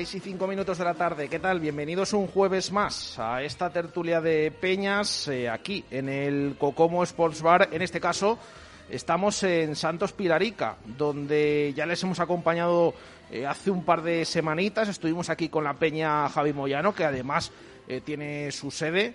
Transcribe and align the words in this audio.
6 0.00 0.14
y 0.14 0.20
5 0.20 0.46
minutos 0.46 0.78
de 0.78 0.84
la 0.84 0.94
tarde, 0.94 1.28
¿qué 1.28 1.38
tal? 1.38 1.60
Bienvenidos 1.60 2.14
un 2.14 2.26
jueves 2.26 2.72
más 2.72 3.18
a 3.18 3.42
esta 3.42 3.68
tertulia 3.68 4.22
de 4.22 4.50
Peñas 4.50 5.28
eh, 5.28 5.46
aquí 5.46 5.84
en 5.90 6.08
el 6.08 6.56
Cocomo 6.58 7.02
Sports 7.02 7.42
Bar. 7.42 7.68
En 7.70 7.82
este 7.82 8.00
caso, 8.00 8.38
estamos 8.88 9.42
en 9.42 9.76
Santos 9.76 10.14
Pilarica, 10.14 10.76
donde 10.96 11.74
ya 11.76 11.84
les 11.84 12.02
hemos 12.02 12.18
acompañado 12.18 12.94
eh, 13.30 13.44
hace 13.46 13.70
un 13.70 13.84
par 13.84 14.00
de 14.00 14.24
semanitas. 14.24 14.88
Estuvimos 14.88 15.28
aquí 15.28 15.50
con 15.50 15.64
la 15.64 15.74
Peña 15.74 16.30
Javi 16.30 16.54
Moyano, 16.54 16.94
que 16.94 17.04
además 17.04 17.52
eh, 17.86 18.00
tiene 18.02 18.50
su 18.52 18.70
sede 18.70 19.12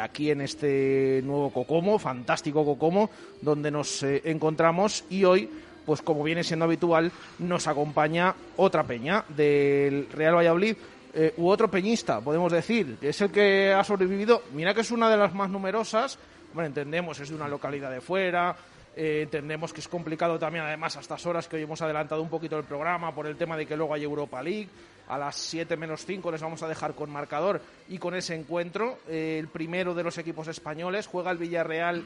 aquí 0.00 0.30
en 0.30 0.40
este 0.40 1.20
nuevo 1.24 1.50
Cocomo, 1.50 1.98
fantástico 1.98 2.64
Cocomo, 2.64 3.10
donde 3.40 3.72
nos 3.72 4.04
encontramos 4.04 5.04
y 5.10 5.24
hoy 5.24 5.50
pues 5.88 6.02
como 6.02 6.22
viene 6.22 6.44
siendo 6.44 6.66
habitual, 6.66 7.10
nos 7.38 7.66
acompaña 7.66 8.34
otra 8.58 8.84
peña 8.84 9.24
del 9.26 10.06
Real 10.12 10.36
Valladolid. 10.36 10.76
Eh, 11.14 11.32
u 11.38 11.48
otro 11.48 11.70
peñista, 11.70 12.20
podemos 12.20 12.52
decir, 12.52 12.98
que 13.00 13.08
es 13.08 13.20
el 13.22 13.30
que 13.30 13.72
ha 13.72 13.82
sobrevivido. 13.82 14.42
Mira 14.52 14.74
que 14.74 14.82
es 14.82 14.90
una 14.90 15.08
de 15.08 15.16
las 15.16 15.34
más 15.34 15.48
numerosas. 15.48 16.18
Bueno, 16.52 16.66
entendemos, 16.66 17.18
es 17.20 17.30
de 17.30 17.34
una 17.34 17.48
localidad 17.48 17.90
de 17.90 18.02
fuera, 18.02 18.54
eh, 18.94 19.22
entendemos 19.22 19.72
que 19.72 19.80
es 19.80 19.88
complicado 19.88 20.38
también, 20.38 20.66
además, 20.66 20.98
a 20.98 21.00
estas 21.00 21.24
horas 21.24 21.48
que 21.48 21.56
hoy 21.56 21.62
hemos 21.62 21.80
adelantado 21.80 22.20
un 22.20 22.28
poquito 22.28 22.58
el 22.58 22.64
programa 22.64 23.14
por 23.14 23.26
el 23.26 23.38
tema 23.38 23.56
de 23.56 23.64
que 23.64 23.74
luego 23.74 23.94
hay 23.94 24.04
Europa 24.04 24.42
League. 24.42 24.68
A 25.08 25.16
las 25.16 25.36
7 25.36 25.74
menos 25.78 26.04
5 26.04 26.30
les 26.30 26.42
vamos 26.42 26.62
a 26.62 26.68
dejar 26.68 26.94
con 26.94 27.08
marcador 27.08 27.62
y 27.88 27.96
con 27.96 28.14
ese 28.14 28.34
encuentro. 28.34 28.98
Eh, 29.08 29.38
el 29.40 29.48
primero 29.48 29.94
de 29.94 30.02
los 30.02 30.18
equipos 30.18 30.48
españoles 30.48 31.06
juega 31.06 31.30
el 31.30 31.38
Villarreal 31.38 32.04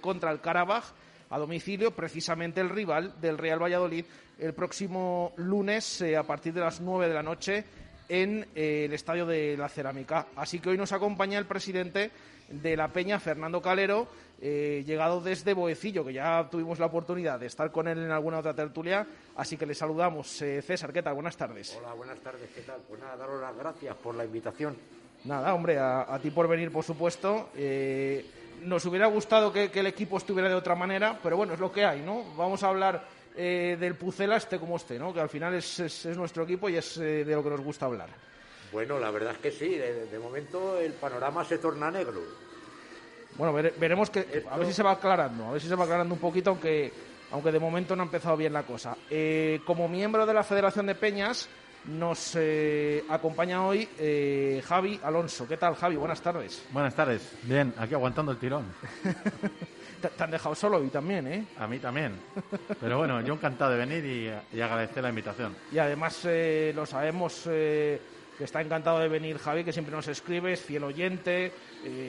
contra 0.00 0.32
el 0.32 0.40
Karabaj 0.40 0.86
a 1.32 1.38
domicilio, 1.38 1.92
precisamente 1.92 2.60
el 2.60 2.68
rival 2.68 3.18
del 3.18 3.38
Real 3.38 3.60
Valladolid, 3.60 4.04
el 4.38 4.52
próximo 4.52 5.32
lunes 5.36 6.02
eh, 6.02 6.14
a 6.14 6.24
partir 6.24 6.52
de 6.52 6.60
las 6.60 6.80
9 6.80 7.08
de 7.08 7.14
la 7.14 7.22
noche 7.22 7.64
en 8.06 8.46
eh, 8.54 8.84
el 8.84 8.92
Estadio 8.92 9.24
de 9.24 9.56
la 9.56 9.70
Cerámica. 9.70 10.26
Así 10.36 10.58
que 10.58 10.68
hoy 10.68 10.76
nos 10.76 10.92
acompaña 10.92 11.38
el 11.38 11.46
presidente 11.46 12.10
de 12.50 12.76
la 12.76 12.88
Peña, 12.88 13.18
Fernando 13.18 13.62
Calero, 13.62 14.08
eh, 14.42 14.84
llegado 14.86 15.22
desde 15.22 15.54
Boecillo, 15.54 16.04
que 16.04 16.12
ya 16.12 16.46
tuvimos 16.50 16.78
la 16.78 16.86
oportunidad 16.86 17.40
de 17.40 17.46
estar 17.46 17.72
con 17.72 17.88
él 17.88 17.98
en 17.98 18.10
alguna 18.10 18.40
otra 18.40 18.52
tertulia, 18.52 19.06
así 19.36 19.56
que 19.56 19.64
le 19.64 19.74
saludamos. 19.74 20.28
César, 20.28 20.92
¿qué 20.92 21.02
tal? 21.02 21.14
Buenas 21.14 21.36
tardes. 21.38 21.74
Hola, 21.80 21.94
buenas 21.94 22.18
tardes, 22.18 22.50
¿qué 22.54 22.60
tal? 22.60 22.82
Pues 22.86 23.00
nada, 23.00 23.16
daros 23.16 23.40
las 23.40 23.56
gracias 23.56 23.96
por 23.96 24.14
la 24.14 24.26
invitación. 24.26 24.76
Nada, 25.24 25.54
hombre, 25.54 25.78
a, 25.78 26.12
a 26.12 26.18
ti 26.18 26.30
por 26.30 26.46
venir, 26.46 26.70
por 26.70 26.84
supuesto 26.84 27.48
nos 28.64 28.84
hubiera 28.86 29.06
gustado 29.06 29.52
que, 29.52 29.70
el 29.72 29.86
equipo 29.86 30.16
estuviera 30.16 30.48
de 30.48 30.54
otra 30.54 30.74
manera, 30.74 31.18
pero 31.22 31.36
bueno, 31.36 31.54
es 31.54 31.60
lo 31.60 31.72
que 31.72 31.84
hay, 31.84 32.00
¿no? 32.00 32.34
Vamos 32.36 32.62
a 32.62 32.68
hablar 32.68 33.06
eh, 33.36 33.76
del 33.78 33.94
Pucela, 33.94 34.36
este 34.36 34.58
como 34.58 34.76
esté, 34.76 34.98
¿no? 34.98 35.12
Que 35.12 35.20
al 35.20 35.28
final 35.28 35.54
es, 35.54 36.06
nuestro 36.16 36.44
equipo 36.44 36.68
y 36.68 36.76
es 36.76 36.96
eh, 36.98 37.24
de 37.24 37.34
lo 37.34 37.42
que 37.42 37.50
nos 37.50 37.60
gusta 37.60 37.86
hablar. 37.86 38.08
Bueno, 38.72 38.98
la 38.98 39.10
verdad 39.10 39.32
es 39.32 39.38
que 39.38 39.50
sí, 39.50 39.76
de, 39.76 40.18
momento 40.18 40.78
el 40.78 40.94
panorama 40.94 41.44
se 41.44 41.58
torna 41.58 41.90
negro. 41.90 42.22
Bueno, 43.36 43.52
veremos 43.52 44.10
que, 44.10 44.44
a 44.50 44.56
ver 44.58 44.66
si 44.66 44.72
se 44.72 44.82
va 44.82 44.92
aclarando, 44.92 45.46
a 45.46 45.52
ver 45.52 45.60
si 45.60 45.68
se 45.68 45.74
va 45.74 45.84
aclarando 45.84 46.14
un 46.14 46.20
poquito, 46.20 46.50
aunque, 46.50 46.92
aunque 47.30 47.52
de 47.52 47.58
momento 47.58 47.94
no 47.96 48.02
ha 48.02 48.06
empezado 48.06 48.36
bien 48.36 48.52
la 48.52 48.62
cosa. 48.62 48.96
Eh, 49.10 49.60
como 49.66 49.88
miembro 49.88 50.24
de 50.24 50.34
la 50.34 50.42
Federación 50.42 50.86
de 50.86 50.94
Peñas, 50.94 51.48
nos 51.86 52.36
eh, 52.36 53.04
acompaña 53.08 53.66
hoy 53.66 53.88
eh, 53.98 54.62
Javi 54.64 55.00
Alonso. 55.02 55.46
¿Qué 55.48 55.56
tal, 55.56 55.74
Javi? 55.74 55.96
Buenas 55.96 56.20
tardes. 56.20 56.64
Buenas 56.70 56.94
tardes. 56.94 57.32
Bien, 57.42 57.74
aquí 57.76 57.94
aguantando 57.94 58.32
el 58.32 58.38
tirón. 58.38 58.66
te, 60.00 60.22
han 60.22 60.30
dejado 60.30 60.54
solo 60.54 60.78
hoy 60.78 60.88
también, 60.88 61.26
¿eh? 61.26 61.46
A 61.58 61.66
mí 61.66 61.78
también. 61.78 62.12
Pero 62.80 62.98
bueno, 62.98 63.20
yo 63.20 63.34
encantado 63.34 63.72
de 63.72 63.78
venir 63.78 64.04
y, 64.52 64.60
agradecer 64.60 65.02
la 65.02 65.08
invitación. 65.08 65.56
Y 65.72 65.78
además 65.78 66.20
eh, 66.24 66.72
lo 66.74 66.86
sabemos 66.86 67.42
que 67.44 68.00
está 68.38 68.60
encantado 68.60 68.98
de 69.00 69.08
venir 69.08 69.38
Javi, 69.38 69.64
que 69.64 69.72
siempre 69.72 69.94
nos 69.94 70.08
escribe, 70.08 70.52
es 70.52 70.60
fiel 70.60 70.84
oyente, 70.84 71.52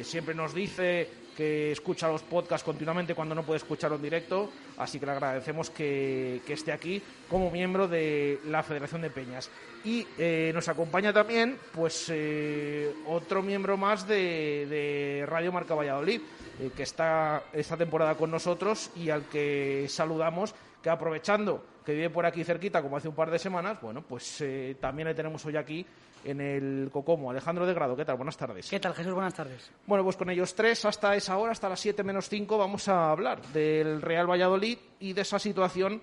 siempre 0.04 0.34
nos 0.34 0.54
dice 0.54 1.23
que 1.36 1.72
escucha 1.72 2.08
los 2.08 2.22
podcasts 2.24 2.64
continuamente 2.64 3.16
cuando 3.16 3.36
no 3.36 3.44
puede 3.44 3.58
escucharlo 3.58 3.98
en 3.98 4.04
directo, 4.04 4.50
así 4.78 5.00
que 5.00 5.06
le 5.06 5.12
agradecemos 5.14 5.70
que, 5.70 6.42
esté 6.48 6.72
aquí 6.72 7.02
como 7.30 7.50
miembro 7.50 7.88
de 7.88 8.40
la 8.46 8.64
Federación 8.64 9.02
de 9.02 9.10
Peñas. 9.10 9.50
Y 9.84 10.06
eh, 10.18 10.52
nos 10.54 10.68
acompaña 10.70 11.12
también 11.12 11.58
pues 11.74 12.06
eh, 12.10 12.94
otro 13.08 13.42
miembro 13.42 13.76
más 13.76 14.08
de, 14.08 15.26
Radio 15.28 15.52
Marca 15.52 15.76
Valladolid, 15.76 16.22
eh, 16.60 16.72
que 16.76 16.84
está 16.84 17.44
esta 17.54 17.76
temporada 17.76 18.16
con 18.16 18.30
nosotros 18.30 18.92
y 18.96 19.10
al 19.10 19.24
que 19.24 19.88
saludamos, 19.90 20.54
que 20.82 20.90
aprovechando 20.90 21.66
que 21.86 21.94
vive 21.94 22.10
por 22.10 22.26
aquí 22.26 22.44
cerquita, 22.44 22.82
como 22.82 22.96
hace 22.96 23.10
un 23.10 23.16
par 23.16 23.30
de 23.30 23.40
semanas, 23.40 23.82
bueno, 23.82 24.04
pues 24.08 24.42
también 24.80 25.10
le 25.10 25.14
tenemos 25.14 25.46
hoy 25.46 25.58
aquí 25.58 25.86
en 26.24 26.42
el 26.42 26.90
Cocomo. 26.92 27.32
Alejandro 27.32 27.66
de 27.66 27.74
Grado, 27.74 27.96
¿qué 27.96 28.06
tal? 28.06 28.18
Buenas 28.18 28.38
tardes. 28.38 28.70
¿Qué 28.70 28.80
tal, 28.80 28.94
Jesús? 28.94 29.14
Buenas 29.14 29.34
tardes. 29.34 29.72
Bueno, 29.86 30.04
pues 30.04 30.16
con 30.16 30.30
ellos 30.30 30.56
tres, 30.56 30.86
hasta 30.86 31.16
esa 31.16 31.38
hora, 31.38 31.52
hasta 31.52 31.70
las 31.70 31.80
7 31.80 32.04
menos 32.04 32.30
5, 32.30 32.58
vamos 32.58 32.88
a 32.88 33.12
hablar 33.12 33.42
del 33.48 34.02
Real 34.02 34.30
Valladolid 34.30 34.78
y 35.00 35.14
de 35.14 35.22
esa 35.22 35.40
situación 35.40 36.02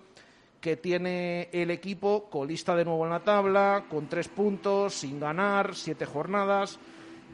que 0.60 0.76
tiene 0.76 1.48
el 1.52 1.70
equipo 1.70 2.28
colista 2.28 2.76
de 2.76 2.84
nuevo 2.84 3.04
en 3.04 3.10
la 3.10 3.20
tabla, 3.20 3.84
con 3.88 4.08
tres 4.08 4.28
puntos, 4.28 4.94
sin 4.94 5.18
ganar, 5.18 5.74
siete 5.74 6.04
jornadas. 6.04 6.78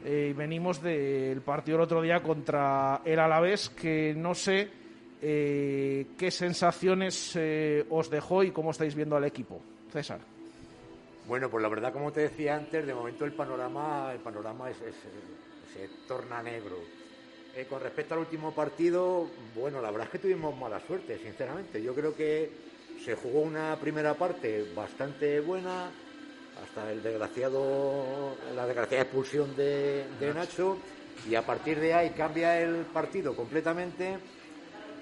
Eh, 0.05 0.29
y 0.31 0.33
venimos 0.33 0.81
del 0.81 1.41
partido 1.41 1.77
el 1.77 1.83
otro 1.83 2.01
día 2.01 2.21
contra 2.21 3.01
el 3.03 3.19
Alavés, 3.19 3.69
que 3.69 4.13
no 4.15 4.33
sé 4.33 4.69
eh, 5.21 6.07
qué 6.17 6.31
sensaciones 6.31 7.33
eh, 7.35 7.85
os 7.89 8.09
dejó 8.09 8.43
y 8.43 8.51
cómo 8.51 8.71
estáis 8.71 8.95
viendo 8.95 9.17
al 9.17 9.25
equipo. 9.25 9.59
César. 9.91 10.36
Bueno, 11.27 11.49
pues 11.49 11.61
la 11.61 11.67
verdad, 11.67 11.91
como 11.91 12.13
te 12.13 12.21
decía 12.21 12.55
antes, 12.55 12.87
de 12.87 12.93
momento 12.93 13.25
el 13.25 13.33
panorama, 13.33 14.13
el 14.13 14.19
panorama 14.21 14.71
se 14.71 15.89
torna 16.07 16.41
negro. 16.41 16.87
Eh, 17.53 17.65
con 17.67 17.81
respecto 17.81 18.13
al 18.13 18.21
último 18.21 18.55
partido, 18.55 19.25
bueno, 19.53 19.81
la 19.81 19.91
verdad 19.91 20.05
es 20.05 20.11
que 20.11 20.19
tuvimos 20.19 20.57
mala 20.57 20.79
suerte, 20.79 21.17
sinceramente. 21.17 21.83
Yo 21.83 21.93
creo 21.93 22.15
que 22.15 22.49
se 23.03 23.13
jugó 23.15 23.41
una 23.41 23.77
primera 23.77 24.17
parte 24.17 24.63
bastante 24.73 25.41
buena, 25.41 25.91
hasta 26.63 26.89
el 26.93 27.03
desgraciado, 27.03 28.37
la 28.55 28.65
desgraciada 28.65 29.03
expulsión 29.03 29.53
de, 29.53 30.31
Nacho, 30.33 30.79
y 31.27 31.35
a 31.35 31.45
partir 31.45 31.81
de 31.81 31.93
ahí 31.93 32.11
cambia 32.11 32.57
el 32.61 32.85
partido 32.85 33.35
completamente. 33.35 34.17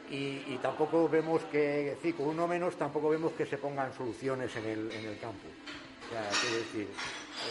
Y, 0.09 0.57
tampoco 0.57 1.07
vemos 1.07 1.43
que, 1.45 1.99
sí, 2.01 2.13
con 2.13 2.29
uno 2.29 2.47
menos, 2.47 2.75
tampoco 2.77 3.09
vemos 3.09 3.33
que 3.33 3.45
se 3.45 3.59
pongan 3.59 3.93
soluciones 3.93 4.55
en 4.55 4.65
el, 4.65 4.91
en 4.91 5.05
el 5.05 5.19
campo 5.19 5.51
decir, 6.11 6.87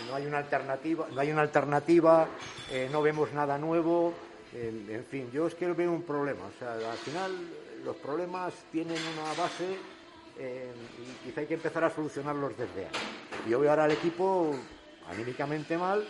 no 0.09 0.15
hay 0.15 0.27
una 0.27 0.39
alternativa, 0.39 1.07
no 1.13 1.21
hay 1.21 1.31
una 1.31 1.43
alternativa, 1.43 2.29
eh, 2.71 2.89
no 2.91 3.03
vemos 3.03 3.33
nada 3.33 3.59
nuevo, 3.59 4.15
en, 4.53 5.05
fin, 5.11 5.31
yo 5.33 5.49
es 5.49 5.55
que 5.55 5.67
veo 5.67 5.91
un 5.91 6.03
problema. 6.03 6.45
O 6.45 6.59
sea, 6.59 6.75
al 6.75 6.99
final 6.99 7.33
los 7.85 7.97
problemas 7.97 8.55
tienen 8.71 8.99
una 9.15 9.33
base 9.35 9.77
eh, 10.39 10.73
y 11.03 11.27
quizá 11.27 11.41
hay 11.41 11.47
que 11.47 11.55
empezar 11.55 11.85
a 11.85 11.91
solucionarlos 11.91 12.57
desde 12.57 12.87
ahí. 12.87 12.93
Yo 13.49 13.59
veo 13.59 13.71
ahora 13.71 13.85
al 13.85 13.93
equipo 13.93 14.55
anímicamente 15.09 15.77
mal 15.77 16.07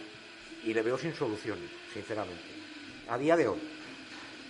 y 0.62 0.74
le 0.74 0.82
veo 0.82 0.98
sin 0.98 1.14
soluciones, 1.14 1.70
sinceramente, 1.92 2.42
a 3.08 3.16
día 3.16 3.36
de 3.36 3.48
hoy. 3.48 3.70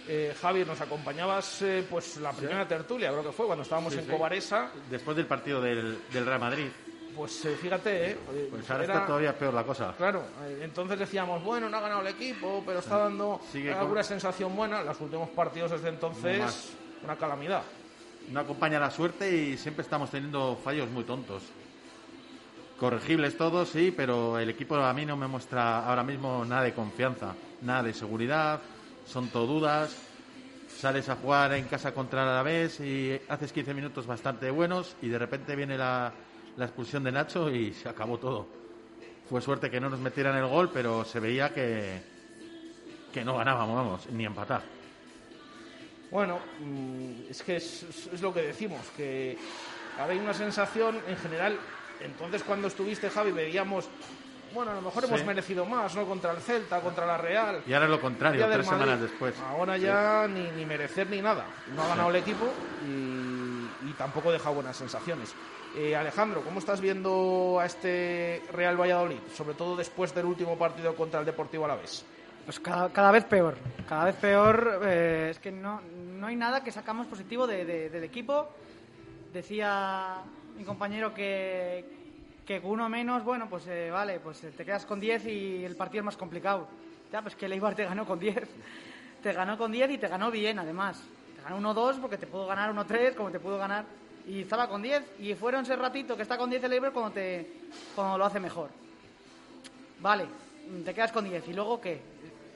Eh, 0.07 0.35
Javier, 0.39 0.67
nos 0.67 0.81
acompañabas 0.81 1.65
pues 1.89 2.19
la 2.19 2.33
primera 2.33 2.67
tertulia, 2.69 3.11
creo 3.11 3.23
que 3.23 3.33
fue, 3.33 3.47
cuando 3.47 3.63
estábamos 3.63 3.95
en 3.97 4.07
Cobaresa. 4.07 4.73
Después 4.91 5.17
del 5.17 5.27
partido 5.27 5.63
del 5.63 5.99
Real 6.13 6.41
Madrid. 6.41 6.69
Pues 7.15 7.45
eh, 7.45 7.57
fíjate, 7.57 8.11
¿eh? 8.11 8.19
Pues 8.51 8.69
ahora 8.71 8.85
está 8.85 9.07
todavía 9.07 9.37
peor 9.39 9.55
la 9.55 9.63
cosa. 9.63 9.95
Claro, 9.97 10.25
eh, 10.43 10.61
entonces 10.63 10.99
decíamos, 10.99 11.43
bueno, 11.45 11.69
no 11.69 11.77
ha 11.77 11.81
ganado 11.81 12.01
el 12.01 12.09
equipo, 12.09 12.63
pero 12.67 12.81
está 12.81 12.99
dando 12.99 13.41
alguna 13.79 14.03
sensación 14.03 14.55
buena. 14.57 14.83
Los 14.83 15.01
últimos 15.01 15.29
partidos 15.31 15.71
desde 15.71 15.89
entonces, 15.89 16.73
una 17.05 17.17
calamidad. 17.17 17.63
No 18.31 18.41
acompaña 18.41 18.81
la 18.81 18.91
suerte 18.91 19.31
y 19.31 19.57
siempre 19.57 19.83
estamos 19.83 20.11
teniendo 20.11 20.59
fallos 20.63 20.89
muy 20.91 21.05
tontos. 21.05 21.43
Corregibles 22.79 23.37
todos, 23.37 23.69
sí, 23.69 23.95
pero 23.97 24.39
el 24.39 24.51
equipo 24.51 24.75
a 24.77 24.93
mí 24.93 25.07
no 25.07 25.17
me 25.17 25.29
muestra 25.29 25.87
ahora 25.87 26.03
mismo 26.03 26.45
nada 26.45 26.63
de 26.63 26.75
confianza, 26.75 27.35
nada 27.63 27.85
de 27.85 27.95
seguridad, 27.95 28.61
son 29.07 29.29
todo 29.29 29.47
dudas. 29.47 29.97
Sales 30.69 31.09
a 31.09 31.17
jugar 31.17 31.53
en 31.53 31.67
casa 31.67 31.95
contra 31.95 32.25
la 32.27 32.43
vez 32.43 32.81
y 32.81 33.19
haces 33.29 33.53
15 33.53 33.75
minutos 33.75 34.07
bastante 34.07 34.51
buenos 34.51 34.97
y 35.01 35.09
de 35.09 35.19
repente 35.19 35.55
viene 35.55 35.79
la, 35.79 36.13
la 36.57 36.65
expulsión 36.67 37.05
de 37.05 37.13
Nacho 37.13 37.51
y 37.51 37.73
se 37.73 37.89
acabó 37.89 38.19
todo. 38.19 38.47
Fue 39.29 39.41
suerte 39.41 39.71
que 39.71 39.81
no 39.81 39.89
nos 39.89 40.01
metieran 40.01 40.37
el 40.37 40.47
gol, 40.47 40.71
pero 40.73 41.05
se 41.05 41.21
veía 41.21 41.53
que, 41.53 42.01
que 43.13 43.25
no 43.25 43.37
ganábamos, 43.37 43.77
vamos, 43.77 44.07
ni 44.11 44.25
empatar. 44.25 44.63
Bueno, 46.11 46.39
mm, 46.61 47.31
es 47.31 47.43
que 47.43 47.57
es, 47.57 48.21
lo 48.21 48.33
que 48.33 48.43
decimos, 48.43 48.81
que 48.97 49.37
ahora 49.99 50.13
hay 50.13 50.19
una 50.19 50.35
sensación 50.35 51.01
en 51.09 51.17
general. 51.17 51.59
Entonces, 52.01 52.43
cuando 52.43 52.69
estuviste, 52.69 53.09
Javi, 53.11 53.33
veíamos 53.33 53.89
bueno, 54.55 54.71
a 54.71 54.75
lo 54.75 54.83
mejor 54.83 55.05
hemos 55.05 55.25
merecido 55.25 55.67
más, 55.67 55.97
¿no? 55.97 56.07
Contra 56.07 56.31
el 56.31 56.41
Celta, 56.41 56.81
contra 56.81 57.05
la 57.05 57.19
Real. 57.19 57.63
Y 57.67 57.73
ahora 57.73 57.87
es 57.87 57.91
lo 57.91 58.01
contrario, 58.01 58.47
tres 58.49 58.67
semanas 58.67 59.01
después. 59.01 59.35
Ahora 59.41 59.77
ya 59.77 60.29
ni, 60.29 60.49
ni, 60.53 60.65
merecer 60.65 61.11
ni 61.11 61.21
nada. 61.21 61.45
No 61.75 61.83
ha 61.83 61.89
ganado 61.89 62.11
el 62.11 62.17
equipo 62.17 62.47
y, 62.87 63.93
tampoco 63.99 64.31
deja 64.31 64.51
buenas 64.51 64.77
sensaciones. 64.77 65.35
Eh, 65.77 65.97
Alejandro, 65.97 66.43
¿cómo 66.43 66.61
estás 66.61 66.81
viendo 66.81 67.59
a 67.61 67.67
este 67.67 68.41
Real 68.53 68.81
Valladolid, 68.81 69.19
sobre 69.35 69.55
todo 69.55 69.75
después 69.75 70.15
del 70.15 70.27
último 70.27 70.57
partido 70.57 70.95
contra 70.95 71.19
el 71.19 71.27
Deportivo 71.27 71.65
Alavés? 71.65 72.05
Pues 72.45 72.61
cada, 72.61 73.11
vez 73.11 73.25
peor, 73.25 73.57
cada 73.89 74.05
vez 74.05 74.15
peor. 74.15 74.83
Eh, 74.85 75.29
es 75.33 75.41
que 75.41 75.51
no, 75.51 75.81
no 75.81 76.29
hay 76.29 76.37
nada 76.37 76.63
que 76.63 76.71
sacamos 76.71 77.09
positivo 77.09 77.49
del 77.49 78.05
equipo. 78.05 78.51
Decía 79.33 80.19
mi 80.57 80.63
compañero 80.63 81.13
que, 81.13 81.85
que 82.47 82.61
uno 82.63 82.89
menos, 82.89 83.25
bueno, 83.25 83.49
pues 83.51 83.67
eh, 83.67 83.91
vale, 83.91 84.21
pues 84.21 84.43
te 84.57 84.65
quedas 84.65 84.87
con 84.87 85.01
10 85.01 85.27
y 85.27 85.65
el 85.65 85.75
partido 85.75 86.03
es 86.03 86.05
más 86.05 86.17
complicado. 86.17 86.69
Ya, 87.11 87.21
pues 87.21 87.35
que 87.35 87.47
el 87.47 87.53
Eibar 87.53 87.75
te 87.75 87.85
ganó 87.85 88.07
con 88.07 88.21
10. 88.21 88.49
Te 89.25 89.33
ganó 89.33 89.59
con 89.59 89.73
10 89.73 89.91
y 89.91 89.99
te 89.99 90.07
ganó 90.07 90.31
bien, 90.31 90.57
además. 90.61 91.03
Te 91.35 91.43
ganó 91.43 91.75
1-2 91.75 91.99
porque 92.01 92.19
te 92.19 92.29
pudo 92.29 92.47
ganar 92.47 92.73
1-3, 92.73 93.15
como 93.15 93.31
te 93.31 93.41
pudo 93.41 93.59
ganar 93.59 93.87
y 94.27 94.43
estaba 94.43 94.69
con 94.69 94.83
10 94.83 95.21
y 95.21 95.35
fueron 95.35 95.65
ese 95.65 95.77
ratito 95.77 96.17
que 96.17 96.23
está 96.23 96.39
con 96.39 96.51
10 96.51 96.65
el 96.65 96.73
Eibar 96.73 96.93
cuando, 96.93 97.13
te, 97.13 97.47
cuando 97.95 98.19
lo 98.19 98.25
hace 98.25 98.41
mejor. 98.41 98.71
Vale, 100.01 100.27
te 100.85 100.95
quedas 100.95 101.13
con 101.13 101.25
10 101.25 101.49
y 101.49 101.53
luego 101.53 101.81
qué? 101.81 102.01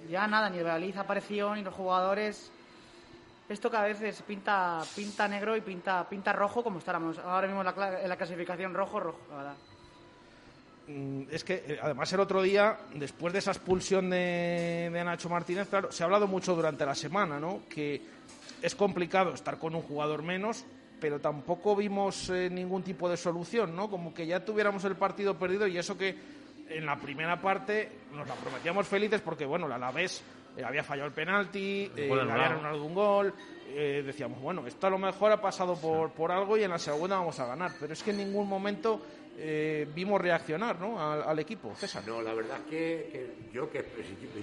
Ya 0.09 0.26
nada, 0.26 0.49
ni 0.49 0.59
el 0.59 0.65
Valladolid 0.65 0.97
apareció 0.97 1.55
ni 1.55 1.62
los 1.62 1.75
jugadores. 1.75 2.50
Esto 3.49 3.70
cada 3.70 3.87
vez 3.87 4.23
pinta, 4.23 4.82
pinta 4.94 5.26
negro 5.26 5.56
y 5.56 5.61
pinta, 5.61 6.06
pinta 6.09 6.32
rojo 6.32 6.62
como 6.62 6.79
estábamos 6.79 7.19
ahora 7.19 7.47
mismo 7.47 7.62
en 7.62 7.67
la, 7.67 8.03
en 8.03 8.09
la 8.09 8.17
clasificación 8.17 8.75
rojo, 8.75 9.00
rojo, 9.00 9.19
la 9.31 9.37
verdad. 9.37 9.55
Mm, 10.88 11.23
es 11.31 11.44
que 11.44 11.64
eh, 11.67 11.79
además 11.82 12.12
el 12.12 12.21
otro 12.21 12.43
día, 12.43 12.79
después 12.94 13.32
de 13.32 13.41
esa 13.41 13.53
expulsión 13.53 14.11
de, 14.11 14.91
de 14.93 15.05
Nacho 15.05 15.29
Martínez, 15.29 15.69
claro, 15.69 15.93
se 15.93 16.03
ha 16.03 16.06
hablado 16.06 16.26
mucho 16.26 16.55
durante 16.55 16.85
la 16.85 16.94
semana, 16.94 17.38
¿no? 17.38 17.62
Que 17.69 18.03
es 18.62 18.75
complicado 18.75 19.35
estar 19.35 19.59
con 19.59 19.75
un 19.75 19.82
jugador 19.82 20.23
menos, 20.23 20.64
pero 21.00 21.21
tampoco 21.21 21.77
vimos 21.77 22.31
eh, 22.31 22.49
ningún 22.50 22.83
tipo 22.83 23.09
de 23.09 23.17
solución, 23.17 23.75
¿no? 23.75 23.91
Como 23.91 24.12
que 24.12 24.27
ya 24.27 24.45
tuviéramos 24.45 24.85
el 24.85 24.97
partido 24.97 25.39
perdido 25.39 25.67
y 25.67 25.79
eso 25.79 25.97
que 25.97 26.17
en 26.69 26.87
la 26.87 26.97
primera 26.97 27.41
parte 27.41 27.91
nos 28.12 28.27
la 28.27 28.35
prometíamos 28.35 28.87
felices 28.87 29.21
porque, 29.21 29.47
bueno, 29.47 29.69
la 29.69 29.77
Alavés 29.77 30.23
eh, 30.56 30.65
había 30.65 30.83
fallado 30.83 31.09
el 31.09 31.15
penalti, 31.15 31.91
eh, 31.97 32.11
había 32.11 32.49
ganado 32.49 32.83
un 32.85 32.95
gol, 32.95 33.33
eh, 33.69 34.03
decíamos, 34.05 34.41
bueno, 34.41 34.67
esto 34.67 34.87
a 34.87 34.91
lo 34.91 34.99
mejor 34.99 35.33
ha 35.33 35.41
pasado 35.41 35.77
por, 35.77 36.11
por 36.11 36.33
algo 36.33 36.56
y 36.56 36.65
en 36.65 36.71
la 36.71 36.79
segunda 36.79 37.17
vamos 37.17 37.39
a 37.41 37.47
ganar, 37.47 37.73
pero 37.79 37.93
es 37.93 38.03
que 38.03 38.11
en 38.11 38.19
ningún 38.19 38.49
momento 38.49 39.00
vimos 39.95 40.21
reaccionar 40.21 40.81
¿no? 40.81 41.00
al, 41.00 41.39
equipo, 41.39 41.73
César. 41.77 42.03
No, 42.09 42.21
la 42.21 42.35
verdad 42.35 42.59
que, 42.69 43.09
que, 43.12 43.53
yo 43.53 43.71
que 43.71 43.85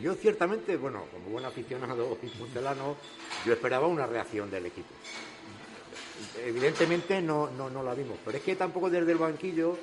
yo 0.02 0.14
ciertamente, 0.14 0.78
bueno, 0.78 1.04
como 1.12 1.32
buen 1.32 1.44
aficionado 1.44 2.16
puntelano, 2.40 2.96
yo 3.46 3.52
esperaba 3.52 3.88
una 3.88 4.08
reacción 4.08 4.50
del 4.50 4.68
equipo 4.68 4.88
evidentemente 6.46 7.22
no, 7.22 7.50
no, 7.52 7.70
no 7.70 7.84
la 7.84 7.94
vimos, 7.94 8.18
pero 8.24 8.38
es 8.38 8.44
que 8.44 8.56
tampoco 8.56 8.90
desde 8.90 9.12
el 9.12 9.18
banquillo 9.18 9.78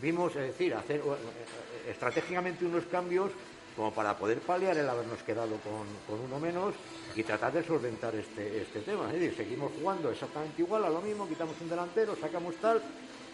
vimos, 0.00 0.34
es 0.36 0.48
decir, 0.48 0.74
hacer 0.74 1.00
eh, 1.00 1.90
estratégicamente 1.90 2.64
unos 2.64 2.84
cambios 2.84 3.32
como 3.76 3.92
para 3.92 4.16
poder 4.16 4.40
paliar 4.40 4.76
el 4.76 4.88
habernos 4.88 5.22
quedado 5.22 5.56
con, 5.58 6.18
uno 6.18 6.40
menos 6.40 6.74
y 7.14 7.22
tratar 7.22 7.52
de 7.52 7.62
solventar 7.62 8.14
este, 8.14 8.62
este 8.62 8.80
tema. 8.80 9.12
Es 9.14 9.36
seguimos 9.36 9.70
jugando 9.78 10.10
exactamente 10.10 10.62
igual, 10.62 10.84
a 10.84 10.90
lo 10.90 11.00
mismo, 11.00 11.28
quitamos 11.28 11.54
un 11.60 11.68
delantero, 11.68 12.16
sacamos 12.16 12.56
tal, 12.56 12.82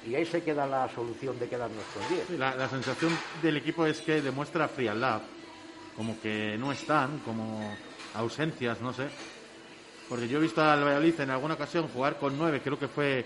y 0.06 0.14
ahí 0.14 0.26
se 0.26 0.42
queda 0.42 0.66
la 0.66 0.86
solución 0.94 1.38
de 1.38 1.48
quedarnos 1.48 1.84
con 1.94 2.08
10. 2.14 2.38
la, 2.38 2.54
la, 2.56 2.68
sensación 2.68 3.16
del 3.42 3.56
equipo 3.56 3.86
es 3.86 4.02
que 4.02 4.20
demuestra 4.20 4.68
frialdad, 4.68 5.22
como 5.96 6.20
que 6.20 6.58
no 6.58 6.72
están, 6.72 7.20
como 7.20 7.74
ausencias, 8.12 8.82
no 8.82 8.92
sé. 8.92 9.08
Porque 10.08 10.28
yo 10.28 10.38
he 10.38 10.42
visto 10.42 10.62
al 10.62 10.84
Valladolid 10.84 11.20
en 11.20 11.30
alguna 11.30 11.54
ocasión 11.54 11.88
jugar 11.88 12.18
con 12.18 12.36
nueve, 12.36 12.60
creo 12.62 12.78
que 12.78 12.88
fue 12.88 13.24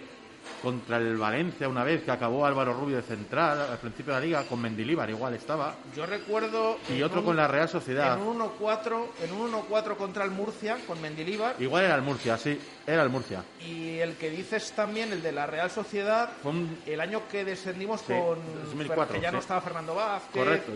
contra 0.63 0.97
el 0.97 1.17
Valencia 1.17 1.69
una 1.69 1.85
vez 1.85 2.03
que 2.03 2.11
acabó 2.11 2.45
Álvaro 2.45 2.73
Rubio 2.73 2.97
de 2.97 3.03
central 3.03 3.61
al 3.61 3.79
principio 3.79 4.15
de 4.15 4.21
la 4.21 4.27
liga 4.27 4.43
con 4.45 4.61
Mendilíbar 4.61 5.09
igual 5.11 5.35
estaba. 5.35 5.75
Yo 5.95 6.07
recuerdo 6.07 6.79
y 6.89 7.03
otro 7.03 7.25
con 7.25 7.37
la 7.37 7.47
Real 7.47 7.69
Sociedad. 7.69 8.17
en 8.17 8.27
un 8.27 8.39
1-4 8.39 9.07
en 9.25 9.33
un 9.33 9.53
1-4 9.53 9.97
contra 9.97 10.25
el 10.25 10.31
Murcia 10.31 10.79
con 10.87 11.01
Mendilíbar 11.01 11.57
igual 11.59 11.85
era 11.85 11.95
el 11.95 12.03
Murcia 12.03 12.37
sí 12.39 12.59
era 12.87 13.03
el 13.03 13.11
Murcia. 13.11 13.45
Y 13.61 13.99
el 13.99 14.15
que 14.17 14.31
dices 14.31 14.73
también 14.73 15.13
el 15.13 15.23
de 15.23 15.33
la 15.33 15.47
Real 15.47 15.71
Sociedad 15.71 16.31
el 16.87 17.01
año 17.01 17.23
que 17.31 17.45
descendimos 17.45 18.03
con 18.03 18.39
2004, 18.65 19.15
que 19.15 19.21
ya 19.21 19.31
no 19.31 19.39
estaba 19.39 19.61
Fernando 19.61 19.95
Vázquez. 19.95 20.43
Correcto 20.43 20.73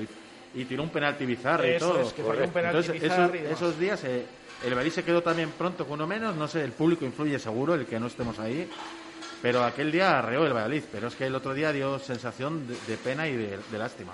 y, 0.54 0.64
tiró 0.66 0.82
un 0.82 0.90
penalti 0.90 1.24
bizarro 1.24 1.66
y 1.66 1.78
todo 1.78 2.02
es, 2.02 2.12
que 2.12 2.22
un 2.22 2.50
penalti 2.50 2.98
esos, 2.98 3.34
esos 3.34 3.78
días 3.78 4.04
eh, 4.04 4.26
el 4.64 4.74
Betis 4.74 4.94
se 4.94 5.04
quedó 5.04 5.22
también 5.22 5.50
pronto 5.50 5.84
con 5.84 5.94
uno 5.94 6.06
menos, 6.06 6.36
no 6.36 6.46
sé, 6.46 6.62
el 6.62 6.72
público 6.72 7.04
influye 7.04 7.38
seguro, 7.38 7.74
el 7.74 7.86
que 7.86 7.98
no 7.98 8.06
estemos 8.06 8.38
ahí. 8.38 8.68
Pero 9.42 9.64
aquel 9.64 9.90
día 9.90 10.20
arreó 10.20 10.46
el 10.46 10.52
Valladolid, 10.52 10.84
pero 10.92 11.08
es 11.08 11.16
que 11.16 11.26
el 11.26 11.34
otro 11.34 11.52
día 11.52 11.72
dio 11.72 11.98
sensación 11.98 12.68
de, 12.68 12.96
pena 12.96 13.26
y 13.26 13.36
de, 13.36 13.58
lástima. 13.76 14.12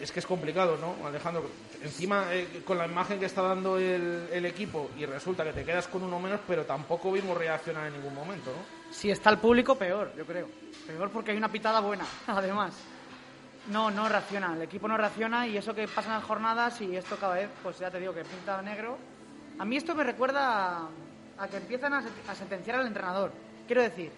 Es 0.00 0.10
que 0.10 0.20
es 0.20 0.26
complicado, 0.26 0.78
¿no, 0.78 1.06
Alejandro? 1.06 1.44
Encima, 1.82 2.24
eh, 2.32 2.62
con 2.64 2.78
la 2.78 2.86
imagen 2.86 3.18
que 3.20 3.26
está 3.26 3.42
dando 3.42 3.76
el, 3.76 4.46
equipo 4.46 4.90
y 4.96 5.04
resulta 5.04 5.44
que 5.44 5.52
te 5.52 5.62
quedas 5.62 5.88
con 5.88 6.02
uno 6.02 6.18
menos, 6.18 6.40
pero 6.48 6.64
tampoco 6.64 7.12
vimos 7.12 7.36
reaccionar 7.36 7.86
en 7.86 7.92
ningún 7.92 8.14
momento, 8.14 8.50
¿no? 8.50 8.94
Si 8.94 9.10
está 9.10 9.28
el 9.28 9.36
público, 9.36 9.74
peor, 9.74 10.12
yo 10.16 10.24
creo. 10.24 10.48
Peor 10.86 11.10
porque 11.10 11.32
hay 11.32 11.36
una 11.36 11.52
pitada 11.52 11.80
buena, 11.80 12.06
además. 12.26 12.72
No, 13.68 13.90
no 13.90 14.08
reacciona. 14.08 14.54
El 14.54 14.62
equipo 14.62 14.88
no 14.88 14.96
reacciona 14.96 15.46
y 15.46 15.56
eso 15.56 15.74
que 15.74 15.86
pasan 15.86 16.14
las 16.14 16.24
jornadas 16.24 16.80
y 16.80 16.96
esto 16.96 17.16
cada 17.16 17.34
vez, 17.34 17.50
pues 17.62 17.78
ya 17.78 17.90
te 17.90 18.00
digo 18.00 18.12
que 18.14 18.24
pinta 18.24 18.60
negro. 18.62 18.98
A 19.58 19.64
mí 19.64 19.76
esto 19.76 19.94
me 19.94 20.04
recuerda 20.04 20.88
a, 21.38 21.48
que 21.48 21.58
empiezan 21.58 21.92
a, 21.92 22.34
sentenciar 22.34 22.76
al 22.76 22.86
entrenador. 22.86 23.32
Quiero 23.66 23.82
decir, 23.82 24.10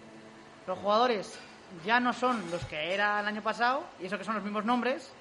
los 0.65 0.79
jugadores 0.79 1.37
ya 1.85 1.99
no 1.99 2.13
son 2.13 2.49
los 2.49 2.63
que 2.65 2.93
era 2.93 3.19
el 3.19 3.27
año 3.27 3.41
pasado 3.41 3.83
y 3.99 4.05
eso 4.05 4.17
que 4.17 4.23
son 4.23 4.35
los 4.35 4.43
mismos 4.43 4.63
nombres 4.63 5.11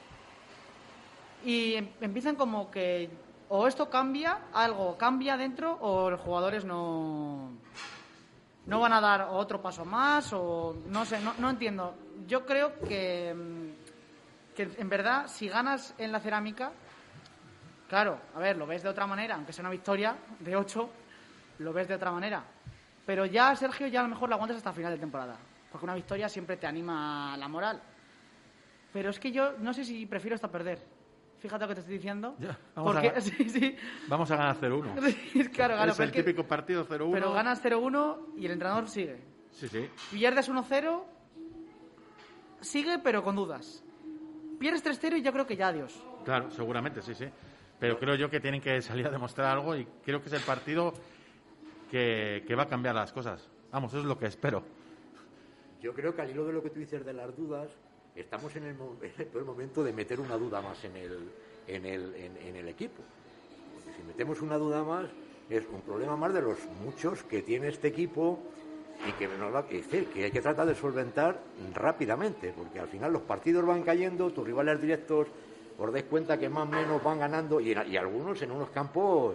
y 1.44 1.74
em, 1.74 1.88
empiezan 2.00 2.36
como 2.36 2.70
que 2.70 3.10
o 3.48 3.66
esto 3.66 3.90
cambia, 3.90 4.38
algo 4.52 4.96
cambia 4.96 5.36
dentro 5.36 5.76
o 5.80 6.10
los 6.10 6.20
jugadores 6.20 6.64
no 6.64 7.50
no 8.66 8.80
van 8.80 8.92
a 8.92 9.00
dar 9.00 9.28
otro 9.30 9.60
paso 9.60 9.84
más 9.84 10.32
o 10.32 10.76
no 10.86 11.04
sé, 11.04 11.20
no, 11.20 11.34
no 11.38 11.50
entiendo. 11.50 11.94
Yo 12.28 12.46
creo 12.46 12.78
que 12.78 13.30
em, 13.30 13.61
que 14.54 14.68
en 14.76 14.88
verdad, 14.88 15.26
si 15.28 15.48
ganas 15.48 15.94
en 15.98 16.12
la 16.12 16.20
cerámica, 16.20 16.72
claro, 17.88 18.18
a 18.34 18.38
ver, 18.38 18.56
lo 18.56 18.66
ves 18.66 18.82
de 18.82 18.88
otra 18.88 19.06
manera, 19.06 19.34
aunque 19.34 19.52
sea 19.52 19.62
una 19.62 19.70
victoria 19.70 20.16
de 20.40 20.56
8, 20.56 20.90
lo 21.58 21.72
ves 21.72 21.88
de 21.88 21.94
otra 21.94 22.10
manera. 22.10 22.44
Pero 23.06 23.26
ya, 23.26 23.54
Sergio, 23.56 23.86
ya 23.86 24.00
a 24.00 24.02
lo 24.04 24.10
mejor 24.10 24.28
lo 24.28 24.34
aguantas 24.34 24.58
hasta 24.58 24.70
el 24.70 24.76
final 24.76 24.92
de 24.92 24.98
temporada. 24.98 25.36
Porque 25.70 25.84
una 25.84 25.94
victoria 25.94 26.28
siempre 26.28 26.56
te 26.56 26.66
anima 26.66 27.36
la 27.36 27.48
moral. 27.48 27.82
Pero 28.92 29.10
es 29.10 29.18
que 29.18 29.32
yo 29.32 29.54
no 29.58 29.72
sé 29.72 29.84
si 29.84 30.06
prefiero 30.06 30.34
hasta 30.34 30.50
perder. 30.50 30.78
Fíjate 31.38 31.64
lo 31.64 31.68
que 31.68 31.74
te 31.74 31.80
estoy 31.80 31.96
diciendo. 31.96 32.36
vamos, 32.76 32.96
a, 32.96 33.20
sí, 33.20 33.48
sí. 33.48 33.76
vamos 34.06 34.30
a 34.30 34.36
ganar 34.36 34.56
0-1. 34.60 35.50
claro, 35.52 35.82
es 35.82 35.98
el 35.98 36.12
típico 36.12 36.44
partido 36.44 36.86
0-1. 36.86 37.10
Pero 37.12 37.32
ganas 37.32 37.64
0-1 37.64 38.36
y 38.36 38.46
el 38.46 38.52
entrenador 38.52 38.88
sigue. 38.88 39.18
Sí, 39.50 39.66
sí. 39.68 39.88
Pierdes 40.12 40.50
1-0, 40.50 41.02
sigue, 42.60 42.98
pero 43.00 43.24
con 43.24 43.34
dudas 43.34 43.82
pierdes 44.62 44.84
3-0 44.84 45.18
y 45.18 45.22
yo 45.22 45.32
creo 45.32 45.44
que 45.44 45.56
ya 45.56 45.68
adiós. 45.68 45.92
Claro, 46.24 46.48
seguramente, 46.52 47.02
sí, 47.02 47.14
sí. 47.14 47.26
Pero 47.80 47.98
creo 47.98 48.14
yo 48.14 48.30
que 48.30 48.38
tienen 48.38 48.60
que 48.60 48.80
salir 48.80 49.04
a 49.08 49.10
demostrar 49.10 49.58
algo 49.58 49.74
y 49.74 49.84
creo 50.04 50.22
que 50.22 50.28
es 50.28 50.32
el 50.34 50.42
partido 50.42 50.94
que, 51.90 52.54
va 52.56 52.62
a 52.62 52.68
cambiar 52.68 52.94
las 52.94 53.12
cosas. 53.12 53.50
Vamos, 53.72 53.90
eso 53.92 54.00
es 54.00 54.06
lo 54.06 54.16
que 54.16 54.26
espero. 54.26 54.62
Yo 55.80 55.92
creo 55.92 56.14
que 56.14 56.22
al 56.22 56.30
hilo 56.30 56.46
de 56.46 56.52
lo 56.52 56.62
que 56.62 56.70
tú 56.70 56.78
dices 56.78 57.04
de 57.04 57.12
las 57.12 57.36
dudas, 57.36 57.70
estamos 58.14 58.54
en 58.54 58.66
el, 58.66 58.76
momento 59.44 59.82
de 59.82 59.92
meter 59.92 60.20
una 60.20 60.36
duda 60.36 60.62
más 60.62 60.84
en 60.84 60.96
el, 60.96 61.28
en 61.66 61.84
el, 61.84 62.14
en 62.14 62.54
el 62.54 62.68
equipo. 62.68 63.02
Porque 63.74 63.98
si 63.98 64.04
metemos 64.04 64.40
una 64.40 64.58
duda 64.58 64.84
más, 64.84 65.10
es 65.50 65.64
un 65.66 65.80
problema 65.80 66.16
más 66.16 66.32
de 66.32 66.40
los 66.40 66.58
muchos 66.84 67.24
que 67.24 67.42
tiene 67.42 67.66
este 67.66 67.88
equipo 67.88 68.38
y 69.08 69.12
que 69.12 69.28
nos 69.28 69.52
va 69.52 69.62
decir 69.62 70.06
que 70.08 70.24
hay 70.24 70.30
que 70.30 70.40
tratar 70.40 70.66
de 70.66 70.74
solventar 70.74 71.38
rápidamente, 71.74 72.52
porque 72.56 72.78
al 72.78 72.88
final 72.88 73.12
los 73.12 73.22
partidos 73.22 73.66
van 73.66 73.82
cayendo, 73.82 74.30
tus 74.30 74.46
rivales 74.46 74.80
directos 74.80 75.28
os 75.78 75.92
dais 75.92 76.04
cuenta 76.04 76.38
que 76.38 76.48
más 76.48 76.68
o 76.68 76.70
menos 76.70 77.02
van 77.02 77.18
ganando 77.18 77.60
y, 77.60 77.74
algunos 77.74 78.40
en 78.42 78.52
unos 78.52 78.70
campos 78.70 79.34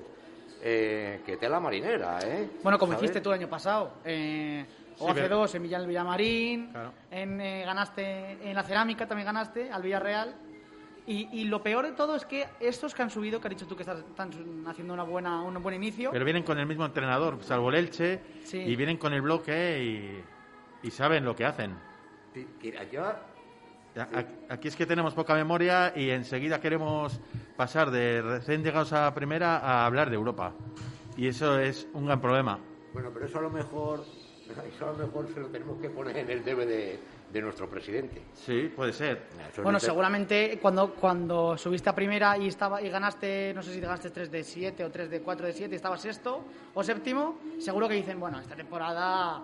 eh, 0.62 1.22
que 1.26 1.38
tela 1.38 1.60
marinera, 1.60 2.20
¿eh? 2.24 2.50
Bueno, 2.64 2.80
como 2.80 2.94
hiciste 2.94 3.22
tú 3.22 3.30
el 3.30 3.40
año 3.40 3.50
pasado. 3.50 3.94
Eh, 4.06 4.66
o 5.00 5.10
hace 5.10 5.28
dos 5.28 5.54
en 5.54 5.64
Villamarín, 5.64 6.74
en, 7.12 7.42
eh, 7.42 7.64
ganaste 7.66 8.50
en 8.50 8.56
la 8.56 8.64
cerámica 8.64 9.08
también 9.08 9.28
ganaste 9.28 9.70
al 9.70 9.84
Villarreal 9.84 10.34
y, 11.10 11.46
lo 11.46 11.64
peor 11.64 11.86
de 11.86 11.94
todo 11.94 12.16
es 12.16 12.26
que 12.26 12.48
estos 12.60 12.94
que 12.94 13.02
han 13.02 13.10
subido, 13.10 13.40
que 13.40 13.48
has 13.48 13.54
dicho 13.54 13.66
tú 13.66 13.78
que 13.78 13.84
están 13.84 14.04
haciendo 14.68 14.94
una 14.94 15.04
buena, 15.04 15.42
un 15.42 15.62
buen 15.64 15.76
inicio. 15.76 16.12
Pero 16.12 16.26
vienen 16.26 16.44
con 16.44 16.60
el 16.60 16.66
mismo 16.66 16.86
entrenador, 16.86 17.42
salvo 17.44 17.70
el 17.70 17.76
Elche, 17.76 18.20
y 18.52 18.76
vienen 18.76 18.98
con 18.98 19.14
el 19.14 19.22
bloque 19.22 20.22
y, 20.84 20.92
saben 20.92 21.24
lo 21.24 21.34
que 21.34 21.46
hacen. 21.46 21.76
Aquí 24.50 24.68
es 24.68 24.76
que 24.76 24.86
tenemos 24.86 25.14
poca 25.14 25.34
memoria 25.34 25.94
y 25.96 26.10
enseguida 26.10 26.60
queremos 26.60 27.22
pasar 27.56 27.90
de 27.90 28.22
recién 28.22 28.62
llegados 28.62 28.92
a 28.92 29.14
primera 29.14 29.60
a 29.60 29.86
hablar 29.86 30.10
de 30.10 30.16
Europa. 30.18 30.54
Y 31.16 31.28
eso 31.28 31.58
es 31.58 31.88
un 31.94 32.06
gran 32.06 32.20
problema. 32.20 32.60
Bueno, 32.92 33.12
pero 33.14 33.26
eso 33.26 33.40
a 33.40 33.44
lo 33.44 33.50
mejor 33.50 34.04
Eso 34.76 34.90
a 34.90 34.92
lo 34.92 34.98
mejor 34.98 35.28
se 35.34 35.40
lo 35.40 35.48
tenemos 35.48 35.80
que 35.82 35.90
poner 35.90 36.18
en 36.18 36.30
el 36.30 36.44
debe 36.44 36.66
de, 37.32 37.42
nuestro 37.42 37.70
presidente. 37.70 38.22
Sí, 38.34 38.72
puede 38.76 38.94
ser. 38.94 39.28
Eso 39.52 39.62
Bueno, 39.62 39.74
no 39.74 39.80
te- 39.80 39.86
seguramente 39.86 40.60
cuando, 40.62 40.94
cuando 40.94 41.58
subiste 41.58 41.90
a 41.90 41.96
primera 41.96 42.38
y 42.38 42.48
estaba 42.48 42.82
y 42.82 42.90
ganaste, 42.90 43.54
no 43.54 43.62
sé 43.62 43.74
si 43.74 43.80
te 43.80 43.86
ganaste 43.86 44.10
3 44.10 44.32
de 44.32 44.44
7 44.44 44.84
o 44.86 44.92
3 44.92 45.10
de 45.10 45.22
4 45.22 45.46
de 45.48 45.54
7 45.54 45.74
y 45.74 45.76
estabas 45.76 46.02
sexto 46.02 46.44
o 46.74 46.84
séptimo, 46.84 47.38
seguro 47.60 47.88
que 47.88 47.96
dicen, 47.96 48.20
bueno, 48.20 48.40
esta 48.40 48.56
temporada... 48.56 49.42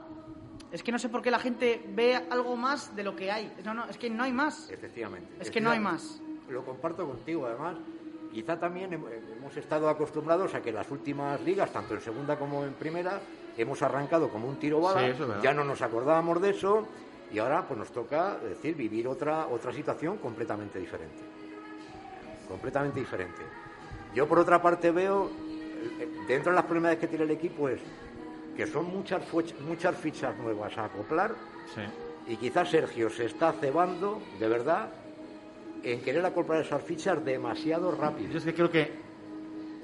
Es 0.71 0.81
que 0.81 0.91
no 0.91 0.97
sé 0.97 1.07
por 1.09 1.21
qué 1.21 1.29
la 1.29 1.37
gente 1.37 1.83
ve 1.89 2.15
algo 2.31 2.55
más 2.55 2.95
de 2.95 3.03
lo 3.03 3.15
que 3.15 3.31
hay. 3.31 3.53
No, 3.63 3.75
no, 3.75 3.85
es 3.85 3.95
que 3.99 4.09
no 4.09 4.23
hay 4.23 4.33
más. 4.33 4.71
Efectivamente. 4.71 5.35
Es 5.39 5.51
que 5.51 5.61
no 5.61 5.69
hay 5.69 5.79
más. 5.79 6.19
Lo 6.49 6.65
comparto 6.65 7.05
contigo, 7.05 7.45
además. 7.45 7.75
Quizá 8.33 8.59
también 8.59 8.89
hem- 8.89 9.05
hemos 9.37 9.55
estado 9.55 9.87
acostumbrados 9.87 10.55
a 10.55 10.63
que 10.63 10.71
las 10.71 10.89
últimas 10.89 11.39
ligas, 11.41 11.71
tanto 11.71 11.93
en 11.93 12.01
segunda 12.01 12.39
como 12.39 12.63
en 12.65 12.73
primera, 12.73 13.19
hemos 13.55 13.83
arrancado 13.83 14.29
como 14.29 14.47
un 14.47 14.55
tiro 14.55 14.81
bala. 14.81 15.13
Sí, 15.15 15.23
ya 15.43 15.53
no 15.53 15.63
nos 15.63 15.83
acordábamos 15.83 16.41
de 16.41 16.49
eso 16.49 16.87
y 17.33 17.39
ahora 17.39 17.67
pues 17.67 17.77
nos 17.79 17.91
toca 17.91 18.37
decir 18.37 18.75
vivir 18.75 19.07
otra 19.07 19.47
otra 19.47 19.73
situación 19.73 20.17
completamente 20.17 20.79
diferente. 20.79 21.17
Completamente 22.47 22.99
diferente. 22.99 23.41
Yo 24.13 24.27
por 24.27 24.39
otra 24.39 24.61
parte 24.61 24.91
veo 24.91 25.29
eh, 25.99 26.07
dentro 26.27 26.51
de 26.51 26.55
las 26.57 26.65
problemas 26.65 26.97
que 26.97 27.07
tiene 27.07 27.23
el 27.25 27.31
equipo 27.31 27.67
es 27.69 27.79
que 28.55 28.67
son 28.67 28.85
muchas 28.85 29.21
muchas 29.67 29.95
fichas 29.97 30.37
nuevas 30.37 30.77
a 30.77 30.85
acoplar 30.85 31.33
Sí. 31.73 31.81
y 32.27 32.35
quizás 32.37 32.69
Sergio 32.69 33.09
se 33.09 33.25
está 33.25 33.53
cebando, 33.53 34.21
de 34.39 34.47
verdad, 34.49 34.89
en 35.81 36.01
querer 36.01 36.25
acoplar 36.25 36.61
esas 36.61 36.81
fichas 36.83 37.23
demasiado 37.25 37.91
Yo 37.91 37.97
rápido. 38.01 38.37
es 38.37 38.43
que 38.43 38.53
creo 38.53 38.69
que. 38.69 38.91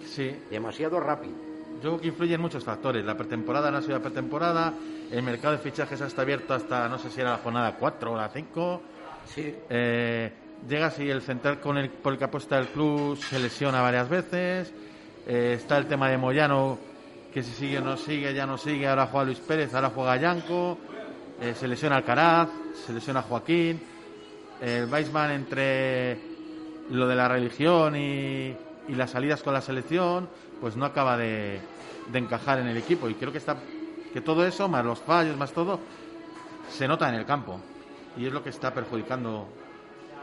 Sí, 0.06 0.36
Demasiado 0.50 1.00
rápido. 1.00 1.49
Yo 1.82 1.92
creo 1.92 2.02
que 2.02 2.08
influyen 2.08 2.42
muchos 2.42 2.64
factores. 2.64 3.06
La 3.06 3.16
pretemporada 3.16 3.72
no 3.72 3.78
ha 3.78 3.82
sido 3.82 3.94
la 3.94 4.04
pretemporada, 4.04 4.74
el 5.12 5.24
mercado 5.24 5.54
de 5.54 5.60
fichajes 5.60 6.02
está 6.02 6.24
abierto 6.24 6.54
hasta 6.54 6.90
no 6.90 6.98
sé 6.98 7.10
si 7.10 7.22
era 7.22 7.32
la 7.32 7.38
jornada 7.38 7.76
4 7.80 8.12
o 8.12 8.18
la 8.18 8.30
5. 8.30 8.82
Sí. 9.26 9.56
Eh, 9.70 10.32
llega 10.68 10.92
si 10.92 11.10
el 11.10 11.22
central 11.22 11.60
con 11.62 11.78
el, 11.78 11.90
por 11.90 12.14
el 12.14 12.20
que 12.20 12.26
apuesta 12.26 12.58
el 12.58 12.68
club 12.68 13.18
se 13.18 13.40
lesiona 13.40 13.82
varias 13.82 14.10
veces. 14.10 14.74
Eh, 15.26 15.54
está 15.56 15.78
el 15.78 15.88
tema 15.88 16.10
de 16.10 16.18
Moyano, 16.18 16.78
que 17.34 17.44
si 17.44 17.52
sigue 17.52 17.78
o 17.78 17.82
no 17.82 17.96
sigue, 17.96 18.34
ya 18.34 18.46
no 18.46 18.58
sigue. 18.58 18.88
Ahora 18.88 19.08
juega 19.08 19.26
Luis 19.26 19.40
Pérez, 19.40 19.74
ahora 19.74 19.90
juega 19.90 20.18
Yanco. 20.18 20.78
Eh, 21.42 21.54
se 21.56 21.68
lesiona 21.68 21.96
Alcaraz, 21.96 22.50
se 22.86 22.92
lesiona 22.92 23.22
Joaquín. 23.22 23.80
El 24.60 24.92
Weissman 24.92 25.32
entre 25.32 26.20
lo 26.90 27.08
de 27.08 27.16
la 27.16 27.30
religión 27.30 27.96
y, 27.96 28.54
y 28.90 28.96
las 28.96 29.12
salidas 29.12 29.44
con 29.44 29.54
la 29.54 29.62
selección, 29.62 30.28
pues 30.60 30.76
no 30.76 30.86
acaba 30.86 31.16
de, 31.18 31.60
de 32.12 32.20
encajar 32.20 32.60
en 32.60 32.68
el 32.68 32.78
equipo. 32.78 33.08
Y 33.10 33.14
creo 33.14 33.32
que 33.32 33.38
está 33.38 33.56
que 34.12 34.22
todo 34.22 34.46
eso, 34.46 34.68
más 34.68 34.84
los 34.84 35.00
fallos, 35.00 35.38
más 35.38 35.52
todo, 35.52 35.80
se 36.70 36.88
nota 36.88 37.08
en 37.10 37.16
el 37.16 37.26
campo. 37.26 37.60
Y 38.18 38.26
es 38.26 38.34
lo 38.34 38.44
que 38.44 38.50
está 38.50 38.74
perjudicando 38.74 39.48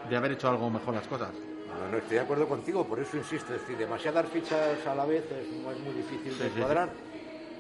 de 0.09 0.17
haber 0.17 0.33
hecho 0.33 0.49
algo 0.49 0.69
mejor 0.71 0.95
las 0.95 1.07
cosas. 1.07 1.31
No, 1.33 1.91
no 1.91 1.99
estoy 1.99 2.17
de 2.17 2.23
acuerdo 2.23 2.49
contigo, 2.49 2.87
por 2.87 2.99
eso 2.99 3.17
insisto, 3.17 3.55
es 3.55 3.61
decir, 3.61 3.77
demasiadas 3.77 4.27
fichas 4.29 4.85
a 4.87 4.95
la 4.95 5.05
vez 5.05 5.25
es, 5.31 5.47
es 5.47 5.81
muy 5.81 5.95
difícil 5.95 6.37
de 6.39 6.45
Sí, 6.45 6.51
sí, 6.55 6.61
cuadrar. 6.61 6.91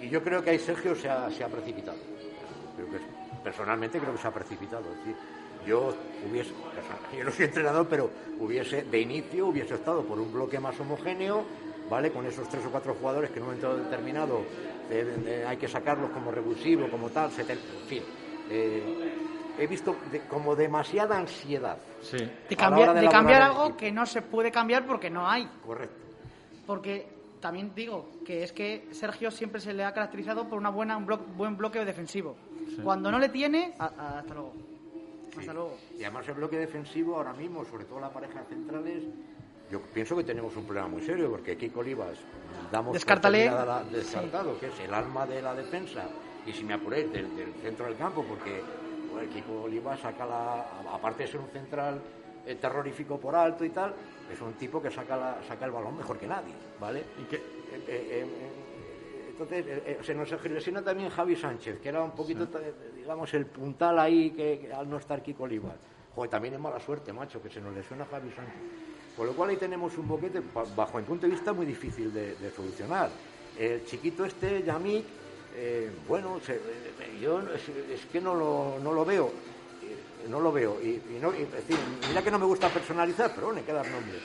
Y 0.01 0.09
yo 0.09 0.23
creo 0.23 0.43
que 0.43 0.51
ahí 0.51 0.59
Sergio 0.59 0.95
se 0.95 1.09
ha, 1.09 1.31
se 1.31 1.45
ha 1.45 1.49
precipitado. 1.49 1.99
Creo 2.77 2.91
que 2.91 2.99
personalmente 3.45 3.99
creo 4.01 4.13
que 4.13 4.21
se 4.21 4.29
ha 4.29 4.33
precipitado. 4.33 4.85
Es 4.91 4.99
decir, 4.99 5.17
yo 5.67 5.95
hubiese, 6.31 6.51
yo 7.19 7.25
no 7.25 7.31
soy 7.31 7.45
entrenador, 7.47 7.87
pero 7.89 8.11
hubiese, 8.41 8.83
de 8.85 9.01
inicio, 9.01 9.47
hubiese 9.49 9.75
estado 9.75 10.03
por 10.05 10.19
un 10.19 10.33
bloque 10.33 10.59
más 10.61 10.79
homogéneo, 10.81 11.45
¿vale? 11.91 12.11
Con 12.11 12.27
esos 12.27 12.49
tres 12.49 12.65
o 12.67 12.71
cuatro 12.71 12.95
jugadores 12.95 13.31
que 13.31 13.37
en 13.39 13.43
un 13.43 13.49
momento 13.49 13.77
determinado 13.77 14.41
eh, 14.91 15.17
eh, 15.27 15.45
hay 15.47 15.57
que 15.57 15.69
sacarlos 15.69 16.11
como 16.11 16.31
revulsivo, 16.31 16.89
como 16.89 17.09
tal, 17.11 17.31
en 17.39 17.59
fin. 17.89 18.03
eh, 18.51 19.13
he 19.59 19.67
visto 19.67 19.97
de- 20.13 20.21
como 20.29 20.55
demasiada 20.55 21.17
ansiedad. 21.19 21.79
Sí. 22.03 22.19
De, 22.49 22.57
cambiar, 22.57 22.93
de 22.95 23.01
de 23.01 23.09
cambiar 23.09 23.41
algo 23.43 23.63
equipo. 23.65 23.77
que 23.79 23.91
no 23.93 24.05
se 24.05 24.21
puede 24.23 24.51
cambiar 24.53 24.87
porque 24.87 25.09
no 25.09 25.27
hay. 25.29 25.49
Correcto. 25.65 25.97
Porque 26.67 27.07
también 27.41 27.73
digo 27.75 28.07
que 28.25 28.43
es 28.43 28.53
que 28.53 28.87
Sergio 28.93 29.31
siempre 29.31 29.61
se 29.61 29.73
le 29.73 29.83
ha 29.85 29.95
caracterizado 29.95 30.47
por 30.49 30.59
una 30.59 30.69
buena, 30.71 30.97
un 30.97 31.07
blo- 31.07 31.25
buen 31.37 31.57
bloque 31.57 31.85
defensivo. 31.85 32.37
Cuando 32.85 33.11
no 33.11 33.19
le 33.19 33.31
tiene, 33.31 33.73
a- 33.79 33.85
a- 33.97 34.19
hasta 34.19 34.35
luego. 34.35 34.53
Hasta 35.39 35.51
Sí. 35.53 35.57
luego. 35.57 35.77
Y 35.99 36.03
además 36.05 36.29
el 36.29 36.35
bloque 36.35 36.59
defensivo 36.59 37.17
ahora 37.17 37.33
mismo, 37.33 37.65
sobre 37.65 37.85
todo 37.85 38.01
la 38.01 38.11
pareja 38.11 38.43
centrales, 38.49 39.03
yo 39.71 39.81
pienso 39.81 40.17
que 40.17 40.25
tenemos 40.25 40.55
un 40.57 40.65
problema 40.65 40.89
muy 40.89 41.03
serio 41.03 41.31
porque 41.31 41.57
Kiko 41.57 41.81
Olivas 41.81 42.19
damos 42.71 42.89
por 42.89 42.95
Descártale. 42.95 43.39
terminada 43.39 43.83
la- 43.83 43.85
descartado, 43.91 44.59
que 44.61 44.67
es 44.69 44.81
el 44.81 44.95
alma 44.95 45.27
de 45.27 45.43
la 45.43 45.55
defensa 45.55 46.05
y 46.47 46.53
si 46.53 46.63
me 46.65 46.75
apuréis 46.75 47.11
del, 47.13 47.35
del 47.37 47.53
centro 47.55 47.87
del 47.87 47.97
campo 47.97 48.25
porque 48.25 48.63
bueno, 49.13 49.29
Kiko 49.33 49.63
Olivas 49.63 49.99
saca 50.01 50.25
la 50.25 50.67
aparte 50.93 51.25
de 51.25 51.29
ser 51.31 51.41
un 51.41 51.49
central 51.49 52.01
eh, 52.47 52.55
terrorífico 52.55 53.19
por 53.19 53.35
alto 53.35 53.65
y 53.65 53.71
tal, 53.71 53.93
es 54.33 54.41
un 54.41 54.53
tipo 54.53 54.81
que 54.81 54.89
saca 54.91 55.17
la- 55.17 55.39
saca 55.49 55.65
el 55.65 55.73
balón 55.73 55.97
mejor 55.97 56.17
que 56.17 56.29
nadie, 56.29 56.55
¿vale? 56.79 57.03
Y 57.21 57.25
que, 57.25 57.37
eh, 57.37 57.43
eh, 57.89 58.27
entonces, 59.39 59.67
eh, 59.67 59.83
eh, 59.87 59.99
se 60.03 60.15
nos 60.15 60.31
lesiona 60.45 60.83
también 60.83 61.11
Javi 61.11 61.37
Sánchez, 61.37 61.79
que 61.81 61.89
era 61.91 62.03
un 62.03 62.13
poquito, 62.13 62.47
digamos, 62.97 63.33
el 63.35 63.47
puntal 63.47 63.99
ahí 63.99 64.31
que, 64.31 64.59
que 64.61 64.73
al 64.73 64.89
no 64.89 64.97
estar 64.97 65.23
Kiko 65.23 65.45
Olivas. 65.45 65.75
Joder, 66.15 66.31
también 66.31 66.55
es 66.55 66.61
mala 66.61 66.81
suerte, 66.81 67.13
macho, 67.13 67.43
que 67.43 67.51
se 67.51 67.61
nos 67.61 67.75
lesiona 67.75 68.07
Javi 68.07 68.31
Sánchez. 68.33 68.55
Con 69.17 69.27
lo 69.27 69.33
cual 69.35 69.51
ahí 69.51 69.57
tenemos 69.57 69.97
un 69.99 70.09
boquete, 70.09 70.41
bajo 70.75 70.99
mi 70.99 71.05
punto 71.05 71.27
de 71.27 71.33
vista, 71.33 71.53
muy 71.53 71.67
difícil 71.67 72.13
de, 72.13 72.35
de 72.37 72.51
solucionar. 72.51 73.11
El 73.59 73.85
chiquito 73.85 74.25
este, 74.25 74.63
Yamik, 74.63 75.05
eh, 75.57 75.91
bueno, 76.09 76.39
se- 76.41 76.55
eh, 76.57 77.19
yo 77.21 77.41
es, 77.41 77.69
es 77.69 78.07
que 78.07 78.21
no 78.21 78.35
lo, 78.35 78.79
no 78.83 78.93
lo 78.93 79.05
veo. 79.05 79.27
eh, 79.83 80.29
No 80.29 80.41
lo 80.41 80.51
veo. 80.53 80.79
Y, 80.83 80.89
y 80.89 81.19
no, 81.21 81.33
y, 81.35 81.43
es 81.43 81.53
decir, 81.53 81.77
mira 82.09 82.23
que 82.23 82.31
no 82.31 82.39
me 82.39 82.47
gusta 82.47 82.69
personalizar, 82.69 83.33
pero 83.35 83.47
bueno, 83.49 83.61
hay 83.61 83.67
que 83.67 83.73
dar 83.73 83.87
nombres. 83.89 84.21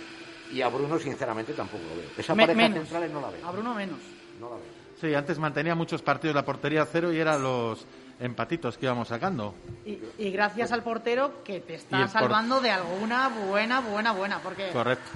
Y 0.52 0.62
a 0.62 0.68
Bruno, 0.68 1.00
sinceramente, 1.00 1.54
tampoco 1.54 1.84
lo 1.90 1.96
veo. 2.02 2.10
Esa 2.18 2.36
Me- 2.36 2.44
pareja 2.44 2.58
menos. 2.70 2.80
centrales 2.80 3.12
no 3.12 3.22
la 3.22 3.30
veo. 3.30 3.48
A 3.48 3.52
Bruno 3.52 3.74
menos. 3.74 4.00
No 4.40 4.50
la 4.50 4.56
veo. 4.56 4.81
Sí, 5.02 5.14
antes 5.16 5.38
mantenía 5.40 5.76
muchos 5.76 6.02
partidos 6.02 6.36
la 6.36 6.46
portería 6.46 6.84
a 6.84 6.86
cero 6.86 7.12
y 7.12 7.20
eran 7.20 7.42
los 7.44 7.86
empatitos 8.20 8.78
que 8.78 8.86
íbamos 8.86 9.08
sacando. 9.08 9.54
Y, 9.86 9.98
y 10.20 10.32
gracias 10.32 10.72
al 10.72 10.84
portero 10.84 11.44
que 11.44 11.60
te 11.60 11.74
está 11.76 12.00
por- 12.02 12.10
salvando 12.10 12.62
de 12.62 12.70
alguna 12.72 13.28
buena, 13.30 13.80
buena, 13.82 14.12
buena. 14.14 14.40
Porque, 14.40 14.70
Correcto. 14.70 15.10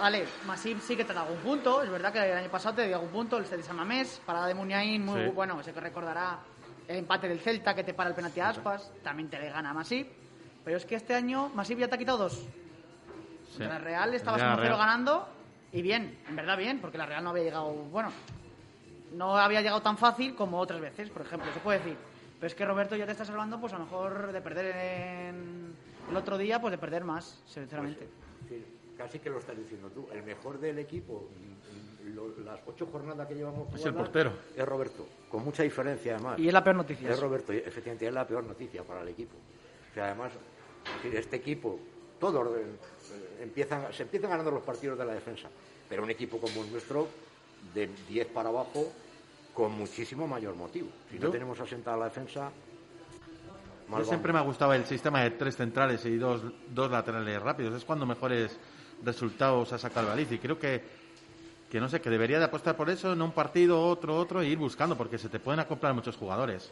vale, 0.00 0.26
Masip 0.46 0.80
sí 0.80 0.96
que 0.96 1.04
te 1.04 1.14
da 1.14 1.22
algún 1.22 1.38
punto. 1.38 1.82
Es 1.82 1.88
verdad 1.90 2.12
que 2.12 2.18
el 2.18 2.36
año 2.36 2.50
pasado 2.50 2.74
te 2.76 2.86
dio 2.86 2.96
algún 2.96 3.10
punto. 3.10 3.38
El 3.38 3.46
San 3.62 3.76
Mamés, 3.76 4.20
parada 4.26 4.48
de 4.48 4.54
Muniain, 4.54 5.04
muy 5.04 5.24
Sí. 5.24 5.30
bueno. 5.30 5.62
Sé 5.62 5.72
que 5.72 5.80
recordará 5.80 6.40
el 6.88 6.96
empate 6.96 7.28
del 7.28 7.38
Celta 7.38 7.72
que 7.74 7.84
te 7.84 7.94
para 7.94 8.10
el 8.10 8.16
penalti 8.16 8.40
a 8.40 8.48
Aspas. 8.48 8.90
También 9.04 9.30
te 9.30 9.38
le 9.38 9.48
gana 9.50 9.72
Masip. 9.72 10.08
Pero 10.64 10.76
es 10.76 10.84
que 10.84 10.96
este 10.96 11.14
año 11.14 11.50
Masip 11.54 11.78
ya 11.78 11.86
te 11.88 11.94
ha 11.94 11.98
quitado 11.98 12.18
dos. 12.18 12.44
Sí. 13.56 13.62
La 13.62 13.78
Real 13.78 14.12
estabas 14.14 14.40
Ya, 14.40 14.54
1-0 14.56 14.60
Real. 14.60 14.76
ganando 14.78 15.28
y 15.72 15.82
bien, 15.82 16.18
en 16.28 16.34
verdad 16.36 16.56
bien, 16.56 16.80
porque 16.80 16.98
la 16.98 17.06
Real 17.06 17.22
no 17.22 17.30
había 17.30 17.44
llegado, 17.44 17.70
bueno, 17.72 18.10
no 19.12 19.36
había 19.36 19.60
llegado 19.60 19.82
tan 19.82 19.96
fácil 19.98 20.34
como 20.34 20.58
otras 20.60 20.80
veces, 20.80 21.10
por 21.10 21.22
ejemplo, 21.22 21.52
se 21.52 21.60
puede 21.60 21.78
decir. 21.78 21.96
Pero 22.38 22.46
es 22.46 22.54
que 22.54 22.64
Roberto 22.64 22.96
ya 22.96 23.04
te 23.06 23.12
está 23.12 23.24
salvando, 23.24 23.60
pues 23.60 23.72
a 23.72 23.78
lo 23.78 23.84
mejor 23.84 24.32
de 24.32 24.40
perder 24.40 24.74
en 24.76 25.74
el 26.10 26.16
otro 26.16 26.38
día, 26.38 26.60
pues 26.60 26.70
de 26.72 26.78
perder 26.78 27.04
más, 27.04 27.42
sinceramente. 27.46 28.08
Sí, 28.48 28.64
casi 28.96 29.18
que 29.18 29.28
lo 29.30 29.38
estás 29.38 29.56
diciendo 29.58 29.88
tú. 29.90 30.08
El 30.12 30.22
mejor 30.22 30.58
del 30.58 30.78
equipo, 30.78 31.28
mm, 31.36 32.14
lo- 32.14 32.38
las 32.44 32.60
ocho 32.66 32.86
jornadas 32.86 33.28
que 33.28 33.34
llevamos 33.34 33.68
Es 33.74 33.84
el 33.84 33.94
portero. 33.94 34.32
Es 34.56 34.66
Roberto, 34.66 35.06
con 35.30 35.44
mucha 35.44 35.62
diferencia 35.62 36.14
además. 36.14 36.38
Y 36.38 36.46
es 36.48 36.52
la 36.54 36.64
peor 36.64 36.76
noticia. 36.76 37.10
Es 37.10 37.20
Roberto, 37.20 37.52
efectivamente, 37.52 38.06
es 38.06 38.14
la 38.14 38.26
peor 38.26 38.44
noticia 38.44 38.82
para 38.84 39.02
el 39.02 39.08
equipo. 39.08 39.36
O 39.90 39.94
sea, 39.94 40.06
además, 40.06 40.32
este 41.12 41.36
equipo, 41.36 41.78
todos 42.18 42.56
eh, 42.56 42.64
empiezan, 43.42 43.92
se 43.92 44.04
empiezan 44.04 44.30
ganando 44.30 44.50
los 44.50 44.62
partidos 44.62 44.98
de 44.98 45.04
la 45.04 45.12
defensa, 45.14 45.48
pero 45.88 46.02
un 46.02 46.10
equipo 46.10 46.38
como 46.38 46.62
el 46.64 46.72
nuestro, 46.72 47.06
de 47.74 47.88
10 48.08 48.28
para 48.28 48.48
abajo, 48.48 48.92
con 49.54 49.72
muchísimo 49.72 50.26
mayor 50.26 50.54
motivo. 50.54 50.88
Si 51.10 51.18
no 51.18 51.30
tenemos 51.30 51.58
asentada 51.60 51.96
la 51.96 52.04
defensa, 52.06 52.50
Yo 53.88 54.04
siempre 54.04 54.32
me 54.32 54.38
vamos. 54.38 54.46
ha 54.46 54.50
gustado 54.50 54.74
el 54.74 54.84
sistema 54.86 55.22
de 55.22 55.30
tres 55.30 55.56
centrales 55.56 56.04
y 56.06 56.16
dos, 56.16 56.42
dos 56.68 56.90
laterales 56.90 57.42
rápidos. 57.42 57.74
Es 57.74 57.84
cuando 57.84 58.06
mejores 58.06 58.56
resultados 59.04 59.72
ha 59.72 59.78
sacado 59.78 60.06
el 60.06 60.12
Valiz. 60.12 60.32
Y 60.32 60.38
creo 60.38 60.58
que, 60.58 60.82
que, 61.70 61.80
no 61.80 61.88
sé, 61.88 62.00
que 62.00 62.10
debería 62.10 62.38
de 62.38 62.44
apostar 62.44 62.76
por 62.76 62.88
eso 62.90 63.12
en 63.12 63.22
un 63.22 63.32
partido, 63.32 63.84
otro, 63.84 64.16
otro, 64.16 64.40
e 64.40 64.46
ir 64.46 64.58
buscando, 64.58 64.96
porque 64.96 65.18
se 65.18 65.28
te 65.28 65.40
pueden 65.40 65.60
acoplar 65.60 65.94
muchos 65.94 66.16
jugadores. 66.16 66.70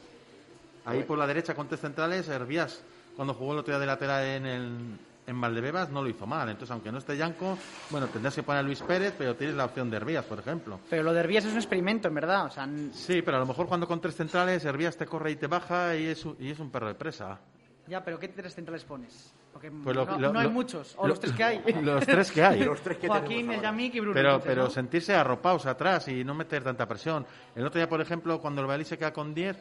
Ahí 0.84 1.02
por 1.02 1.18
la 1.18 1.26
derecha 1.26 1.54
con 1.54 1.68
tres 1.68 1.80
centrales, 1.80 2.28
Hervías, 2.28 2.82
cuando 3.14 3.34
jugó 3.34 3.52
el 3.52 3.58
otro 3.58 3.72
día 3.74 3.80
de 3.80 3.86
lateral 3.86 4.24
en, 4.24 4.46
el, 4.46 4.98
en 5.28 5.40
Valdebebas, 5.40 5.90
no 5.90 6.02
lo 6.02 6.08
hizo 6.08 6.26
mal. 6.26 6.48
Entonces, 6.48 6.70
aunque 6.72 6.90
no 6.90 6.98
esté 6.98 7.16
Yanco, 7.16 7.56
bueno, 7.90 8.06
tendrás 8.08 8.34
que 8.34 8.42
poner 8.42 8.60
a 8.60 8.62
Luis 8.62 8.80
Pérez, 8.82 9.14
pero 9.16 9.36
tienes 9.36 9.54
la 9.56 9.66
opción 9.66 9.90
de 9.90 9.98
Hervías, 9.98 10.24
por 10.24 10.38
ejemplo. 10.38 10.80
Pero 10.90 11.02
lo 11.02 11.12
de 11.12 11.20
Herbías 11.20 11.44
es 11.44 11.52
un 11.52 11.58
experimento, 11.58 12.08
en 12.08 12.14
verdad. 12.14 12.46
O 12.46 12.50
sea, 12.50 12.68
Sí, 12.92 13.22
pero 13.22 13.36
a 13.36 13.40
lo 13.40 13.46
mejor 13.46 13.66
cuando 13.68 13.86
con 13.86 14.00
tres 14.00 14.16
centrales, 14.16 14.64
Hervías 14.64 14.96
te 14.96 15.06
corre 15.06 15.30
y 15.32 15.36
te 15.36 15.46
baja 15.46 15.94
y 15.94 16.06
es, 16.06 16.24
un- 16.24 16.36
y 16.40 16.50
es 16.50 16.58
un 16.58 16.70
perro 16.70 16.88
de 16.88 16.94
presa. 16.94 17.38
ya, 17.86 18.04
pero 18.04 18.18
¿qué 18.18 18.28
tres 18.28 18.54
centrales 18.54 18.84
pones? 18.84 19.32
Porque 19.52 19.70
Pues 19.70 19.96
lo- 19.96 20.04
no, 20.04 20.18
lo- 20.18 20.32
no 20.32 20.38
hay 20.40 20.44
lo- 20.46 20.50
muchos, 20.52 20.94
o 20.98 21.02
lo- 21.04 21.08
los 21.08 21.20
tres 21.20 21.32
que 21.32 21.42
hay. 21.42 21.62
Los 21.82 22.06
tres 22.06 22.30
que 22.30 22.44
hay. 22.44 22.62
Los 22.64 22.80
tres 22.82 22.98
que 22.98 23.08
Joaquín. 23.08 23.50
Yamik 23.50 23.94
y 23.94 24.00
Bruno. 24.00 24.14
Pero, 24.14 24.28
entonces, 24.28 24.48
pero 24.50 24.62
¿no? 24.64 24.70
sentirse 24.70 25.14
arropados 25.14 25.64
atrás 25.66 26.06
y 26.08 26.22
no 26.22 26.34
meter 26.34 26.62
tanta 26.62 26.86
presión. 26.86 27.26
El 27.56 27.64
otro 27.66 27.78
día, 27.80 27.88
por 27.88 28.00
ejemplo, 28.00 28.40
cuando 28.40 28.60
el 28.60 28.66
Valí 28.66 28.84
se 28.84 28.98
queda 28.98 29.12
con 29.12 29.32
10, 29.34 29.56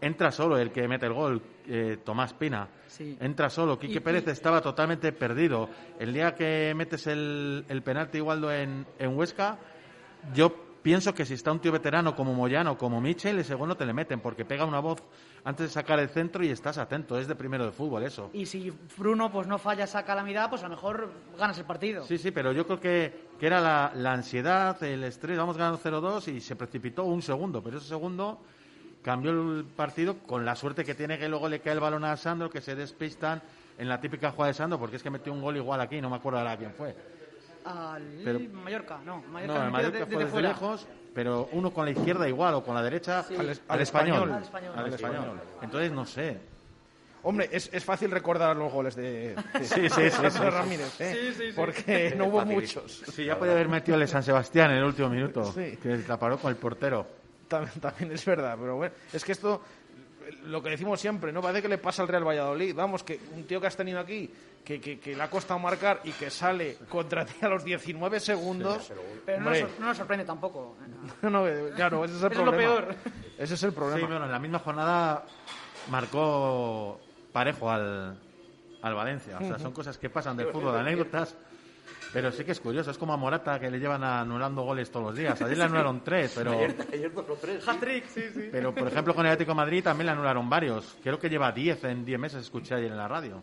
entra 0.00 0.30
solo 0.30 0.58
el 0.58 0.70
que 0.72 0.86
mete 0.88 1.06
el 1.06 1.12
gol, 1.12 1.42
eh, 1.66 1.98
Tomás 2.04 2.32
Pina. 2.34 2.68
Sí. 2.86 3.16
Entra 3.20 3.50
solo. 3.50 3.78
Quique 3.78 3.98
Y- 3.98 4.00
Pérez 4.00 4.24
y- 4.26 4.30
estaba 4.30 4.60
totalmente 4.60 5.12
perdido. 5.12 5.68
El 5.98 6.12
día 6.12 6.34
que 6.34 6.72
metes 6.76 7.06
el, 7.06 7.64
el 7.68 7.82
penalti 7.82 8.18
Igualdo 8.18 8.52
en, 8.52 8.86
en 8.98 9.16
Huesca, 9.16 9.58
yo 10.34 10.52
pienso 10.82 11.14
que 11.14 11.26
si 11.26 11.34
está 11.34 11.52
un 11.52 11.60
tío 11.60 11.72
veterano 11.72 12.16
como 12.16 12.32
Moyano, 12.32 12.78
como 12.78 13.00
Michel, 13.00 13.38
ese 13.38 13.54
gol 13.54 13.68
no 13.68 13.76
te 13.76 13.84
le 13.84 13.92
meten, 13.92 14.20
porque 14.20 14.46
pega 14.46 14.64
una 14.64 14.80
voz 14.80 15.02
antes 15.44 15.66
de 15.66 15.72
sacar 15.72 15.98
el 16.00 16.08
centro 16.08 16.42
y 16.42 16.48
estás 16.48 16.78
atento. 16.78 17.18
Es 17.18 17.28
de 17.28 17.34
primero 17.36 17.66
de 17.66 17.72
fútbol 17.72 18.02
eso. 18.02 18.30
Y 18.32 18.46
si 18.46 18.72
Bruno 18.96 19.30
pues 19.30 19.46
no 19.46 19.58
falla 19.58 19.84
esa 19.84 20.04
calamidad, 20.04 20.48
pues 20.48 20.62
a 20.62 20.68
lo 20.68 20.74
mejor 20.76 21.12
ganas 21.38 21.58
el 21.58 21.64
partido. 21.66 22.04
Sí, 22.06 22.16
sí, 22.18 22.30
pero 22.30 22.52
yo 22.52 22.66
creo 22.66 22.80
que, 22.80 23.28
que 23.38 23.46
era 23.46 23.60
la, 23.60 23.92
la 23.94 24.12
ansiedad, 24.14 24.82
el 24.82 25.04
estrés. 25.04 25.36
Vamos 25.38 25.56
ganando 25.58 25.78
0-2 25.78 26.28
y 26.34 26.40
se 26.40 26.56
precipitó 26.56 27.04
un 27.04 27.20
segundo, 27.22 27.62
pero 27.62 27.76
ese 27.78 27.88
segundo 27.88 28.40
cambió 29.02 29.30
el 29.30 29.64
partido 29.64 30.18
con 30.18 30.44
la 30.44 30.54
suerte 30.56 30.84
que 30.84 30.94
tiene 30.94 31.18
que 31.18 31.28
luego 31.28 31.48
le 31.48 31.60
cae 31.60 31.72
el 31.74 31.80
balón 31.80 32.04
a 32.04 32.16
Sandro, 32.16 32.50
que 32.50 32.60
se 32.60 32.74
despistan 32.74 33.42
en 33.78 33.88
la 33.88 34.00
típica 34.00 34.30
jugada 34.32 34.48
de 34.48 34.54
Sandro, 34.54 34.78
porque 34.78 34.96
es 34.96 35.02
que 35.02 35.10
metió 35.10 35.32
un 35.32 35.40
gol 35.40 35.56
igual 35.56 35.80
aquí, 35.80 36.00
no 36.00 36.10
me 36.10 36.16
acuerdo 36.16 36.38
ahora 36.38 36.56
quién 36.56 36.72
fue. 36.72 36.94
Al 37.64 38.02
Pero- 38.24 38.40
Mallorca, 38.52 38.98
no. 39.04 39.16
No, 39.22 39.28
Mallorca 39.28 39.70
Mallorca 39.70 39.98
de- 40.00 40.06
fue 40.06 40.24
desde 40.24 40.42
lejos, 40.42 40.86
pero 41.14 41.48
uno 41.52 41.72
con 41.72 41.84
la 41.84 41.90
izquierda 41.92 42.28
igual 42.28 42.54
o 42.54 42.62
con 42.64 42.74
la 42.74 42.82
derecha 42.82 43.22
Sí. 43.22 43.34
al, 43.34 43.40
Al- 43.40 43.48
al 43.50 43.58
al 43.68 43.80
español. 43.80 44.38
español. 44.42 44.72
Al 44.76 44.86
español. 44.92 45.24
Al. 45.58 45.64
Entonces, 45.64 45.92
no 45.92 46.06
sé. 46.06 46.38
Hombre, 47.22 47.50
es, 47.52 47.68
es 47.72 47.84
fácil 47.84 48.10
recordar 48.10 48.56
los 48.56 48.72
goles 48.72 48.96
de, 48.96 49.34
de- 49.34 49.64
Sí, 49.64 49.88
sí, 49.90 49.90
sí, 49.90 50.02
de 50.02 50.10
sí, 50.10 50.30
sí. 50.30 50.38
Ramírez, 50.38 51.00
¿eh? 51.02 51.12
Sí, 51.14 51.34
sí, 51.34 51.46
sí. 51.50 51.52
porque 51.54 52.14
no 52.16 52.26
hubo 52.26 52.44
muchos. 52.46 53.02
Sí, 53.12 53.26
ya 53.26 53.38
puede 53.38 53.52
haber 53.52 53.68
metido 53.68 53.96
el 53.96 54.00
de 54.00 54.06
San 54.06 54.22
Sebastián 54.22 54.70
en 54.70 54.78
el 54.78 54.84
último 54.84 55.10
minuto, 55.10 55.44
Sí. 55.52 55.76
que 55.82 55.98
la 56.08 56.18
paró 56.18 56.38
con 56.38 56.50
el 56.50 56.56
portero. 56.56 57.06
También, 57.50 57.72
también 57.80 58.12
es 58.12 58.24
verdad, 58.24 58.56
pero 58.58 58.76
bueno, 58.76 58.94
es 59.12 59.24
que 59.24 59.32
esto, 59.32 59.60
lo 60.44 60.62
que 60.62 60.70
decimos 60.70 61.00
siempre, 61.00 61.32
¿no? 61.32 61.42
Parece 61.42 61.60
que 61.62 61.68
le 61.68 61.78
pasa 61.78 62.00
al 62.02 62.08
Real 62.08 62.24
Valladolid. 62.26 62.74
Vamos, 62.74 63.02
que 63.02 63.18
un 63.34 63.44
tío 63.44 63.60
que 63.60 63.66
has 63.66 63.76
tenido 63.76 63.98
aquí, 63.98 64.30
que, 64.64 64.80
que, 64.80 65.00
que 65.00 65.16
le 65.16 65.22
ha 65.22 65.28
costado 65.28 65.58
marcar 65.58 66.00
y 66.04 66.12
que 66.12 66.30
sale 66.30 66.76
contra 66.88 67.24
ti 67.26 67.34
a 67.42 67.48
los 67.48 67.64
19 67.64 68.20
segundos. 68.20 68.92
Pero 69.26 69.40
no 69.40 69.46
hombre, 69.48 69.62
nos, 69.62 69.70
sor- 69.70 69.80
no 69.80 69.86
nos 69.86 69.96
sorprende 69.96 70.24
tampoco. 70.24 70.76
no, 71.22 71.44
claro, 71.74 72.04
ese 72.04 72.16
es 72.16 72.22
el 72.22 72.30
Eso 72.32 72.40
es 72.40 72.46
lo 72.46 72.52
problema. 72.52 72.74
peor. 72.76 72.94
Ese 73.38 73.54
es 73.54 73.62
el 73.64 73.70
Sí, 73.70 73.76
problema. 73.76 74.06
bueno, 74.08 74.24
en 74.26 74.30
la 74.32 74.38
misma 74.38 74.58
jornada 74.60 75.24
marcó 75.90 77.00
parejo 77.32 77.70
al, 77.70 78.18
al 78.82 78.94
Valencia. 78.94 79.38
O 79.40 79.44
sea, 79.44 79.58
son 79.58 79.72
cosas 79.72 79.98
que 79.98 80.10
pasan 80.10 80.36
del 80.36 80.48
fútbol, 80.48 80.76
anécdotas. 80.78 81.36
Pero 82.12 82.32
sí 82.32 82.44
que 82.44 82.52
es 82.52 82.60
curioso, 82.60 82.90
es 82.90 82.98
como 82.98 83.12
a 83.12 83.16
Morata 83.16 83.60
que 83.60 83.70
le 83.70 83.78
llevan 83.78 84.02
anulando 84.02 84.62
goles 84.62 84.90
todos 84.90 85.06
los 85.06 85.16
días. 85.16 85.40
Ayer 85.42 85.58
le 85.58 85.64
anularon 85.70 86.02
tres, 86.02 86.32
pero, 86.34 86.52
Ayer, 86.52 86.74
ayer 86.92 87.12
dos 87.12 87.24
o 87.28 87.34
tres. 87.34 87.62
sí. 87.62 87.70
Hat-trick, 87.70 88.06
sí, 88.08 88.22
sí. 88.34 88.48
pero 88.50 88.74
por 88.74 88.88
ejemplo 88.88 89.14
con 89.14 89.24
el 89.26 89.32
Atlético 89.32 89.52
de 89.52 89.56
Madrid 89.56 89.84
también 89.84 90.06
le 90.06 90.12
anularon 90.12 90.48
varios. 90.50 90.96
Creo 91.02 91.18
que 91.18 91.28
lleva 91.28 91.52
10 91.52 91.84
en 91.84 92.04
10 92.04 92.18
meses, 92.18 92.42
escuché 92.42 92.74
ayer 92.74 92.90
en 92.90 92.96
la 92.96 93.06
radio. 93.08 93.42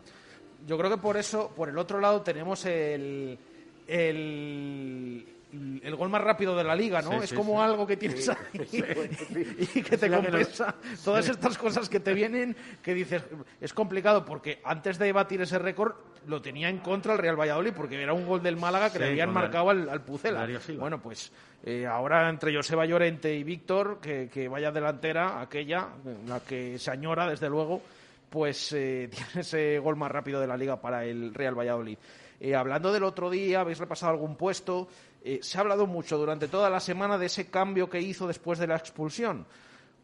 Yo 0.66 0.76
creo 0.76 0.90
que 0.90 0.98
por 0.98 1.16
eso, 1.16 1.50
por 1.56 1.68
el 1.68 1.78
otro 1.78 2.00
lado, 2.00 2.20
tenemos 2.22 2.66
el, 2.66 3.38
el, 3.86 5.26
el 5.52 5.96
gol 5.96 6.10
más 6.10 6.22
rápido 6.22 6.56
de 6.56 6.64
la 6.64 6.74
liga, 6.74 7.00
¿no? 7.00 7.12
Sí, 7.12 7.16
es 7.24 7.30
sí, 7.30 7.36
como 7.36 7.54
sí. 7.54 7.70
algo 7.70 7.86
que 7.86 7.96
tienes 7.96 8.28
ahí 8.28 8.36
y 9.74 9.82
que 9.82 9.96
te 9.96 10.10
compensa 10.10 10.74
todas 11.04 11.28
estas 11.28 11.56
cosas 11.56 11.88
que 11.88 12.00
te 12.00 12.12
vienen 12.12 12.54
que 12.82 12.94
dices, 12.94 13.22
es 13.60 13.72
complicado 13.72 14.24
porque 14.24 14.60
antes 14.64 14.98
de 14.98 15.12
batir 15.12 15.40
ese 15.40 15.58
récord 15.58 15.94
lo 16.26 16.42
tenía 16.42 16.68
en 16.68 16.78
contra 16.78 17.14
el 17.14 17.18
Real 17.18 17.40
Valladolid 17.40 17.72
porque 17.74 18.00
era 18.00 18.12
un 18.12 18.26
gol 18.26 18.42
del 18.42 18.56
Málaga 18.56 18.92
que 18.92 18.98
le 18.98 19.06
habían 19.06 19.32
marcado 19.32 19.70
al, 19.70 19.88
al 19.88 20.02
Pucela. 20.02 20.46
Bueno, 20.78 21.00
pues 21.00 21.32
eh, 21.64 21.86
ahora 21.86 22.28
entre 22.28 22.54
Joseba 22.54 22.86
Llorente 22.86 23.34
y 23.34 23.42
Víctor, 23.42 23.98
que, 24.00 24.28
que 24.28 24.48
vaya 24.48 24.70
delantera, 24.70 25.40
aquella, 25.40 25.88
la 26.26 26.40
que 26.40 26.78
se 26.78 26.90
añora 26.90 27.28
desde 27.28 27.48
luego, 27.48 27.82
pues 28.28 28.72
eh, 28.72 29.08
tiene 29.14 29.40
ese 29.40 29.78
gol 29.78 29.96
más 29.96 30.10
rápido 30.10 30.40
de 30.40 30.46
la 30.46 30.56
liga 30.56 30.80
para 30.80 31.04
el 31.04 31.34
Real 31.34 31.58
Valladolid. 31.58 31.98
Eh, 32.40 32.54
hablando 32.54 32.92
del 32.92 33.04
otro 33.04 33.30
día, 33.30 33.60
habéis 33.60 33.78
repasado 33.78 34.12
algún 34.12 34.36
puesto, 34.36 34.88
eh, 35.24 35.40
se 35.42 35.58
ha 35.58 35.62
hablado 35.62 35.86
mucho 35.86 36.16
durante 36.16 36.48
toda 36.48 36.70
la 36.70 36.80
semana 36.80 37.18
de 37.18 37.26
ese 37.26 37.50
cambio 37.50 37.90
que 37.90 38.00
hizo 38.00 38.26
después 38.26 38.58
de 38.58 38.66
la 38.66 38.76
expulsión, 38.76 39.46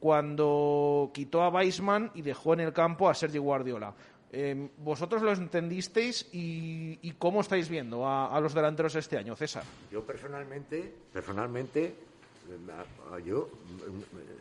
cuando 0.00 1.10
quitó 1.14 1.42
a 1.42 1.48
Weisman 1.48 2.10
y 2.14 2.22
dejó 2.22 2.54
en 2.54 2.60
el 2.60 2.72
campo 2.72 3.08
a 3.08 3.14
Sergio 3.14 3.42
Guardiola. 3.42 3.94
Eh, 4.36 4.68
¿Vosotros 4.78 5.22
lo 5.22 5.30
entendisteis 5.32 6.26
y, 6.32 7.12
cómo 7.18 7.40
estáis 7.42 7.68
viendo 7.68 8.04
a, 8.04 8.40
los 8.40 8.52
delanteros 8.52 8.96
este 8.96 9.16
año, 9.16 9.36
César? 9.36 9.62
Yo 9.92 10.02
personalmente, 10.02 10.92
personalmente, 11.12 11.84
eh, 11.84 13.22
yo 13.24 13.48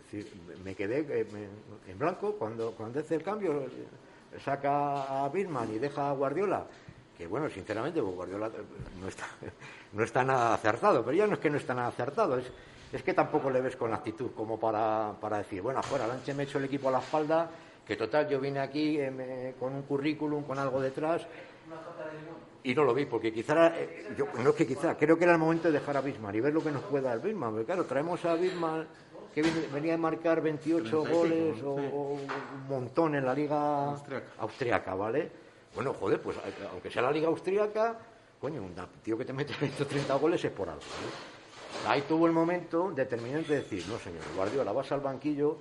sí, 0.09 0.27
me 0.63 0.73
quedé 0.73 1.05
eh, 1.21 1.27
en 1.87 1.99
blanco 1.99 2.33
cuando, 2.39 2.71
cuando 2.71 3.01
hace 3.01 3.13
el 3.13 3.21
cambio, 3.21 3.67
saca 4.43 5.23
a 5.23 5.29
Birman 5.29 5.71
y 5.75 5.77
deja 5.77 6.09
a 6.09 6.13
Guardiola. 6.13 6.65
Que 7.23 7.27
bueno, 7.29 7.49
sinceramente, 7.49 8.01
pues 8.01 8.15
Guardiola 8.15 8.47
eh, 8.47 8.51
no 9.01 9.07
está, 9.07 9.25
no 9.93 10.03
está 10.03 10.25
nada 10.25 10.53
acertado, 10.55 11.05
pero 11.05 11.15
ya 11.15 11.25
no 11.25 11.35
es 11.35 11.39
que 11.39 11.49
no 11.49 11.55
está 11.55 11.73
nada 11.73 11.87
acertado, 11.87 12.37
es, 12.37 12.51
es 12.91 13.01
que 13.01 13.13
tampoco 13.13 13.49
le 13.49 13.61
ves 13.61 13.77
con 13.77 13.89
la 13.91 13.95
actitud 13.95 14.31
como 14.35 14.59
para, 14.59 15.13
para 15.21 15.37
decir, 15.37 15.61
bueno, 15.61 15.79
afuera, 15.79 16.05
Lanche 16.05 16.33
me 16.33 16.43
he 16.43 16.45
hecho 16.47 16.57
el 16.57 16.65
equipo 16.65 16.89
a 16.89 16.91
la 16.91 16.99
espalda, 16.99 17.49
que 17.87 17.95
total, 17.95 18.27
yo 18.27 18.41
vine 18.41 18.59
aquí 18.59 18.99
eh, 18.99 19.09
me- 19.09 19.53
con 19.57 19.73
un 19.73 19.83
currículum, 19.83 20.43
con 20.43 20.59
algo 20.59 20.81
detrás, 20.81 21.25
y 22.63 22.75
no 22.75 22.83
lo 22.83 22.93
vi, 22.93 23.05
porque 23.05 23.31
quizá, 23.31 23.69
eh, 23.79 24.13
yo, 24.17 24.27
no 24.43 24.49
es 24.49 24.55
que 24.57 24.67
quizá, 24.67 24.97
creo 24.97 25.17
que 25.17 25.23
era 25.23 25.31
el 25.31 25.39
momento 25.39 25.69
de 25.69 25.79
dejar 25.79 25.95
a 25.95 26.01
Bismarck 26.01 26.35
y 26.35 26.41
ver 26.41 26.53
lo 26.53 26.61
que 26.61 26.71
nos 26.71 26.81
puede 26.83 27.05
dar 27.05 27.21
Bismarck. 27.21 27.51
Porque 27.53 27.65
claro, 27.65 27.85
traemos 27.85 28.25
a 28.25 28.35
Bismarck 28.35 28.87
que 29.33 29.41
viene- 29.43 29.67
venía 29.73 29.93
a 29.93 29.97
marcar 29.97 30.41
28 30.41 31.05
goles 31.05 31.63
o, 31.63 31.69
o 31.71 32.13
un 32.15 32.67
montón 32.67 33.15
en 33.15 33.25
la 33.25 33.33
liga 33.33 33.91
Austriaca. 33.91 34.27
austriaca, 34.39 34.93
¿vale? 34.95 35.42
Bueno, 35.75 35.93
joder, 35.93 36.21
pues 36.21 36.37
a- 36.37 36.69
aunque 36.71 36.91
sea 36.91 37.01
la 37.01 37.11
liga 37.11 37.27
austriaca, 37.27 37.97
coño, 38.39 38.61
un 38.61 38.75
tío 39.01 39.17
que 39.17 39.25
te 39.25 39.33
mete 39.33 39.53
20 39.59 39.83
o 39.83 39.87
30 39.87 40.15
goles 40.15 40.43
es 40.43 40.51
por 40.51 40.69
algo. 40.69 40.81
Ahí 41.87 42.01
tuvo 42.07 42.27
el 42.27 42.31
momento 42.33 42.91
determinante 42.91 43.53
de 43.53 43.61
decir, 43.61 43.83
no 43.87 43.97
señor, 43.99 44.21
Guardiola, 44.35 44.71
vas 44.71 44.91
al 44.91 45.01
banquillo, 45.01 45.57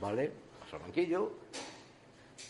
¿vale? 0.00 0.32
Vas 0.62 0.74
al 0.74 0.80
banquillo, 0.80 1.30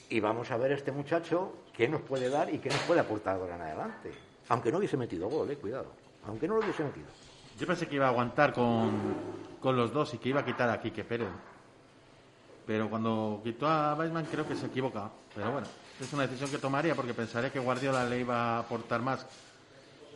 y 0.09 0.21
vamos 0.21 0.51
a 0.51 0.57
ver 0.57 0.73
este 0.73 0.93
muchacho 0.93 1.53
qué 1.73 1.89
nos 1.89 2.01
puede 2.03 2.29
dar 2.29 2.53
y 2.53 2.59
qué 2.59 2.69
nos 2.69 2.79
puede 2.81 3.01
aportar 3.01 3.37
ahora 3.37 3.57
en 3.57 3.63
adelante. 3.63 4.13
Aunque 4.49 4.71
no 4.71 4.79
hubiese 4.79 4.97
metido 4.97 5.29
gol, 5.29 5.51
eh, 5.51 5.57
cuidado. 5.57 5.87
Aunque 6.27 6.47
no 6.47 6.55
lo 6.55 6.61
hubiese 6.61 6.85
metido. 6.85 7.07
Yo 7.59 7.67
pensé 7.67 7.89
que 7.89 7.97
iba 7.97 8.07
a 8.07 8.11
aguantar 8.11 8.53
con, 8.53 8.93
con 9.61 9.77
los 9.77 9.93
dos 9.93 10.13
y 10.15 10.19
que 10.19 10.29
iba 10.29 10.41
a 10.41 10.45
quitar 10.45 10.69
a 10.71 10.81
Quique 10.81 11.03
Pérez. 11.05 11.29
Pero 12.67 12.91
cuando 12.91 13.41
quitó 13.43 13.67
a 13.67 13.95
Weisman 13.95 14.27
creo 14.27 14.47
que 14.47 14.55
se 14.55 14.67
equivoca. 14.67 15.11
Pero 15.35 15.51
bueno, 15.53 15.67
es 16.01 16.13
una 16.13 16.27
decisión 16.27 16.51
que 16.51 16.59
tomaría 16.59 16.95
porque 16.95 17.15
pensaría 17.15 17.51
que 17.51 17.59
Guardiola 17.59 18.05
le 18.05 18.21
iba 18.21 18.57
a 18.57 18.59
aportar 18.61 19.01
más 19.03 19.27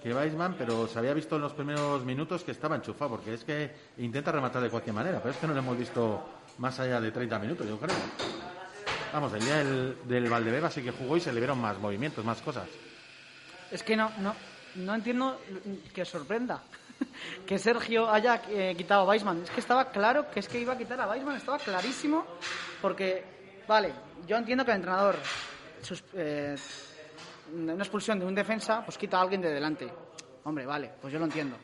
que 0.02 0.14
Weisman, 0.14 0.54
pero 0.54 0.86
se 0.88 0.98
había 0.98 1.12
visto 1.12 1.36
en 1.36 1.42
los 1.42 1.52
primeros 1.52 2.04
minutos 2.04 2.42
que 2.42 2.52
estaba 2.52 2.76
enchufado, 2.76 3.10
porque 3.10 3.34
es 3.34 3.44
que 3.44 3.70
intenta 3.98 4.32
rematar 4.32 4.62
de 4.62 4.70
cualquier 4.70 4.94
manera, 4.94 5.18
pero 5.18 5.30
es 5.32 5.36
que 5.36 5.46
no 5.46 5.52
lo 5.52 5.58
hemos 5.58 5.76
visto 5.76 6.22
más 6.58 6.78
allá 6.80 7.00
de 7.00 7.10
30 7.10 7.38
minutos, 7.38 7.68
yo 7.68 7.78
creo. 7.78 7.96
Vamos, 9.12 9.32
el 9.34 9.44
día 9.44 9.56
del, 9.56 9.96
del 10.04 10.30
Valdebeba 10.30 10.70
sí 10.70 10.82
que 10.82 10.92
jugó 10.92 11.16
y 11.16 11.20
se 11.20 11.32
le 11.32 11.40
vieron 11.40 11.60
más 11.60 11.78
movimientos, 11.78 12.24
más 12.24 12.40
cosas. 12.40 12.68
Es 13.70 13.82
que 13.82 13.96
no, 13.96 14.10
no, 14.20 14.34
no 14.76 14.94
entiendo 14.94 15.40
que 15.92 16.04
sorprenda 16.04 16.62
que 17.46 17.58
Sergio 17.58 18.10
haya 18.10 18.42
eh, 18.48 18.74
quitado 18.76 19.02
a 19.02 19.04
Weisman. 19.04 19.42
Es 19.42 19.50
que 19.50 19.60
estaba 19.60 19.90
claro 19.90 20.30
que 20.30 20.40
es 20.40 20.48
que 20.48 20.60
iba 20.60 20.72
a 20.72 20.78
quitar 20.78 21.00
a 21.00 21.08
Weisman, 21.08 21.36
estaba 21.36 21.58
clarísimo. 21.58 22.24
Porque, 22.80 23.24
vale, 23.66 23.92
yo 24.26 24.36
entiendo 24.36 24.64
que 24.64 24.70
el 24.70 24.76
entrenador, 24.76 25.16
sus- 25.82 26.04
eh, 26.14 26.54
una 27.54 27.74
expulsión 27.74 28.18
de 28.18 28.26
un 28.26 28.34
defensa, 28.34 28.84
pues 28.84 28.96
quita 28.98 29.18
a 29.18 29.22
alguien 29.22 29.40
de 29.40 29.50
delante. 29.52 29.90
Hombre, 30.44 30.64
vale, 30.66 30.92
pues 31.00 31.12
yo 31.12 31.18
lo 31.18 31.24
entiendo. 31.26 31.56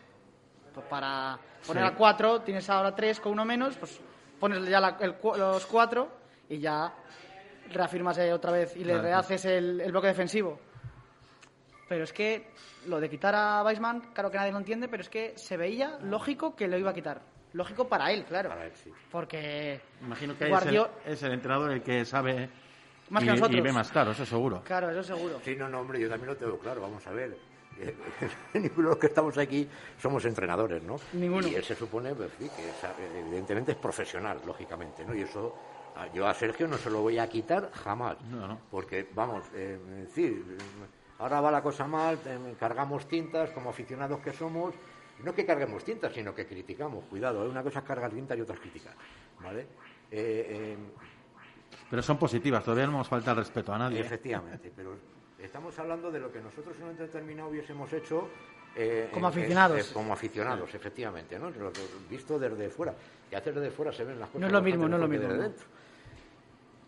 Pues 0.74 0.86
para 0.86 1.38
poner 1.66 1.84
Sí. 1.84 1.88
a 1.92 1.94
cuatro, 1.94 2.40
tienes 2.42 2.68
ahora 2.68 2.94
tres 2.94 3.20
con 3.20 3.32
uno 3.32 3.44
menos, 3.44 3.76
pues 3.76 4.00
pones 4.38 4.66
ya 4.68 4.80
la- 4.80 4.96
el 5.00 5.14
los 5.38 5.64
cuatro 5.66 6.08
y 6.48 6.58
ya 6.58 6.92
reafirmas 7.72 8.18
eh, 8.18 8.32
otra 8.32 8.52
vez 8.52 8.76
y 8.76 8.84
le 8.84 8.98
rehaces 9.00 9.44
el, 9.46 9.80
el 9.80 9.90
bloque 9.90 10.08
defensivo. 10.08 10.58
Pero 11.88 12.04
es 12.04 12.12
que 12.12 12.50
lo 12.86 13.00
de 13.00 13.08
quitar 13.08 13.34
a 13.34 13.62
Weisman, 13.64 14.12
claro 14.12 14.30
que 14.30 14.36
nadie 14.38 14.52
lo 14.52 14.58
entiende, 14.58 14.88
pero 14.88 15.02
es 15.02 15.08
que 15.08 15.38
se 15.38 15.56
veía 15.56 15.98
lógico 16.02 16.54
que 16.56 16.66
lo 16.68 16.76
iba 16.76 16.90
a 16.90 16.94
quitar. 16.94 17.20
Lógico 17.52 17.88
para 17.88 18.10
él, 18.12 18.24
claro. 18.24 18.48
Para 18.50 18.66
él, 18.66 18.72
sí. 18.74 18.92
Porque 19.10 19.80
Imagino 20.02 20.36
que 20.36 20.44
el, 20.44 20.86
es 21.06 21.22
el 21.22 21.32
entrenador 21.32 21.70
el 21.72 21.82
que 21.82 22.04
sabe 22.04 22.50
Más 23.10 23.22
y, 23.22 23.26
que 23.26 23.32
nosotros. 23.32 23.56
y 23.56 23.60
ve 23.60 23.72
más 23.72 23.90
claro, 23.90 24.10
eso 24.12 24.26
seguro. 24.26 24.62
Claro, 24.64 24.90
eso 24.90 25.02
seguro. 25.02 25.40
Sí, 25.44 25.54
no, 25.56 25.68
no, 25.68 25.80
hombre, 25.80 26.00
yo 26.00 26.08
también 26.08 26.28
lo 26.28 26.36
tengo 26.36 26.58
claro, 26.58 26.80
vamos 26.80 27.06
a 27.06 27.10
ver. 27.12 27.36
Eh, 27.78 27.94
Ninguno 28.54 28.88
de 28.88 28.94
los 28.94 28.98
que 28.98 29.06
estamos 29.08 29.36
aquí 29.38 29.68
somos 30.00 30.24
entrenadores, 30.24 30.82
¿no? 30.82 30.96
Ninguno. 31.12 31.46
Y 31.46 31.54
él 31.54 31.62
se 31.64 31.74
supone, 31.74 32.14
pues, 32.14 32.30
sí, 32.38 32.48
que 32.56 32.68
es, 32.68 32.76
evidentemente 33.26 33.72
es 33.72 33.78
profesional, 33.78 34.40
lógicamente, 34.46 35.04
¿no? 35.04 35.14
Y 35.14 35.22
eso 35.22 35.54
a- 35.94 36.08
yo 36.12 36.26
a 36.26 36.34
Sergio 36.34 36.66
no 36.66 36.78
se 36.78 36.90
lo 36.90 37.02
voy 37.02 37.18
a 37.18 37.28
quitar 37.28 37.70
jamás. 37.72 38.20
No, 38.22 38.48
no. 38.48 38.58
Porque, 38.70 39.06
vamos, 39.14 39.44
eh, 39.54 39.78
eh, 40.16 40.42
ahora 41.18 41.40
va 41.40 41.50
la 41.50 41.62
cosa 41.62 41.86
mal, 41.86 42.18
eh, 42.24 42.54
cargamos 42.58 43.06
tintas 43.06 43.50
como 43.50 43.70
aficionados 43.70 44.20
que 44.20 44.32
somos. 44.32 44.74
No 45.22 45.34
que 45.34 45.46
carguemos 45.46 45.82
tintas, 45.84 46.12
sino 46.12 46.34
que 46.34 46.46
criticamos. 46.46 47.04
Cuidado, 47.06 47.44
¿eh? 47.44 47.48
una 47.48 47.62
cosa 47.62 47.78
es 47.78 47.84
cargar 47.86 48.10
tintas 48.10 48.36
y 48.36 48.40
otra 48.42 48.54
es 48.54 48.60
criticar, 48.60 48.94
¿vale? 49.42 49.66
Eh, 51.70 51.74
eh, 51.74 51.86
Pero 51.90 52.02
son 52.02 52.18
positivas, 52.18 52.64
todavía 52.64 52.86
no 52.86 52.92
nos 52.98 53.08
falta 53.08 53.30
el 53.32 53.38
respeto 53.38 53.72
a 53.72 53.78
nadie. 53.78 54.00
Efectivamente, 54.00 54.72
pero 54.74 54.94
estamos 55.38 55.78
hablando 55.78 56.10
de 56.10 56.20
lo 56.20 56.32
que 56.32 56.40
nosotros 56.40 56.76
en 56.78 56.84
un 56.88 56.96
determinado 56.96 57.48
hubiésemos 57.50 57.92
hecho 57.92 58.28
eh, 58.78 59.08
Como 59.12 59.28
aficionados. 59.28 59.78
eh, 59.90 59.92
como 59.94 60.12
aficionados, 60.12 60.74
efectivamente, 60.74 61.38
¿no? 61.38 61.50
Lo 61.50 61.72
que- 61.72 61.80
visto 62.10 62.38
desde 62.38 62.68
fuera. 62.68 62.94
Y 63.30 63.34
hacer 63.34 63.54
desde 63.54 63.70
fuera 63.70 63.90
se 63.92 64.04
ven 64.04 64.18
las 64.20 64.28
cosas. 64.28 64.40
No 64.42 64.46
es 64.48 64.52
lo 64.52 64.62
mismo, 64.62 64.86
no 64.88 64.96
es 64.96 65.02
lo 65.02 65.08
mismo, 65.08 65.26
desde 65.28 65.36
no. 65.38 65.42
dentro. 65.44 65.66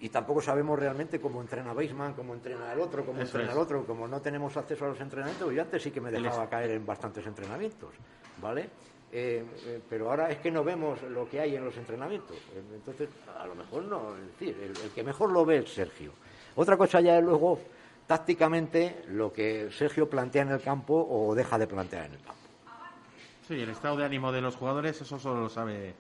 Y 0.01 0.11
tampoco 0.11 0.41
sabemos 0.43 0.79
realmente 0.79 1.19
cómo 1.21 1.41
entrena 1.41 1.73
Weisman, 1.73 2.13
cómo 2.15 2.35
entrena 2.35 2.73
el 2.73 2.79
otro, 2.81 3.05
cómo 3.05 3.19
Eso 3.21 3.29
entrena 3.39 3.49
es. 3.49 3.57
el 3.57 3.63
otro. 3.63 3.85
Como 3.87 4.07
no 4.07 4.21
tenemos 4.21 4.57
acceso 4.57 4.85
a 4.85 4.89
los 4.89 5.01
entrenamientos, 5.01 5.53
yo 5.53 5.63
antes 5.63 5.83
sí 5.83 5.91
que 5.91 6.01
me 6.01 6.11
dejaba 6.11 6.49
caer 6.49 6.71
en 6.73 6.87
bastantes 6.87 7.27
entrenamientos, 7.27 7.95
¿vale? 8.41 8.69
Eh, 9.11 9.45
eh, 9.67 9.81
pero 9.89 10.11
ahora 10.11 10.31
es 10.31 10.39
que 10.39 10.51
no 10.51 10.63
vemos 10.63 11.03
lo 11.03 11.29
que 11.29 11.41
hay 11.41 11.57
en 11.57 11.65
los 11.65 11.77
entrenamientos. 11.77 12.37
Eh, 12.37 12.63
Entonces, 12.75 13.09
a 13.39 13.47
lo 13.47 13.55
mejor 13.55 13.85
no. 13.85 14.15
Es 14.17 14.27
decir, 14.39 14.57
el, 14.63 14.77
el 14.85 14.91
que 14.91 15.03
mejor 15.03 15.33
lo 15.33 15.45
ve 15.45 15.59
es 15.59 15.73
Sergio. 15.73 16.13
Otra 16.57 16.77
cosa 16.77 17.01
ya 17.01 17.19
es 17.19 17.25
luego, 17.25 17.59
tácticamente, 18.07 19.05
lo 19.09 19.33
que 19.33 19.71
Sergio 19.71 20.11
plantea 20.11 20.43
en 20.43 20.51
el 20.51 20.61
campo 20.61 21.07
o 21.09 21.35
deja 21.35 21.59
de 21.59 21.67
plantear 21.67 22.07
en 22.07 22.13
el 22.13 22.19
campo. 22.19 22.35
Sí, 23.47 23.55
el 23.55 23.71
estado 23.71 23.97
de 23.97 24.05
ánimo 24.05 24.31
de 24.31 24.43
los 24.43 24.57
jugadores, 24.57 25.01
eso 25.01 25.19
solo 25.19 25.43
lo 25.43 25.49
sabe 25.49 25.95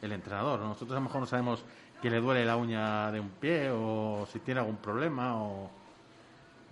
el 0.00 0.12
entrenador. 0.12 0.60
Nosotros 0.60 0.92
a 0.92 1.00
lo 1.00 1.02
mejor 1.02 1.20
no 1.20 1.26
sabemos 1.26 1.64
que 2.00 2.08
le 2.08 2.20
duele 2.20 2.44
la 2.44 2.56
uña 2.56 3.12
de 3.12 3.20
un 3.20 3.30
pie 3.30 3.70
o 3.70 4.26
si 4.30 4.38
tiene 4.38 4.60
algún 4.60 4.76
problema 4.76 5.36
o 5.36 5.70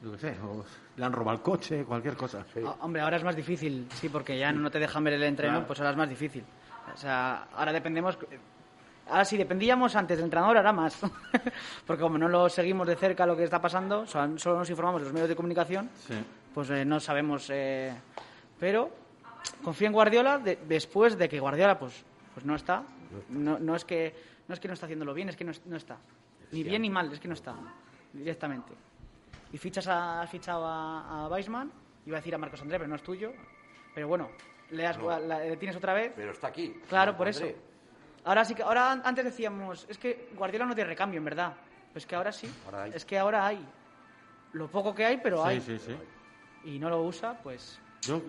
yo 0.03 0.12
qué 0.12 0.19
sé, 0.19 0.37
o 0.43 0.65
le 0.97 1.05
han 1.05 1.12
robado 1.12 1.37
el 1.38 1.43
coche, 1.43 1.85
cualquier 1.85 2.17
cosa. 2.17 2.45
Ah, 2.67 2.77
Hombre, 2.81 3.03
ahora 3.03 3.17
es 3.19 3.25
más 3.25 3.37
difícil, 3.37 3.87
sí, 3.95 4.09
porque 4.09 4.38
ya 4.38 4.51
no 4.53 4.71
te 4.71 4.79
dejan 4.79 5.05
ver 5.05 5.15
el 5.15 5.23
entreno, 5.23 5.53
Claro. 5.55 5.67
pues 5.67 5.79
ahora 5.81 5.91
es 5.93 5.97
más 5.97 6.09
difícil. 6.09 6.45
O 6.93 6.97
sea, 6.97 7.49
ahora 7.55 7.73
dependemos. 7.73 8.19
Ahora 9.09 9.25
si 9.25 9.37
dependíamos 9.37 9.95
antes 9.97 10.17
del 10.17 10.25
entrenador, 10.25 10.57
ahora 10.57 10.73
más. 10.73 10.99
porque 11.87 12.03
como 12.03 12.19
no 12.19 12.29
lo 12.29 12.49
seguimos 12.49 12.87
de 12.87 12.97
cerca 12.97 13.27
lo 13.27 13.37
que 13.37 13.45
está 13.45 13.61
pasando, 13.61 14.07
solo 14.07 14.38
solo 14.38 14.59
nos 14.59 14.71
informamos 14.71 15.01
de 15.03 15.05
los 15.07 15.12
medios 15.12 15.29
de 15.29 15.37
comunicación, 15.37 15.88
Sí. 16.07 16.15
pues 16.55 16.71
eh, 16.71 16.85
no 16.85 16.99
sabemos. 17.01 17.49
eh, 17.51 17.93
pero 18.59 18.91
confío 19.62 19.87
en 19.88 19.93
Guardiola 19.93 20.38
de- 20.38 20.59
después 20.69 21.17
de 21.19 21.29
que 21.29 21.41
Guardiola 21.41 21.79
pues, 21.79 22.05
pues 22.35 22.45
no 22.47 22.55
está. 22.55 22.83
No, 23.29 23.59
no 23.59 23.77
es 23.77 23.85
que, 23.85 24.15
no 24.49 24.55
es 24.55 24.61
que 24.61 24.69
no 24.69 24.75
está 24.75 24.87
haciéndolo 24.87 25.12
bien, 25.15 25.29
es 25.29 25.37
que 25.37 25.45
no, 25.45 25.53
no 25.67 25.77
está. 25.77 25.99
Ni 26.53 26.62
bien 26.62 26.83
ni 26.83 26.91
mal, 26.91 27.12
es 27.12 27.21
que 27.21 27.29
no 27.29 27.35
está. 27.35 27.55
Directamente. 28.12 28.73
Y 29.53 29.59
fichas 29.59 29.87
a, 29.87 30.23
has 30.23 30.31
fichado 30.31 30.67
a, 30.67 31.25
a 31.25 31.29
Weisman, 31.29 31.71
iba 32.07 32.17
a 32.17 32.21
decir 32.21 32.35
a 32.35 32.38
Marcos 32.38 32.61
André, 32.62 32.79
pero 32.79 32.88
no 32.88 32.97
es 32.97 33.03
tuyo. 33.03 33.33
Pero 33.95 34.09
bueno, 34.09 34.31
le, 34.71 34.87
has- 34.87 34.99
la- 35.03 35.38
le 35.41 35.57
tienes 35.59 35.77
otra 35.77 35.93
vez. 35.93 36.12
Pero 36.17 36.33
está 36.33 36.49
aquí. 36.49 36.81
Claro, 36.88 37.17
por 37.17 37.29
eso. 37.29 37.45
André. 37.45 37.57
Ahora 38.25 38.45
sí 38.45 38.55
que, 38.55 38.62
ahora 38.62 38.93
an- 38.93 39.03
antes 39.05 39.25
decíamos, 39.25 39.87
es 39.88 39.99
que 39.99 40.31
Guardiola 40.37 40.65
no 40.67 40.75
tiene 40.75 40.88
recambio, 40.88 41.19
en 41.19 41.25
verdad. 41.25 41.53
Pues 41.93 42.07
que 42.07 42.15
ahora 42.17 42.33
sí. 42.33 42.51
Ahora 42.65 42.85
hay. 42.85 42.93
Es 42.95 43.05
que 43.05 43.19
ahora 43.19 43.47
hay. 43.47 43.67
Lo 44.55 44.69
poco 44.69 44.95
que 44.95 45.05
hay, 45.05 45.19
pero 45.19 45.43
Sí, 45.43 45.49
hay. 45.49 45.61
sí, 45.61 45.79
sí. 45.79 45.97
Y 46.65 46.79
no 46.79 46.88
lo 46.88 47.03
usa, 47.03 47.35
pues. 47.43 47.79
Yo, 48.03 48.23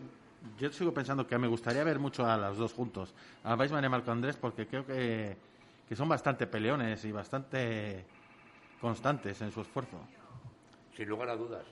yo 0.57 0.71
sigo 0.71 0.93
pensando 0.93 1.25
que 1.25 1.37
me 1.37 1.47
gustaría 1.47 1.83
ver 1.85 1.99
mucho 1.99 2.25
a 2.25 2.35
los 2.35 2.57
dos 2.57 2.73
juntos, 2.73 3.13
a 3.43 3.55
Weisman 3.55 3.83
y 3.83 3.87
a 3.87 3.89
Marco 3.89 4.11
Andrés, 4.11 4.35
porque 4.35 4.67
creo 4.67 4.85
que, 4.85 5.37
que 5.87 5.95
son 5.95 6.09
bastante 6.09 6.47
peleones 6.47 7.05
y 7.05 7.11
bastante 7.13 8.05
constantes 8.81 9.41
en 9.41 9.51
su 9.51 9.61
esfuerzo. 9.61 9.97
Sin 10.95 11.09
lugar 11.09 11.29
a 11.29 11.35
dudas. 11.35 11.65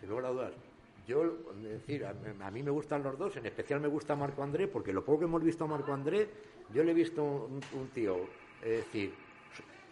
Sin 0.00 0.08
lugar 0.08 0.26
a 0.26 0.28
dudas. 0.30 0.52
Yo, 1.06 1.24
es 1.24 1.62
decir, 1.62 2.04
a, 2.04 2.10
a 2.46 2.50
mí 2.50 2.62
me 2.62 2.70
gustan 2.70 3.02
los 3.02 3.18
dos, 3.18 3.36
en 3.36 3.46
especial 3.46 3.80
me 3.80 3.88
gusta 3.88 4.14
Marco 4.14 4.42
André, 4.42 4.68
porque 4.68 4.92
lo 4.92 5.04
poco 5.04 5.20
que 5.20 5.24
hemos 5.24 5.42
visto 5.42 5.64
a 5.64 5.66
Marco 5.66 5.92
André, 5.92 6.28
yo 6.72 6.84
le 6.84 6.92
he 6.92 6.94
visto 6.94 7.22
un, 7.24 7.60
un 7.72 7.88
tío, 7.88 8.18
es 8.62 8.70
decir, 8.84 9.12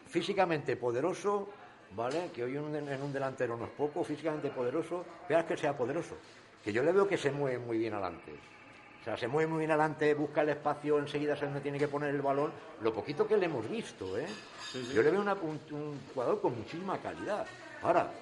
físicamente 0.07 0.77
poderoso, 0.77 1.49
¿vale? 1.97 2.31
Que 2.35 2.45
hoy 2.45 2.57
en 2.57 2.63
un, 2.63 2.77
en 2.77 3.03
un 3.03 3.13
delantero 3.13 3.57
no 3.57 3.65
es 3.65 3.71
poco, 3.71 4.05
físicamente 4.05 4.51
poderoso, 4.51 5.05
veas 5.29 5.45
que 5.45 5.57
sea 5.57 5.77
poderoso. 5.77 6.15
Que 6.65 6.73
yo 6.73 6.83
le 6.83 6.93
veo 6.93 7.09
que 7.09 7.17
se 7.17 7.33
mueve 7.33 7.59
muy 7.59 7.79
bien 7.79 7.95
adelante. 7.95 8.33
O 9.01 9.05
sea, 9.05 9.17
se 9.17 9.27
mueve 9.27 9.49
muy 9.51 9.59
bien 9.61 9.71
adelante, 9.73 10.13
busca 10.15 10.43
el 10.43 10.51
espacio, 10.51 10.99
enseguida 10.99 11.35
se 11.35 11.47
donde 11.47 11.61
tiene 11.61 11.79
que 11.79 11.89
poner 11.89 12.15
el 12.15 12.21
balón. 12.23 12.53
Lo 12.83 12.93
poquito 12.93 13.27
que 13.27 13.37
le 13.37 13.47
hemos 13.47 13.69
visto, 13.69 14.17
¿eh? 14.19 14.27
Yo 14.95 15.03
le 15.03 15.11
veo 15.11 15.21
una- 15.23 15.35
un, 15.35 15.59
un 15.73 15.99
jugador 16.15 16.41
con 16.41 16.57
muchísima 16.57 16.99
calidad. 16.99 17.47
Ahora, 17.83 18.13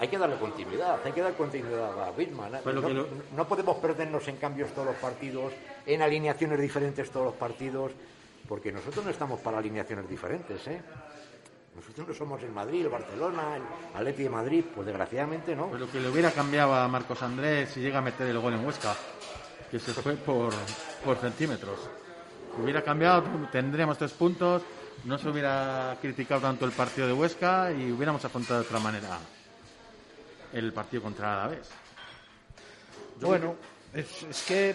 hay 0.00 0.08
que 0.08 0.18
darle 0.18 0.36
continuidad, 0.36 0.98
hay 1.04 1.12
que 1.12 1.20
dar 1.20 1.34
continuidad 1.34 2.02
a 2.08 2.10
Bisman. 2.12 2.52
Pues 2.64 2.74
lo 2.74 2.80
no, 2.80 2.88
que 2.88 2.94
lo- 2.94 3.06
no 3.36 3.46
podemos 3.46 3.76
perdernos 3.76 4.26
en 4.28 4.36
cambios 4.38 4.70
todos 4.72 4.86
los 4.88 4.96
partidos, 4.96 5.52
en 5.86 6.00
alineaciones 6.02 6.58
diferentes 6.60 7.10
todos 7.10 7.26
los 7.26 7.34
partidos, 7.34 7.92
porque 8.48 8.72
nosotros 8.72 9.04
no 9.04 9.10
estamos 9.10 9.40
para 9.40 9.58
alineaciones 9.58 10.08
diferentes, 10.08 10.66
¿eh? 10.68 10.80
Nosotros 11.76 12.08
no 12.08 12.14
somos 12.14 12.42
el 12.42 12.50
Madrid, 12.50 12.82
el 12.82 12.88
Barcelona, 12.88 13.56
el 13.56 13.62
Atleti 13.96 14.24
de 14.24 14.30
Madrid, 14.30 14.64
pues 14.74 14.86
desgraciadamente 14.86 15.54
no. 15.54 15.68
Pues 15.68 15.80
lo 15.80 15.90
que 15.90 16.00
le 16.00 16.08
hubiera 16.08 16.30
cambiado 16.32 16.74
a 16.74 16.88
Marcos 16.88 17.22
Andrés 17.22 17.70
si 17.70 17.80
llega 17.80 17.98
a 17.98 18.02
meter 18.02 18.26
el 18.26 18.38
gol 18.40 18.54
en 18.54 18.64
Huesca, 18.66 18.94
que 19.70 19.78
se 19.78 19.92
fue 19.92 20.14
por, 20.16 20.52
por 21.04 21.16
centímetros. 21.18 21.78
Hubiera 22.60 22.82
cambiado, 22.82 23.22
tendríamos 23.52 23.96
tres 23.98 24.12
puntos, 24.12 24.62
no 25.04 25.16
se 25.16 25.28
hubiera 25.28 25.96
criticado 26.02 26.40
tanto 26.40 26.64
el 26.64 26.72
partido 26.72 27.06
de 27.06 27.12
Huesca 27.12 27.70
y 27.72 27.92
hubiéramos 27.92 28.24
afrontado 28.24 28.60
de 28.60 28.66
otra 28.66 28.80
manera 28.80 29.18
el 30.52 30.72
partido 30.72 31.02
contra 31.02 31.34
Alavés. 31.34 31.70
Bueno, 33.20 33.56
es, 33.92 34.22
es 34.22 34.42
que 34.44 34.74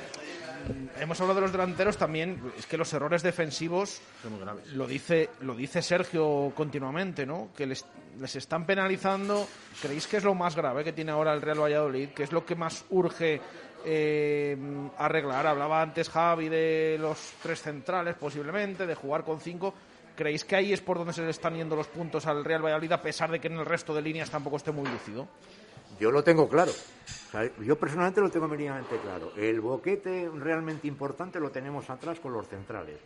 mm, 0.67 1.01
hemos 1.01 1.19
hablado 1.19 1.39
de 1.39 1.41
los 1.41 1.51
delanteros 1.51 1.97
también, 1.97 2.41
es 2.57 2.65
que 2.65 2.77
los 2.77 2.91
errores 2.93 3.23
defensivos 3.23 4.01
Son 4.21 4.33
muy 4.33 4.41
graves. 4.41 4.67
lo 4.73 4.85
dice 4.88 5.29
lo 5.41 5.55
dice 5.55 5.81
Sergio 5.81 6.51
continuamente, 6.55 7.25
¿no? 7.25 7.49
Que 7.55 7.65
les, 7.65 7.85
les 8.19 8.35
están 8.35 8.65
penalizando. 8.65 9.47
¿Creéis 9.81 10.07
que 10.07 10.17
es 10.17 10.23
lo 10.23 10.35
más 10.35 10.55
grave 10.55 10.83
que 10.83 10.93
tiene 10.93 11.11
ahora 11.11 11.33
el 11.33 11.41
Real 11.41 11.61
Valladolid? 11.61 12.09
¿Qué 12.09 12.23
es 12.23 12.31
lo 12.31 12.45
que 12.45 12.55
más 12.55 12.85
urge 12.89 13.41
eh, 13.85 14.57
arreglar? 14.97 15.47
Hablaba 15.47 15.81
antes 15.81 16.09
Javi 16.09 16.49
de 16.49 16.97
los 16.99 17.33
tres 17.41 17.61
centrales, 17.61 18.15
posiblemente, 18.15 18.85
de 18.85 18.95
jugar 18.95 19.23
con 19.23 19.39
cinco. 19.39 19.73
¿Creéis 20.15 20.45
que 20.45 20.55
ahí 20.55 20.71
es 20.71 20.79
por 20.81 20.97
donde 20.97 21.11
se 21.13 21.23
le 21.23 21.29
están 21.29 21.55
yendo 21.55 21.75
los 21.75 21.88
puntos 21.88 22.25
al 22.25 22.45
Real 22.45 22.63
Valladolid, 22.63 22.91
a 22.93 23.01
pesar 23.01 23.31
de 23.31 23.39
que 23.39 23.47
en 23.47 23.59
el 23.59 23.65
resto 23.65 23.93
de 23.93 24.01
líneas 24.01 24.29
tampoco 24.29 24.57
esté 24.57 24.71
muy 24.71 24.89
lúcido? 24.89 25.27
Yo 25.99 26.12
lo 26.12 26.23
tengo 26.23 26.47
claro. 26.47 26.73
Yo 27.62 27.77
personalmente 27.77 28.21
lo 28.21 28.29
tengo 28.29 28.47
meridianamente 28.47 28.97
claro. 28.99 29.31
El 29.36 29.60
boquete 29.60 30.29
realmente 30.34 30.88
importante 30.88 31.39
lo 31.39 31.51
tenemos 31.51 31.89
atrás 31.89 32.19
con 32.19 32.31
los 32.34 32.47
centrales. 32.47 32.97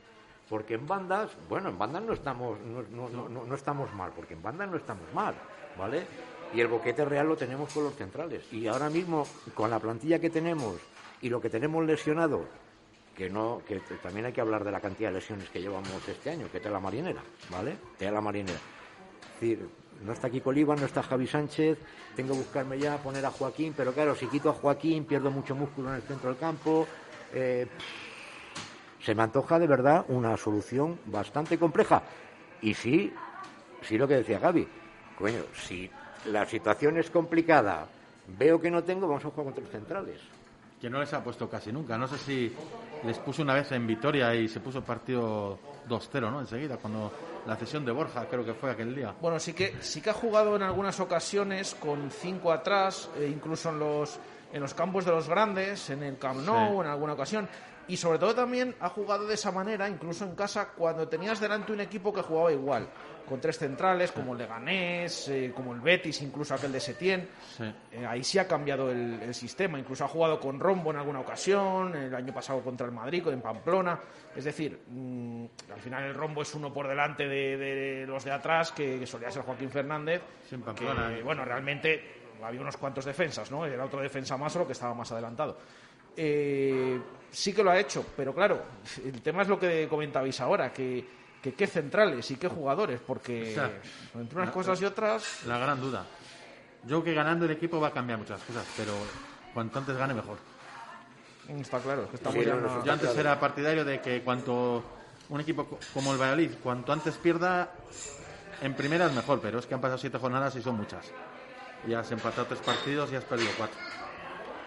Porque 0.50 0.76
en 0.76 0.88
bandas, 0.88 1.32
bueno, 1.48 1.70
en 1.70 1.78
bandas 1.78 2.04
no 2.04 2.14
estamos, 2.14 2.60
no, 2.60 2.82
no- 2.92 3.10
no- 3.10 3.30
no- 3.30 3.46
no 3.46 3.56
estamos 3.56 3.94
mal, 3.94 4.12
porque 4.16 4.34
en 4.34 4.42
bandas 4.42 4.70
no 4.70 4.78
estamos 4.78 5.12
mal, 5.14 5.36
¿vale? 5.78 6.06
Y 6.54 6.60
el 6.60 6.68
boquete 6.68 7.06
real 7.06 7.28
lo 7.28 7.38
tenemos 7.38 7.70
con 7.70 7.84
los 7.84 7.96
centrales. 7.96 8.52
Y 8.52 8.66
ahora 8.68 8.90
mismo, 8.90 9.28
con 9.54 9.70
la 9.70 9.80
plantilla 9.80 10.20
que 10.20 10.30
tenemos 10.32 10.76
y 11.22 11.30
lo 11.30 11.40
que 11.40 11.50
tenemos 11.50 11.86
lesionado, 11.86 12.46
que 13.16 13.30
no, 13.30 13.62
que 13.68 13.80
también 14.02 14.26
hay 14.26 14.34
que 14.34 14.42
hablar 14.42 14.64
de 14.64 14.72
la 14.72 14.80
cantidad 14.80 15.10
de 15.10 15.16
lesiones 15.16 15.50
que 15.50 15.62
llevamos 15.62 16.08
este 16.08 16.32
año, 16.32 16.48
que 16.52 16.60
te 16.60 16.70
la 16.70 16.80
marinera, 16.80 17.22
¿vale? 17.52 17.78
Te 18.00 18.10
la 18.10 18.22
marinera. 18.22 18.60
Es 19.36 19.40
decir, 19.42 19.70
no 20.04 20.14
está 20.14 20.30
Kiko 20.30 20.50
Oliva, 20.50 20.76
no 20.76 20.86
está 20.86 21.04
Javi 21.04 21.28
Sánchez, 21.28 21.78
tengo 22.16 22.34
que 22.34 22.40
buscarme 22.40 22.80
ya, 22.80 22.98
poner 22.98 23.26
a 23.26 23.32
Joaquín, 23.32 23.74
pero 23.76 23.94
claro, 23.94 24.16
si 24.16 24.28
quito 24.28 24.50
a 24.50 24.54
Joaquín 24.54 25.06
pierdo 25.06 25.32
mucho 25.32 25.56
músculo 25.56 25.90
en 25.90 25.96
el 25.96 26.02
centro 26.02 26.30
del 26.30 26.38
campo. 26.38 26.88
eh, 27.34 27.68
se 29.02 29.16
me 29.16 29.24
antoja 29.24 29.58
de 29.58 29.68
verdad 29.68 30.06
una 30.10 30.36
solución 30.38 31.00
bastante 31.06 31.58
compleja. 31.58 32.04
Y 32.62 32.74
sí, 32.74 33.14
sí 33.82 33.98
lo 33.98 34.08
que 34.08 34.16
decía 34.16 34.40
Gaby, 34.40 34.68
coño, 35.18 35.44
si 35.54 35.90
la 36.26 36.46
situación 36.46 36.98
es 36.98 37.10
complicada, 37.10 37.88
veo 38.38 38.60
que 38.60 38.70
no 38.70 38.84
tengo, 38.84 39.08
vamos 39.08 39.24
a 39.26 39.30
jugar 39.30 39.46
contra 39.46 39.64
los 39.64 39.72
centrales. 39.72 40.20
Que 40.82 40.90
no 40.90 41.00
les 41.00 41.14
ha 41.14 41.24
puesto 41.24 41.50
casi 41.50 41.72
nunca. 41.72 41.98
No 41.98 42.08
sé 42.08 42.18
si 42.18 42.54
les 43.04 43.18
puso 43.20 43.42
una 43.42 43.54
vez 43.54 43.72
en 43.72 43.86
Vitoria 43.88 44.34
y 44.36 44.48
se 44.48 44.60
puso 44.60 44.82
partido 44.82 45.60
2-0, 45.88 46.32
¿no? 46.32 46.40
Enseguida, 46.40 46.78
cuando 46.78 47.12
la 47.46 47.56
cesión 47.56 47.86
de 47.86 47.92
Borja, 47.92 48.28
creo 48.30 48.44
que 48.46 48.54
fue 48.54 48.72
aquel 48.72 48.96
día. 48.96 49.14
Bueno, 49.22 49.40
sí 49.40 49.54
que 49.54 49.76
sí 49.82 50.02
que 50.02 50.10
ha 50.10 50.14
jugado 50.14 50.56
en 50.56 50.64
algunas 50.64 51.00
ocasiones 51.00 51.76
con 51.80 52.10
cinco 52.12 52.52
atrás, 52.52 53.10
e 53.18 53.28
incluso 53.28 53.70
en 53.70 53.80
los 53.80 54.20
en 54.52 54.62
los 54.62 54.74
campos 54.74 55.06
de 55.06 55.12
los 55.12 55.30
grandes, 55.30 55.92
en 55.92 56.02
el 56.02 56.18
Camp 56.18 56.40
Nou, 56.44 56.74
Sí. 56.74 56.82
en 56.82 56.88
alguna 56.88 57.14
ocasión. 57.14 57.48
Y 57.88 57.98
sobre 57.98 58.18
todo 58.20 58.34
también 58.36 58.76
ha 58.80 58.90
jugado 58.90 59.26
de 59.28 59.34
esa 59.36 59.52
manera, 59.52 59.88
incluso 59.90 60.24
en 60.26 60.36
casa, 60.36 60.70
cuando 60.76 61.08
tenías 61.08 61.40
delante 61.40 61.72
un 61.72 61.80
equipo 61.82 62.12
que 62.14 62.22
jugaba 62.24 62.52
igual, 62.52 62.88
con 63.28 63.42
tres 63.42 63.58
centrales, 63.58 64.12
como 64.12 64.34
el 64.34 64.40
Leganés, 64.40 65.28
eh, 65.30 65.52
como 65.56 65.74
el 65.74 65.82
Betis, 65.82 66.22
incluso 66.22 66.54
aquel 66.54 66.72
de 66.72 66.80
Setién. 66.80 67.28
Sí. 67.58 67.64
Eh, 67.92 68.06
ahí 68.06 68.24
sí 68.24 68.40
ha 68.40 68.48
cambiado 68.48 68.92
el, 68.92 69.22
el 69.22 69.34
sistema. 69.34 69.80
Incluso 69.80 70.06
ha 70.06 70.08
jugado 70.08 70.40
con 70.40 70.60
Rombo 70.60 70.92
en 70.92 70.98
alguna 70.98 71.20
ocasión, 71.20 71.96
el 71.96 72.14
año 72.14 72.34
pasado 72.34 72.62
contra 72.62 72.86
el 72.86 72.92
Madrid, 72.92 73.28
en 73.28 73.42
Pamplona. 73.42 74.00
Es 74.36 74.46
decir, 74.46 74.80
mm, 74.88 75.46
al 75.74 75.80
final 75.80 76.04
el 76.04 76.14
Rombo 76.14 76.42
es 76.42 76.54
uno 76.56 76.74
por 76.74 76.88
delante 76.88 77.28
de, 77.28 77.58
de 77.58 78.08
los 78.08 78.24
de 78.24 78.32
atrás, 78.32 78.72
que, 78.72 79.00
que 79.00 79.06
solía 79.06 79.32
ser 79.32 79.44
Joaquín 79.44 79.70
Fernández. 79.70 80.22
Sí, 80.48 80.56
en 80.56 80.62
Pamplona. 80.62 81.16
que, 81.16 81.24
bueno, 81.24 81.44
realmente 81.46 82.20
había 82.44 82.62
unos 82.62 82.78
cuantos 82.78 83.06
defensas, 83.06 83.52
¿no? 83.52 83.66
Era 83.66 83.86
otro 83.86 84.02
defensa 84.02 84.38
más, 84.38 84.54
solo 84.54 84.66
que 84.66 84.74
estaba 84.74 84.94
más 84.94 85.12
adelantado. 85.12 85.58
Eh, 86.16 87.00
sí 87.32 87.54
que 87.54 87.64
lo 87.64 87.72
ha 87.72 87.80
hecho, 87.80 88.06
pero 88.16 88.34
claro, 88.34 88.62
el 89.04 89.22
tema 89.22 89.44
es 89.44 89.48
lo 89.48 89.60
que 89.60 89.88
comentabais 89.88 90.40
ahora, 90.42 90.74
que, 90.74 91.06
que 91.42 91.54
qué 91.54 91.68
centrales 91.68 92.30
y 92.32 92.36
qué 92.36 92.48
jugadores, 92.48 93.00
porque 93.06 93.56
entre 94.16 94.40
unas 94.42 94.52
cosas 94.52 94.82
y 94.82 94.86
otras, 94.86 95.40
La 95.46 95.58
gran 95.58 95.80
duda. 95.80 96.06
Yo 96.84 97.02
creo 97.02 97.04
que 97.04 97.14
ganando 97.14 97.46
el 97.46 97.52
equipo 97.52 97.80
va 97.80 97.90
a 97.90 97.94
cambiar 97.94 98.20
muchas 98.20 98.42
cosas, 98.44 98.66
pero 98.76 98.96
cuanto 99.54 99.80
antes 99.80 99.96
gane 99.98 100.14
mejor. 100.14 100.38
mm, 101.48 101.62
está 101.62 101.82
claro, 101.82 102.04
es 102.14 102.20
que 102.20 102.32
Sí, 102.32 102.46
ya 102.46 102.56
no, 102.56 102.68
está 102.68 102.84
Yo 102.84 102.92
antes 102.92 103.10
claro. 103.10 103.20
era 103.20 103.40
partidario 103.40 103.86
de 103.86 104.00
que 104.00 104.22
cuanto 104.24 104.84
un 105.30 105.42
equipo 105.42 105.66
co- 105.66 105.80
como 105.94 106.12
el 106.14 106.18
Valladolid, 106.20 106.52
cuanto 106.64 106.92
antes 106.92 107.18
pierda, 107.18 107.70
en 108.62 108.74
primera 108.76 109.06
es 109.08 109.14
mejor, 109.14 109.40
pero 109.42 109.60
es 109.60 109.66
que 109.66 109.74
han 109.74 109.82
pasado 109.82 109.98
siete 109.98 110.18
jornadas 110.18 110.56
y 110.56 110.62
son 110.62 110.76
muchas. 110.76 111.14
Y 111.86 111.94
has 111.94 112.12
empatado 112.12 112.48
tres 112.48 112.62
partidos 112.62 113.12
y 113.12 113.16
has 113.16 113.24
perdido 113.26 113.54
cuatro. 113.56 113.80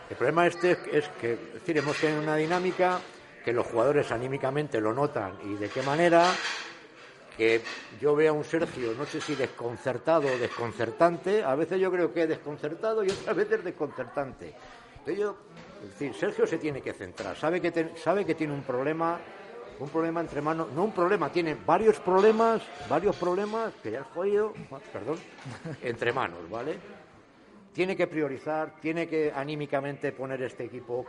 El 0.08 0.16
problema 0.16 0.46
este 0.46 0.72
es, 0.72 0.78
es 0.88 1.08
que 1.10 1.32
es 1.32 1.52
decir, 1.54 1.76
hemos 1.78 1.98
tenido 1.98 2.20
una 2.20 2.36
dinámica 2.36 3.00
que 3.44 3.52
los 3.52 3.66
jugadores 3.66 4.10
anímicamente 4.12 4.80
lo 4.80 4.92
notan 4.92 5.32
y 5.44 5.54
de 5.54 5.68
qué 5.68 5.82
manera 5.82 6.26
que 7.36 7.60
yo 8.00 8.14
veo 8.14 8.32
a 8.32 8.36
un 8.36 8.44
Sergio, 8.44 8.94
no 8.96 9.06
sé 9.06 9.20
si 9.20 9.34
desconcertado 9.34 10.28
o 10.28 10.38
desconcertante, 10.38 11.42
a 11.42 11.54
veces 11.54 11.80
yo 11.80 11.90
creo 11.90 12.12
que 12.12 12.24
es 12.24 12.28
desconcertado 12.28 13.02
y 13.04 13.10
otras 13.10 13.34
veces 13.36 13.64
desconcertante. 13.64 14.54
Entonces 14.98 15.18
yo, 15.18 15.36
es 15.82 15.90
decir, 15.90 16.14
Sergio 16.14 16.46
se 16.46 16.58
tiene 16.58 16.80
que 16.80 16.92
centrar, 16.92 17.36
sabe 17.36 17.60
que, 17.60 17.92
sabe 17.96 18.24
que 18.24 18.34
tiene 18.34 18.52
un 18.52 18.62
problema, 18.62 19.18
un 19.80 19.88
problema 19.88 20.20
entre 20.20 20.42
manos, 20.42 20.68
no 20.72 20.84
un 20.84 20.92
problema, 20.92 21.32
tiene 21.32 21.56
varios 21.66 21.98
problemas, 22.00 22.62
varios 22.88 23.16
problemas, 23.16 23.72
que 23.82 23.92
ya 23.92 24.00
es 24.00 24.06
jodido, 24.14 24.52
perdón, 24.92 25.18
entre 25.82 26.12
manos, 26.12 26.48
¿vale? 26.50 26.78
tiene 27.72 27.96
que 27.96 28.06
priorizar, 28.06 28.74
tiene 28.80 29.08
que 29.08 29.32
anímicamente 29.34 30.12
poner 30.12 30.42
este 30.42 30.64
equipo 30.64 31.04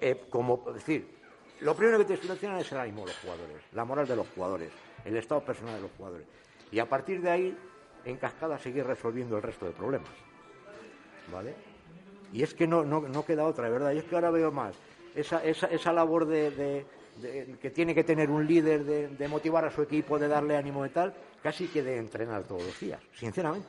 eh, 0.00 0.24
como, 0.30 0.64
es 0.68 0.74
decir, 0.74 1.15
lo 1.60 1.74
primero 1.74 1.98
que 1.98 2.04
te 2.04 2.16
seleccionan 2.16 2.58
es 2.60 2.70
el 2.72 2.78
ánimo 2.78 3.02
de 3.02 3.08
los 3.08 3.16
jugadores, 3.20 3.56
la 3.72 3.84
moral 3.84 4.06
de 4.06 4.16
los 4.16 4.28
jugadores, 4.28 4.70
el 5.04 5.16
estado 5.16 5.42
personal 5.44 5.76
de 5.76 5.80
los 5.82 5.90
jugadores. 5.96 6.26
Y 6.70 6.78
a 6.78 6.86
partir 6.88 7.20
de 7.22 7.30
ahí, 7.30 7.56
en 8.04 8.16
cascada, 8.16 8.58
seguir 8.58 8.84
resolviendo 8.86 9.36
el 9.36 9.42
resto 9.42 9.66
de 9.66 9.72
problemas. 9.72 10.10
¿Vale? 11.32 11.54
Y 12.32 12.42
es 12.42 12.54
que 12.54 12.66
no, 12.66 12.84
no, 12.84 13.00
no 13.00 13.24
queda 13.24 13.44
otra, 13.44 13.68
¿verdad? 13.68 13.92
Y 13.92 13.98
es 13.98 14.04
que 14.04 14.14
ahora 14.14 14.30
veo 14.30 14.50
más 14.52 14.74
esa, 15.14 15.42
esa, 15.44 15.66
esa 15.68 15.92
labor 15.92 16.26
de, 16.26 16.50
de- 16.50 16.86
de- 17.22 17.56
que 17.60 17.70
tiene 17.70 17.94
que 17.94 18.04
tener 18.04 18.30
un 18.30 18.46
líder 18.46 18.84
de, 18.84 19.08
de 19.08 19.28
motivar 19.28 19.64
a 19.64 19.70
su 19.70 19.80
equipo, 19.82 20.18
de 20.18 20.28
darle 20.28 20.56
ánimo 20.56 20.84
y 20.84 20.90
tal, 20.90 21.14
casi 21.42 21.68
que 21.68 21.82
de 21.82 21.96
entrenar 21.98 22.44
todos 22.44 22.62
los 22.64 22.78
días, 22.78 23.00
sinceramente. 23.14 23.66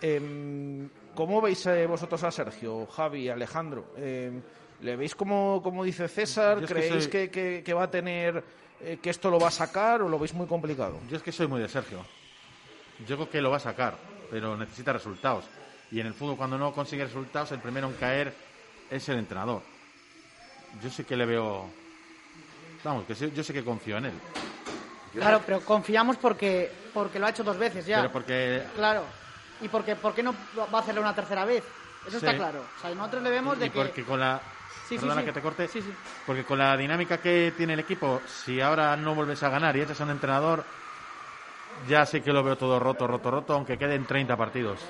Em, 0.00 0.88
¿Cómo 1.14 1.40
veis 1.40 1.64
eh, 1.66 1.86
vosotros 1.86 2.22
a 2.24 2.30
Sergio, 2.30 2.86
Javi, 2.86 3.28
Alejandro? 3.28 3.86
Em, 3.96 4.40
¿Le 4.80 4.96
veis 4.96 5.14
como, 5.14 5.60
como 5.62 5.84
dice 5.84 6.06
César? 6.08 6.58
Yo 6.58 6.64
es 6.64 6.68
que 6.68 6.74
¿Creéis 6.74 7.02
soy- 7.04 7.10
que, 7.10 7.30
que- 7.30 7.62
que 7.64 7.74
va 7.74 7.84
a 7.84 7.90
tener, 7.90 8.42
eh, 8.80 8.98
que 9.02 9.10
esto 9.10 9.30
lo 9.30 9.38
va 9.40 9.48
a 9.48 9.50
sacar 9.50 10.02
o 10.02 10.08
lo 10.08 10.18
veis 10.18 10.34
muy 10.34 10.46
complicado? 10.46 10.98
Yo 11.08 11.16
es 11.16 11.22
que 11.22 11.32
soy 11.32 11.46
muy 11.46 11.60
de 11.60 11.68
Sergio. 11.68 12.04
Yo 13.06 13.16
creo 13.16 13.30
que 13.30 13.40
lo 13.40 13.50
va 13.50 13.56
a 13.56 13.60
sacar, 13.60 13.96
pero 14.30 14.56
necesita 14.56 14.92
resultados. 14.92 15.44
Y 15.90 16.00
en 16.00 16.06
el 16.08 16.14
fútbol, 16.14 16.36
cuando 16.36 16.58
no 16.58 16.72
consigue 16.72 17.04
resultados, 17.04 17.52
el 17.52 17.60
primero 17.60 17.86
en 17.88 17.94
caer 17.94 18.34
es 18.90 19.08
el 19.08 19.18
entrenador. 19.18 19.62
Yo 20.82 20.90
sí 20.90 21.04
que 21.04 21.16
le 21.16 21.24
veo. 21.26 21.70
Vamos, 22.84 23.04
que 23.06 23.14
sí- 23.14 23.32
yo 23.34 23.42
sé 23.42 23.52
que 23.52 23.64
confío 23.64 23.96
en 23.98 24.06
él. 24.06 24.12
Claro, 25.12 25.40
pero 25.46 25.60
confiamos 25.62 26.16
porque, 26.18 26.70
porque 26.92 27.18
lo 27.18 27.26
ha 27.26 27.30
hecho 27.30 27.42
dos 27.44 27.56
veces 27.56 27.86
ya. 27.86 27.98
Pero 28.02 28.12
porque 28.12 28.62
Claro. 28.74 29.04
¿Y 29.62 29.68
porque, 29.68 29.96
por 29.96 30.14
qué 30.14 30.22
no 30.22 30.34
va 30.58 30.78
a 30.78 30.82
hacerlo 30.82 31.00
una 31.00 31.14
tercera 31.14 31.46
vez? 31.46 31.64
Eso 32.06 32.20
Sí. 32.20 32.26
está 32.26 32.36
claro. 32.36 32.62
O 32.76 32.80
sea, 32.82 32.94
nosotros 32.94 33.22
le 33.22 33.30
vemos 33.30 33.58
de 33.58 33.66
y 33.66 33.70
que... 33.70 33.78
porque 33.78 34.04
con 34.04 34.20
la 34.20 34.40
Sí, 34.88 34.96
perdona 34.98 35.20
sí. 35.20 35.26
que 35.26 35.32
te 35.32 35.40
corte 35.42 35.68
Sí, 35.68 35.82
sí. 35.82 35.92
porque 36.26 36.44
con 36.44 36.58
la 36.58 36.76
dinámica 36.76 37.18
que 37.18 37.52
tiene 37.56 37.74
el 37.74 37.80
equipo 37.80 38.20
si 38.26 38.60
ahora 38.60 38.96
no 38.96 39.14
vuelves 39.14 39.42
a 39.42 39.48
ganar 39.50 39.76
y 39.76 39.80
echas 39.82 40.00
a 40.00 40.04
un 40.04 40.10
entrenador 40.10 40.64
ya 41.88 42.06
sé 42.06 42.22
que 42.22 42.32
lo 42.32 42.42
veo 42.42 42.56
todo 42.56 42.78
roto 42.78 43.06
roto 43.06 43.30
roto 43.30 43.54
aunque 43.54 43.76
queden 43.76 44.04
30 44.06 44.36
partidos 44.36 44.80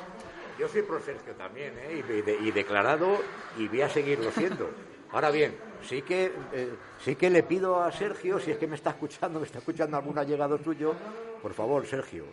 Yo 0.59 0.69
soy 0.69 0.83
pro 0.83 1.01
Sergio 1.01 1.35
también, 1.35 1.75
¿eh? 1.79 2.03
y, 2.09 2.23
de- 2.23 2.39
y 2.41 2.51
declarado, 2.51 3.19
y 3.59 3.69
voy 3.69 3.83
a 3.83 3.89
seguirlo 3.91 4.31
siendo. 4.31 4.71
Ahora 5.13 5.31
bien, 5.31 5.55
sí 5.83 6.01
que, 6.03 6.33
eh, 6.53 6.71
sí 7.05 7.15
que 7.15 7.29
le 7.29 7.43
pido 7.43 7.83
a 7.83 7.93
Sergio, 7.93 8.39
si 8.41 8.53
es 8.53 8.57
que 8.59 8.67
me 8.67 8.75
está 8.77 8.91
escuchando, 8.91 9.39
me 9.39 9.45
está 9.47 9.59
escuchando 9.59 9.97
algún 9.99 10.19
allegado 10.19 10.57
tuyo, 10.59 10.95
por 11.43 11.53
favor, 11.53 11.87
Sergio, 11.87 12.25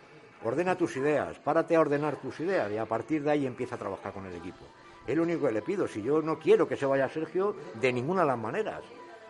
ordena 0.42 0.74
tus 0.74 0.96
ideas, 0.96 1.38
párate 1.38 1.76
a 1.76 1.80
ordenar 1.80 2.16
tus 2.16 2.40
ideas 2.40 2.72
y 2.72 2.78
a 2.78 2.86
partir 2.86 3.22
de 3.22 3.30
ahí 3.30 3.46
empieza 3.46 3.74
a 3.74 3.78
trabajar 3.78 4.12
con 4.14 4.24
el 4.24 4.34
equipo. 4.34 4.64
Es 5.06 5.16
lo 5.16 5.22
único 5.22 5.46
que 5.46 5.52
le 5.52 5.62
pido. 5.62 5.86
Si 5.86 6.02
yo 6.02 6.22
no 6.22 6.38
quiero 6.38 6.66
que 6.66 6.76
se 6.76 6.86
vaya 6.86 7.08
Sergio 7.08 7.54
de 7.74 7.92
ninguna 7.92 8.22
de 8.22 8.28
las 8.28 8.38
maneras. 8.38 8.82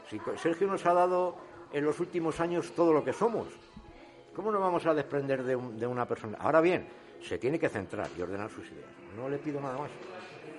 Si 0.09 0.21
Sergio 0.37 0.67
nos 0.67 0.85
ha 0.87 0.95
dado 0.95 1.37
en 1.73 1.85
los 1.85 1.99
últimos 2.01 2.41
años 2.41 2.73
todo 2.75 2.93
lo 2.93 3.05
que 3.05 3.13
somos, 3.13 3.49
¿Cómo 4.35 4.51
nos 4.51 4.61
vamos 4.61 4.85
a 4.87 4.95
desprender 4.95 5.45
de, 5.45 5.57
de 5.57 5.87
una 5.87 6.07
persona? 6.07 6.37
Ahora 6.41 6.61
bien, 6.61 6.89
se 7.23 7.39
tiene 7.39 7.59
que 7.59 7.69
centrar 7.69 8.09
y 8.19 8.21
ordenar 8.21 8.51
sus 8.51 8.67
ideas. 8.67 8.91
No 9.17 9.29
le 9.29 9.39
pido 9.39 9.61
nada 9.61 9.79
más. 9.79 9.91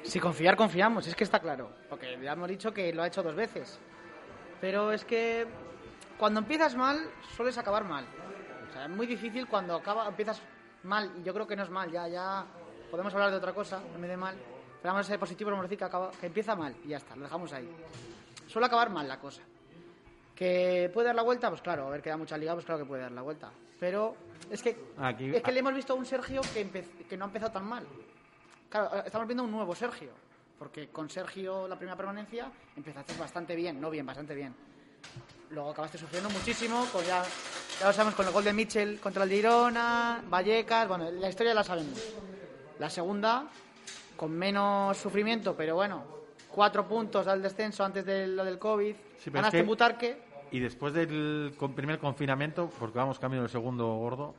Si 0.04 0.20
confiar, 0.20 0.56
confiamos, 0.56 1.06
es 1.08 1.16
que 1.16 1.26
está 1.26 1.40
claro. 1.40 1.70
Porque 1.90 2.18
ya 2.22 2.32
hemos 2.32 2.48
dicho 2.48 2.74
que 2.74 2.94
lo 2.94 3.04
ha 3.04 3.08
hecho 3.08 3.22
dos 3.22 3.36
veces. 3.36 3.78
Pero 4.62 4.94
es 4.94 5.04
que 5.04 5.46
cuando 6.18 6.40
empiezas 6.40 6.76
mal, 6.76 7.12
sueles 7.36 7.58
acabar 7.58 7.84
mal. 7.84 8.06
O 8.70 8.74
sea, 8.74 8.86
es 8.86 8.92
muy 8.92 9.08
difícil 9.08 9.46
cuando 9.48 9.76
acaba, 9.76 10.08
empiezas 10.08 10.42
mal, 10.84 11.12
y 11.20 11.24
yo 11.24 11.34
creo 11.34 11.46
que 11.46 11.58
no 11.58 11.64
es 11.64 11.70
mal, 11.70 11.92
ya, 11.92 12.08
ya 12.08 12.46
podemos 12.90 13.14
hablar 13.14 13.32
de 13.32 13.38
otra 13.38 13.54
cosa, 13.54 13.82
en 13.94 14.02
vez 14.02 14.12
de 14.12 14.18
mal. 14.18 14.36
Pero 14.82 14.94
vamos 14.94 15.06
a 15.08 15.10
ser 15.10 15.20
positivos, 15.20 15.52
vamos 15.52 15.64
a 15.64 15.68
decir 15.68 15.78
que, 15.80 15.84
acaba- 15.86 16.12
que 16.12 16.28
empieza 16.28 16.56
mal, 16.56 16.76
y 16.84 16.90
ya 16.90 16.98
está, 16.98 17.16
lo 17.16 17.24
dejamos 17.24 17.52
ahí. 17.54 17.68
Suele 18.48 18.68
acabar 18.68 18.90
mal 18.90 19.08
la 19.08 19.20
cosa. 19.20 19.42
¿Que 20.36 20.90
puede 20.94 21.08
dar 21.08 21.16
la 21.16 21.22
vuelta? 21.24 21.50
Pues 21.50 21.62
claro, 21.62 21.88
a 21.88 21.90
ver, 21.92 22.02
queda 22.02 22.18
mucha 22.18 22.38
liga, 22.38 22.54
pues 22.54 22.66
claro 22.66 22.80
que 22.80 22.86
puede 22.88 23.02
dar 23.04 23.12
la 23.12 23.22
vuelta. 23.22 23.52
Pero 23.80 24.16
es 24.50 24.62
que, 24.62 24.78
Aquí- 24.98 25.34
es 25.36 25.42
que 25.42 25.52
le 25.52 25.60
hemos 25.60 25.74
visto 25.74 25.94
a 25.94 25.96
un 25.96 26.06
Sergio 26.06 26.42
que, 26.54 26.70
que 27.10 27.18
no 27.18 27.26
ha 27.26 27.28
empezado 27.28 27.52
tan 27.54 27.66
mal. 27.66 27.86
Claro, 28.70 29.04
estamos 29.06 29.28
viendo 29.28 29.44
un 29.44 29.52
nuevo 29.52 29.74
Sergio. 29.76 30.12
Porque 30.60 30.88
con 30.90 31.10
Sergio, 31.10 31.68
la 31.68 31.76
primera 31.78 31.98
permanencia, 31.98 32.50
empezaste 32.78 33.14
bastante 33.18 33.56
bien, 33.56 33.80
no 33.82 33.90
bien, 33.90 34.06
bastante 34.06 34.34
bien. 34.34 34.56
Luego 35.50 35.72
acabaste 35.72 35.98
sufriendo 35.98 36.30
muchísimo, 36.30 36.86
con 36.94 37.04
ya, 37.04 37.24
ya 37.80 37.88
lo 37.88 37.94
sabemos, 37.94 38.16
con 38.16 38.26
el 38.26 38.32
gol 38.32 38.44
de 38.44 38.54
Mitchell 38.54 39.00
contra 39.02 39.24
el 39.26 39.30
Girona, 39.30 40.24
Vallecas, 40.30 40.88
bueno, 40.88 41.12
la 41.12 41.28
historia 41.30 41.54
la 41.54 41.64
sabemos. 41.64 42.02
La 42.80 42.90
segunda, 42.90 43.48
con 44.16 44.32
menos 44.32 44.98
sufrimiento, 44.98 45.56
pero 45.56 45.76
bueno, 45.76 46.04
cuatro 46.50 46.88
puntos 46.88 47.28
al 47.28 47.42
descenso 47.42 47.84
antes 47.84 48.06
de 48.06 48.28
lo 48.28 48.44
del 48.46 48.58
COVID. 48.60 48.96
Sí, 49.18 49.30
Ganaste 49.32 49.60
en 49.60 49.66
Butarque, 49.68 50.18
y 50.52 50.60
después 50.60 50.94
del 50.94 51.54
primer 51.76 52.00
confinamiento 52.00 52.70
porque 52.80 52.98
vamos 52.98 53.20
camino 53.20 53.42
del 53.42 53.50
segundo 53.50 53.88
gordo 53.96 54.36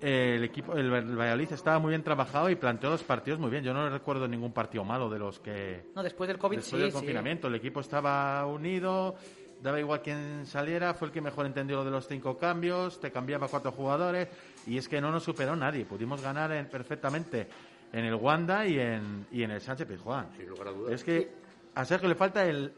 el 0.00 0.42
equipo 0.44 0.74
el, 0.74 0.92
el 0.92 1.16
Valladolid 1.16 1.52
estaba 1.52 1.78
muy 1.78 1.90
bien 1.90 2.02
trabajado 2.02 2.50
y 2.50 2.56
planteó 2.56 2.90
los 2.90 3.02
partidos 3.04 3.38
muy 3.38 3.50
bien 3.50 3.62
yo 3.62 3.72
no 3.72 3.88
recuerdo 3.88 4.26
ningún 4.26 4.52
partido 4.52 4.84
malo 4.84 5.08
de 5.08 5.18
los 5.18 5.38
que 5.38 5.86
no, 5.94 6.02
después 6.02 6.26
del 6.28 6.38
COVID 6.38 6.56
después 6.56 6.78
sí, 6.78 6.82
del 6.82 6.90
sí. 6.90 6.96
confinamiento. 6.98 7.46
El 7.48 7.54
equipo 7.54 7.80
estaba 7.80 8.44
unido, 8.46 9.14
daba 9.62 9.78
igual 9.78 10.02
quién 10.02 10.44
saliera, 10.44 10.92
fue 10.94 11.08
el 11.08 11.12
que 11.14 11.20
mejor 11.20 11.46
entendió 11.46 11.76
lo 11.76 11.84
de 11.84 11.92
los 11.92 12.08
cinco 12.08 12.36
cambios, 12.36 13.00
te 13.00 13.12
cambiaba 13.12 13.46
cuatro 13.48 13.70
jugadores 13.70 14.28
y 14.66 14.76
es 14.76 14.88
que 14.88 15.00
no 15.00 15.12
nos 15.12 15.22
superó 15.22 15.54
nadie. 15.54 15.84
Pudimos 15.84 16.20
ganar 16.20 16.50
en- 16.52 16.66
perfectamente 16.68 17.46
en 17.92 18.04
el 18.04 18.14
Wanda 18.14 18.66
y 18.66 18.78
en, 18.78 19.26
y 19.30 19.42
en 19.42 19.50
el 19.50 19.60
Sánchez 19.60 19.86
Pizjuán. 19.86 20.28
Sin 20.36 20.48
lugar 20.48 20.68
a 20.68 20.70
dudas. 20.72 20.92
Es 20.94 21.04
que 21.04 21.30
a 21.74 21.84
Sergio 21.84 22.08
le 22.08 22.14
falta 22.14 22.44
el. 22.44 22.72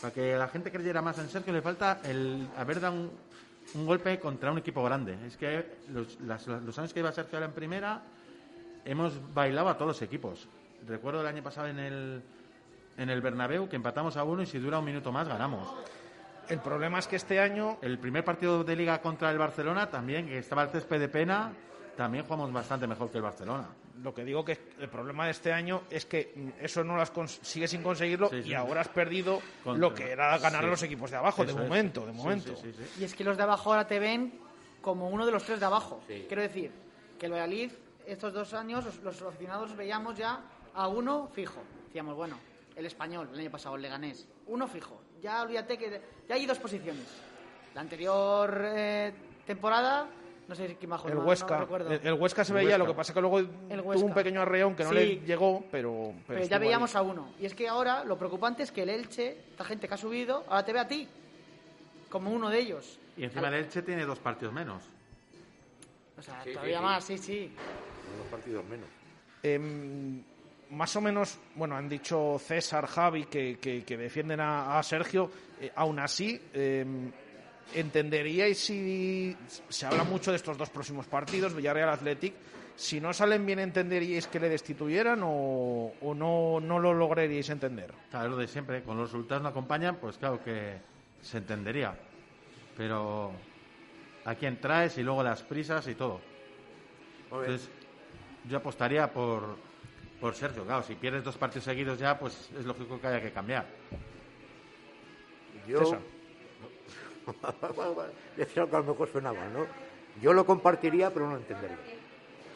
Para 0.00 0.12
que 0.12 0.36
la 0.36 0.48
gente 0.48 0.70
creyera 0.72 1.00
más 1.00 1.18
en 1.18 1.28
Sergio, 1.28 1.52
le 1.52 1.62
falta 1.62 2.00
el 2.04 2.48
haber 2.56 2.80
dado 2.80 2.94
un, 2.94 3.10
un 3.74 3.86
golpe 3.86 4.18
contra 4.18 4.50
un 4.52 4.58
equipo 4.58 4.82
grande. 4.84 5.16
Es 5.26 5.36
que 5.36 5.76
los, 5.90 6.20
las- 6.20 6.46
los 6.46 6.78
años 6.78 6.92
que 6.92 7.00
iba 7.00 7.12
Sergio 7.12 7.38
ahora 7.38 7.46
en 7.46 7.52
primera, 7.52 8.02
hemos 8.84 9.12
bailado 9.32 9.68
a 9.68 9.74
todos 9.74 9.88
los 9.88 10.02
equipos. 10.02 10.48
Recuerdo 10.86 11.20
el 11.20 11.26
año 11.26 11.42
pasado 11.42 11.68
en 11.68 11.78
el, 11.78 12.22
en 12.98 13.08
el 13.08 13.22
Bernabéu 13.22 13.68
que 13.68 13.76
empatamos 13.76 14.16
a 14.18 14.24
uno 14.24 14.42
y 14.42 14.46
si 14.46 14.58
dura 14.58 14.78
un 14.80 14.84
minuto 14.84 15.10
más 15.12 15.28
ganamos. 15.28 15.72
El 16.50 16.58
problema 16.58 16.98
es 16.98 17.06
que 17.06 17.16
este 17.16 17.40
año 17.40 17.78
El 17.80 17.98
primer 17.98 18.22
partido 18.22 18.64
de 18.64 18.76
liga 18.76 19.00
contra 19.00 19.30
el 19.30 19.38
Barcelona 19.38 19.88
también, 19.88 20.26
que 20.26 20.36
estaba 20.38 20.64
el 20.64 20.68
césped 20.68 21.00
de 21.00 21.08
pena, 21.08 21.52
también 21.96 22.24
jugamos 22.24 22.52
bastante 22.52 22.86
mejor 22.86 23.10
que 23.10 23.18
el 23.18 23.22
Barcelona. 23.22 23.68
Lo 24.02 24.12
que 24.12 24.24
digo 24.24 24.44
que 24.44 24.58
el 24.80 24.88
problema 24.88 25.24
de 25.26 25.30
este 25.30 25.52
año 25.52 25.82
es 25.90 26.04
que 26.06 26.52
eso 26.60 26.82
no 26.82 26.96
lo 26.96 27.02
has 27.02 27.12
cons- 27.12 27.38
sigues 27.42 27.70
sin 27.70 27.82
conseguirlo 27.82 28.28
Sí, 28.28 28.42
sí. 28.42 28.48
y 28.50 28.54
ahora 28.54 28.80
has 28.80 28.88
perdido 28.88 29.40
Contra- 29.62 29.80
lo 29.80 29.94
que 29.94 30.10
era 30.10 30.36
ganar 30.38 30.62
sí. 30.62 30.66
a 30.66 30.70
los 30.70 30.82
equipos 30.82 31.10
de 31.10 31.16
abajo, 31.16 31.44
de 31.44 31.52
Eso 31.52 31.60
es. 31.62 31.68
momento, 31.68 32.04
de 32.06 32.12
momento. 32.12 32.56
sí, 32.56 32.72
sí, 32.76 32.84
sí. 32.84 33.00
Y 33.00 33.04
es 33.04 33.14
que 33.14 33.22
los 33.24 33.36
de 33.36 33.42
abajo 33.44 33.70
ahora 33.70 33.86
te 33.86 33.98
ven 33.98 34.38
como 34.82 35.08
uno 35.08 35.24
de 35.24 35.32
los 35.32 35.44
tres 35.44 35.60
de 35.60 35.66
abajo. 35.66 36.02
Sí. 36.08 36.24
Quiero 36.26 36.42
decir, 36.42 36.72
que 37.18 37.26
el 37.26 37.32
Valladolid, 37.32 37.70
estos 38.06 38.32
dos 38.32 38.52
años, 38.54 38.84
los, 38.84 38.98
los 38.98 39.22
aficionados 39.22 39.74
veíamos 39.76 40.16
ya 40.16 40.40
a 40.74 40.88
uno 40.88 41.28
fijo. 41.32 41.62
Decíamos, 41.86 42.16
bueno, 42.16 42.36
el 42.74 42.84
español, 42.86 43.30
el 43.32 43.38
año 43.40 43.50
pasado, 43.50 43.76
el 43.76 43.82
leganés, 43.82 44.26
uno 44.48 44.66
fijo. 44.66 45.00
Ya 45.22 45.40
olvídate 45.42 45.78
que 45.78 46.00
ya 46.28 46.34
hay 46.34 46.44
dos 46.44 46.58
posiciones. 46.58 47.06
La 47.74 47.80
anterior 47.80 48.60
eh, 48.66 49.12
temporada, 49.46 50.06
no 50.48 50.54
sé 50.54 50.76
quién 50.78 50.90
bajó, 50.90 51.08
El 51.08 51.14
no- 51.14 51.20
no 51.22 51.26
Huesca, 51.28 51.58
recuerdo. 51.60 51.90
el, 51.92 52.06
el 52.06 52.12
Huesca 52.14 52.44
se 52.44 52.52
El 52.52 52.56
veía, 52.56 52.66
Huesca. 52.70 52.78
lo 52.78 52.86
que 52.86 52.94
pasa 52.94 53.14
que 53.14 53.20
luego 53.20 53.42
tuvo 53.42 54.06
un 54.06 54.14
pequeño 54.14 54.42
arreón 54.42 54.74
que 54.76 54.84
no 54.84 54.90
Sí. 54.90 54.94
le 54.96 55.20
llegó, 55.20 55.64
pero... 55.70 56.12
pero 56.26 56.38
Pero 56.40 56.48
ya 56.50 56.58
veíamos 56.58 56.94
ahí. 56.94 57.00
a 57.00 57.02
uno. 57.02 57.30
Y 57.40 57.46
es 57.46 57.54
que 57.54 57.66
ahora 57.68 58.04
lo 58.04 58.18
preocupante 58.18 58.62
es 58.62 58.70
que 58.72 58.82
el 58.82 58.90
Elche, 58.90 59.38
esta 59.50 59.64
gente 59.64 59.88
que 59.88 59.94
ha 59.94 59.98
subido, 59.98 60.44
ahora 60.48 60.64
te 60.64 60.72
ve 60.72 60.80
a 60.80 60.88
ti. 60.88 61.08
como 62.10 62.30
uno 62.30 62.48
de 62.50 62.60
ellos. 62.60 62.98
Y 63.16 63.24
encima 63.24 63.48
el 63.48 63.54
Elche 63.54 63.82
tiene 63.82 64.04
dos 64.06 64.18
partidos 64.20 64.54
menos. 64.54 64.84
O 66.16 66.22
sea, 66.22 66.44
Sí, 66.44 66.52
todavía 66.52 66.76
sí, 66.76 66.78
sí. 66.78 66.84
más, 66.84 67.04
sí, 67.04 67.18
sí. 67.18 67.52
Unos 68.14 68.26
partidos 68.30 68.64
menos. 68.66 68.88
Em, 69.42 70.22
más 70.70 70.94
o 70.96 71.00
menos, 71.00 71.38
bueno, 71.56 71.74
han 71.76 71.88
dicho 71.88 72.38
César, 72.38 72.86
Javi, 72.86 73.24
que, 73.24 73.58
que- 73.58 73.84
que 73.84 73.96
defienden 73.96 74.40
a, 74.40 74.78
a 74.78 74.82
Sergio. 74.82 75.28
Eh, 75.60 75.72
aún 75.74 75.98
así, 75.98 76.40
em, 76.52 77.10
¿entenderíais 77.72 78.58
si 78.58 79.36
se 79.68 79.86
habla 79.86 80.04
mucho 80.04 80.30
de 80.30 80.36
estos 80.36 80.58
dos 80.58 80.70
próximos 80.70 81.06
partidos, 81.06 81.54
Villarreal 81.54 81.88
Athletic? 81.88 82.34
Si 82.76 83.00
no 83.00 83.12
salen 83.12 83.46
bien, 83.46 83.60
¿entenderíais 83.60 84.26
que 84.26 84.40
le 84.40 84.48
destituyeran 84.48 85.20
o, 85.22 85.92
o 86.00 86.14
no, 86.14 86.58
no 86.60 86.78
lo 86.80 86.92
lograríais 86.92 87.48
entender? 87.48 87.94
Claro, 88.10 88.30
lo 88.30 88.36
de 88.36 88.48
siempre. 88.48 88.82
Con 88.82 88.96
los 88.96 89.12
resultados 89.12 89.42
no 89.42 89.48
acompañan, 89.48 89.96
pues 89.96 90.18
claro 90.18 90.42
que 90.42 90.78
se 91.22 91.38
entendería. 91.38 91.96
Pero 92.76 93.32
a 94.24 94.34
quién 94.34 94.60
traes 94.60 94.98
y 94.98 95.02
luego 95.02 95.22
las 95.22 95.42
prisas 95.42 95.86
y 95.86 95.94
todo. 95.94 96.20
Entonces, 97.30 97.70
yo 98.48 98.58
apostaría 98.58 99.12
por, 99.12 99.56
por 100.20 100.34
Sergio. 100.34 100.64
Claro, 100.64 100.82
si 100.82 100.96
pierdes 100.96 101.22
dos 101.22 101.36
partidos 101.36 101.64
seguidos 101.64 101.98
ya, 101.98 102.18
pues 102.18 102.50
es 102.58 102.64
lógico 102.64 103.00
que 103.00 103.06
haya 103.06 103.20
que 103.20 103.32
cambiar. 103.32 103.66
yo... 105.66 105.78
César. 105.78 106.13
Decía 108.36 108.62
algo 108.62 108.70
que 108.70 108.76
a 108.76 108.80
lo 108.80 108.92
mejor 108.92 109.08
suena 109.10 109.32
mal, 109.32 109.52
¿no? 109.52 109.66
Yo 110.20 110.32
lo 110.32 110.46
compartiría, 110.46 111.10
pero 111.10 111.26
no 111.26 111.32
lo 111.32 111.38
entendería. 111.38 111.78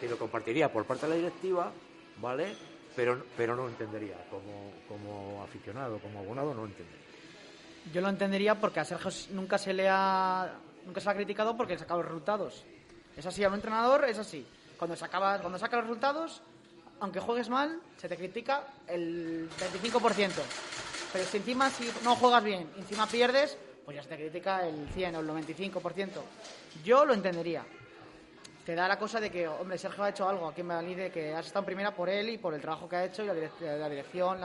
Sí, 0.00 0.08
lo 0.08 0.18
compartiría 0.18 0.72
por 0.72 0.84
parte 0.84 1.06
de 1.06 1.10
la 1.10 1.16
directiva, 1.16 1.72
¿vale? 2.20 2.54
Pero, 2.94 3.24
pero 3.36 3.56
no 3.56 3.62
lo 3.62 3.68
entendería. 3.68 4.16
Como, 4.30 4.72
como 4.88 5.42
aficionado, 5.42 5.98
como 5.98 6.20
abonado, 6.20 6.54
no 6.54 6.62
lo 6.62 6.66
entendería. 6.66 7.06
Yo 7.92 8.00
lo 8.00 8.08
entendería 8.08 8.54
porque 8.54 8.80
a 8.80 8.84
Sergio 8.84 9.10
nunca 9.32 9.58
se 9.58 9.72
le 9.72 9.88
ha 9.88 10.52
nunca 10.84 11.00
se 11.00 11.06
le 11.06 11.12
ha 11.12 11.14
criticado 11.16 11.56
porque 11.56 11.74
le 11.74 11.78
sacaba 11.78 12.00
los 12.00 12.10
resultados. 12.10 12.64
Es 13.16 13.26
así, 13.26 13.42
a 13.44 13.48
un 13.48 13.54
entrenador 13.54 14.04
es 14.04 14.18
así. 14.18 14.46
Cuando 14.78 14.96
sacaba, 14.96 15.38
cuando 15.40 15.58
saca 15.58 15.76
los 15.76 15.86
resultados, 15.86 16.42
aunque 17.00 17.20
juegues 17.20 17.48
mal, 17.48 17.80
se 17.96 18.08
te 18.08 18.16
critica 18.16 18.64
el 18.86 19.48
25%. 19.50 20.30
Pero 21.12 21.24
si 21.24 21.36
encima 21.38 21.70
si 21.70 21.90
no 22.04 22.14
juegas 22.16 22.44
bien, 22.44 22.70
encima 22.76 23.06
pierdes, 23.06 23.56
pues 23.88 23.96
ya 23.96 24.02
se 24.02 24.08
te 24.10 24.16
el 24.68 24.86
100 24.92 25.16
o 25.16 25.20
el 25.20 25.26
95%. 25.26 26.10
Yo 26.84 27.06
lo 27.06 27.14
entendería. 27.14 27.64
Te 28.66 28.74
da 28.74 28.86
la 28.86 28.98
cosa 28.98 29.18
de 29.18 29.30
que, 29.30 29.48
hombre, 29.48 29.78
Sergio 29.78 30.04
ha 30.04 30.10
hecho 30.10 30.28
algo 30.28 30.46
aquí 30.46 30.60
en 30.60 30.68
Valladolid, 30.68 31.10
que 31.10 31.34
has 31.34 31.46
estado 31.46 31.60
en 31.60 31.64
primera 31.64 31.96
por 31.96 32.10
él 32.10 32.28
y 32.28 32.36
por 32.36 32.52
el 32.52 32.60
trabajo 32.60 32.86
que 32.86 32.96
ha 32.96 33.04
hecho 33.06 33.24
y 33.24 33.28
la, 33.28 33.32
direc- 33.34 33.78
la 33.78 33.88
dirección, 33.88 34.40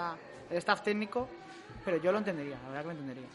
el 0.49 0.57
staff 0.59 0.81
técnico, 0.81 1.27
pero 1.83 1.97
yo 1.97 2.13
lo 2.13 2.19
entendería, 2.19 2.55
la 2.63 2.69
verdad 2.69 2.81
que 2.83 2.85
lo 2.85 2.91
entendería. 2.91 3.27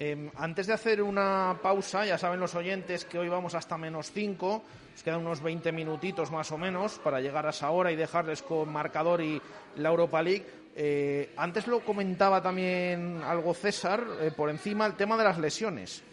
Eh, 0.00 0.30
antes 0.36 0.68
de 0.68 0.74
hacer 0.74 1.02
una 1.02 1.58
pausa, 1.60 2.06
ya 2.06 2.16
saben 2.16 2.38
los 2.38 2.54
oyentes 2.54 3.04
que 3.04 3.18
hoy 3.18 3.28
vamos 3.28 3.56
hasta 3.56 3.76
menos 3.76 4.12
5, 4.12 4.62
nos 4.92 5.02
quedan 5.02 5.20
unos 5.20 5.42
20 5.42 5.72
minutitos 5.72 6.30
más 6.30 6.52
o 6.52 6.58
menos 6.58 7.00
para 7.00 7.20
llegar 7.20 7.44
a 7.46 7.50
esa 7.50 7.70
hora 7.70 7.90
y 7.90 7.96
dejarles 7.96 8.42
con 8.42 8.72
marcador 8.72 9.20
y 9.20 9.42
la 9.76 9.88
Europa 9.88 10.22
League. 10.22 10.46
Eh, 10.76 11.32
antes 11.36 11.66
lo 11.66 11.80
comentaba 11.80 12.40
también 12.40 13.20
algo 13.24 13.52
César, 13.52 14.04
eh, 14.20 14.30
por 14.30 14.48
encima 14.50 14.86
el 14.86 14.94
tema 14.94 15.16
de 15.16 15.24
las 15.24 15.38
lesiones. 15.38 16.04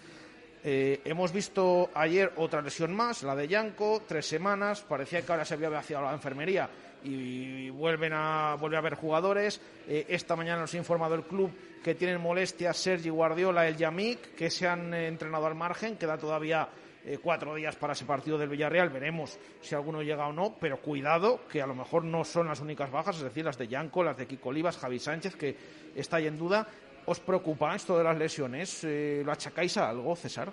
Eh, 0.64 1.02
hemos 1.06 1.32
visto 1.32 1.92
ayer 1.94 2.34
otra 2.38 2.64
lesión 2.64 2.92
más, 2.96 3.22
la 3.22 3.36
de 3.36 3.48
Yanko, 3.48 4.02
tres 4.08 4.26
semanas, 4.26 4.82
parecía 4.82 5.22
que 5.22 5.32
ahora 5.32 5.46
se 5.46 5.54
había 5.54 5.70
vaciado 5.70 6.06
la 6.06 6.14
enfermería 6.14 6.68
y 7.04 7.70
vuelven 7.70 8.14
a, 8.14 8.56
vuelve 8.60 8.78
a 8.78 8.80
haber 8.80 8.96
jugadores. 8.96 9.62
Esta 9.88 10.36
mañana 10.36 10.62
nos 10.62 10.74
ha 10.74 10.78
informado 10.78 11.14
el 11.14 11.26
club 11.26 11.52
que 11.86 11.94
tienen 11.94 12.20
molestias 12.20 12.78
Sergi 12.78 13.10
Guardiola, 13.10 13.68
el 13.68 13.78
Yamik, 13.78 14.34
que 14.34 14.50
se 14.50 14.68
han 14.68 14.92
eh, 14.92 15.06
entrenado 15.08 15.46
al 15.46 15.54
margen, 15.54 15.98
queda 15.98 16.18
todavía 16.18 16.68
eh, 17.06 17.20
cuatro 17.22 17.54
días 17.54 17.76
para 17.76 17.94
ese 17.94 18.06
partido 18.06 18.40
del 18.40 18.50
Villarreal, 18.50 18.90
veremos 18.90 19.38
si 19.62 19.76
alguno 19.76 20.02
llega 20.02 20.26
o 20.26 20.34
no, 20.34 20.56
pero 20.60 20.78
cuidado 20.82 21.42
que 21.48 21.62
a 21.62 21.68
lo 21.68 21.76
mejor 21.76 22.04
no 22.04 22.24
son 22.26 22.48
las 22.48 22.60
únicas 22.60 22.90
bajas, 22.90 23.18
es 23.18 23.22
decir, 23.22 23.46
las 23.46 23.60
de 23.60 23.68
Yanko, 23.68 24.04
las 24.04 24.18
de 24.18 24.26
Kiko 24.26 24.50
Olivas, 24.50 24.78
Javi 24.80 24.98
Sánchez, 24.98 25.36
que 25.36 25.56
está 25.96 26.18
ahí 26.18 26.26
en 26.26 26.40
duda. 26.40 26.68
¿Os 27.06 27.20
preocupa 27.20 27.76
esto 27.76 27.96
de 28.00 28.04
las 28.04 28.18
lesiones? 28.18 28.84
Eh, 28.84 29.22
¿Lo 29.24 29.32
achacáis 29.32 29.78
a 29.78 29.88
algo, 29.88 30.16
César? 30.16 30.52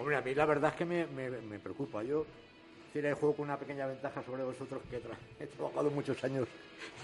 Hombre, 0.00 0.16
a 0.16 0.20
mí 0.20 0.34
la 0.34 0.46
verdad 0.46 0.70
es 0.72 0.76
que 0.78 0.84
me, 0.84 1.06
me- 1.06 1.30
me 1.30 1.60
preocupa. 1.60 2.02
Yo 2.02 2.26
tiene 2.92 3.10
el 3.10 3.14
juego 3.14 3.36
con 3.36 3.44
una 3.44 3.56
pequeña 3.56 3.86
ventaja 3.86 4.20
sobre 4.24 4.42
vosotros 4.42 4.82
que 4.90 4.96
tra- 5.00 5.14
he 5.38 5.46
trabajado 5.46 5.90
muchos 5.92 6.24
años 6.24 6.48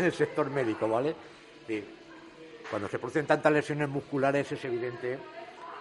en 0.00 0.06
el 0.06 0.12
sector 0.12 0.50
médico, 0.50 0.88
¿vale? 0.88 1.14
Sí, 1.68 1.84
cuando 2.72 2.88
se 2.88 2.98
producen 2.98 3.26
tantas 3.26 3.52
lesiones 3.52 3.86
musculares 3.86 4.50
es 4.50 4.64
evidente, 4.64 5.18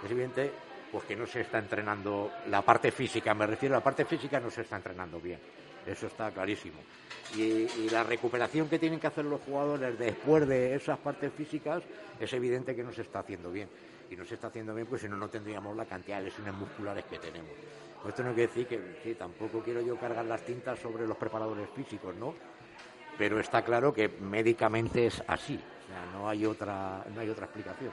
es 0.03 0.11
evidente 0.11 0.51
pues 0.91 1.05
que 1.05 1.15
no 1.15 1.25
se 1.25 1.39
está 1.39 1.57
entrenando 1.57 2.29
la 2.49 2.61
parte 2.63 2.91
física, 2.91 3.33
me 3.33 3.47
refiero 3.47 3.75
a 3.75 3.77
la 3.77 3.83
parte 3.83 4.03
física 4.03 4.41
no 4.41 4.51
se 4.51 4.63
está 4.63 4.75
entrenando 4.75 5.17
bien. 5.21 5.39
Eso 5.85 6.07
está 6.07 6.29
clarísimo. 6.31 6.81
Y, 7.37 7.89
la 7.89 8.03
recuperación 8.03 8.67
que 8.67 8.77
tienen 8.77 8.99
que 8.99 9.07
hacer 9.07 9.23
los 9.23 9.39
jugadores 9.39 9.97
después 9.97 10.45
de 10.45 10.75
esas 10.75 10.99
partes 10.99 11.31
físicas 11.31 11.81
es 12.19 12.33
evidente 12.33 12.75
que 12.75 12.83
no 12.83 12.91
se 12.91 13.03
está 13.03 13.19
haciendo 13.19 13.53
bien. 13.53 13.69
Y 14.09 14.17
no 14.17 14.25
se 14.25 14.33
está 14.35 14.47
haciendo 14.47 14.75
bien, 14.75 14.85
pues 14.85 15.01
si 15.01 15.07
no, 15.07 15.15
no 15.15 15.29
tendríamos 15.29 15.73
la 15.77 15.85
cantidad 15.85 16.17
de 16.17 16.25
lesiones 16.25 16.53
musculares 16.55 17.05
que 17.05 17.19
tenemos. 17.19 17.51
Esto 18.05 18.21
no 18.21 18.33
quiere 18.33 18.47
decir 18.47 18.67
que, 18.67 18.99
que 19.01 19.15
tampoco 19.15 19.61
quiero 19.61 19.79
yo 19.79 19.95
cargar 19.95 20.25
las 20.25 20.41
tintas 20.41 20.77
sobre 20.77 21.07
los 21.07 21.15
preparadores 21.15 21.69
físicos, 21.69 22.13
¿no? 22.15 22.35
Pero 23.21 23.39
está 23.39 23.61
claro 23.61 23.93
que 23.93 24.09
médicamente 24.09 25.05
es 25.05 25.21
así. 25.27 25.53
O 25.53 25.87
sea, 25.87 26.05
no 26.11 26.27
hay 26.27 26.43
otra, 26.43 27.05
no 27.13 27.21
hay 27.21 27.29
otra 27.29 27.45
explicación. 27.45 27.91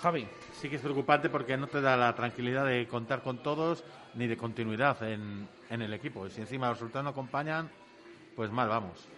Javi. 0.00 0.28
Sí 0.52 0.68
que 0.70 0.76
es 0.76 0.80
preocupante 0.80 1.28
porque 1.28 1.56
no 1.56 1.66
te 1.66 1.80
da 1.80 1.96
la 1.96 2.14
tranquilidad 2.14 2.64
de 2.64 2.86
contar 2.86 3.20
con 3.20 3.42
todos 3.42 3.82
ni 4.14 4.28
de 4.28 4.36
continuidad 4.36 5.02
en, 5.02 5.48
en 5.68 5.82
el 5.82 5.92
equipo. 5.92 6.24
Y 6.24 6.30
si 6.30 6.40
encima 6.40 6.68
los 6.68 6.76
resultados 6.78 7.02
no 7.02 7.10
acompañan, 7.10 7.68
pues 8.36 8.52
mal 8.52 8.68
vamos. 8.68 9.08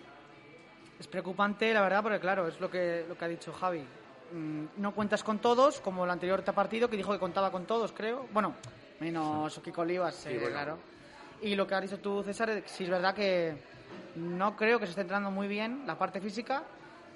Es 0.98 1.06
preocupante, 1.06 1.74
la 1.74 1.82
verdad, 1.82 2.02
porque 2.02 2.18
claro, 2.18 2.48
es 2.48 2.58
lo 2.58 2.70
que, 2.70 3.04
lo 3.06 3.18
que 3.18 3.24
ha 3.26 3.28
dicho 3.28 3.52
Javi. 3.52 3.84
Mm, 4.32 4.64
No 4.78 4.94
cuentas 4.94 5.22
con 5.22 5.38
todos, 5.38 5.80
como 5.82 6.04
el 6.06 6.10
anterior 6.10 6.42
partido, 6.44 6.88
que 6.88 6.96
dijo 6.96 7.12
que 7.12 7.18
contaba 7.18 7.50
con 7.52 7.66
todos, 7.66 7.92
creo. 7.92 8.26
Bueno, 8.32 8.54
menos 9.00 9.60
Kiko 9.62 9.82
Olivas, 9.82 10.24
eh, 10.24 10.38
bueno. 10.40 10.48
claro. 10.54 10.78
Y 11.42 11.56
lo 11.56 11.66
que 11.66 11.74
has 11.74 11.82
dicho 11.82 11.98
tú, 11.98 12.22
César, 12.22 12.48
es 12.48 12.62
que 12.62 12.68
sí 12.70 12.84
es 12.84 12.90
verdad 12.90 13.14
que 13.14 13.68
no 14.20 14.56
creo 14.56 14.78
que 14.78 14.86
se 14.86 14.90
esté 14.90 15.02
entrenando 15.02 15.30
muy 15.30 15.48
bien 15.48 15.84
la 15.86 15.98
parte 15.98 16.20
física. 16.20 16.62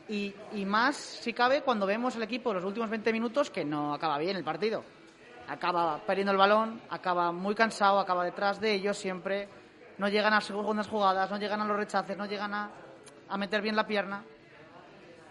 Y, 0.08 0.34
y 0.52 0.64
más, 0.64 0.96
si 0.96 1.32
cabe, 1.32 1.62
cuando 1.62 1.86
vemos 1.86 2.16
el 2.16 2.22
equipo 2.22 2.52
los 2.52 2.64
últimos 2.64 2.90
20 2.90 3.12
minutos, 3.12 3.50
que 3.50 3.64
no 3.64 3.94
acaba 3.94 4.18
bien 4.18 4.36
el 4.36 4.44
partido. 4.44 4.84
Acaba 5.48 5.98
perdiendo 6.06 6.32
el 6.32 6.38
balón, 6.38 6.80
acaba 6.90 7.32
muy 7.32 7.54
cansado, 7.54 7.98
acaba 7.98 8.24
detrás 8.24 8.60
de 8.60 8.74
ellos 8.74 8.96
siempre. 8.96 9.48
No 9.98 10.08
llegan 10.08 10.32
a 10.32 10.40
segundas 10.40 10.88
jugadas, 10.88 11.30
no 11.30 11.38
llegan 11.38 11.60
a 11.60 11.64
los 11.64 11.76
rechaces, 11.76 12.16
no 12.16 12.26
llegan 12.26 12.52
a, 12.52 12.70
a 13.28 13.38
meter 13.38 13.62
bien 13.62 13.76
la 13.76 13.86
pierna. 13.86 14.24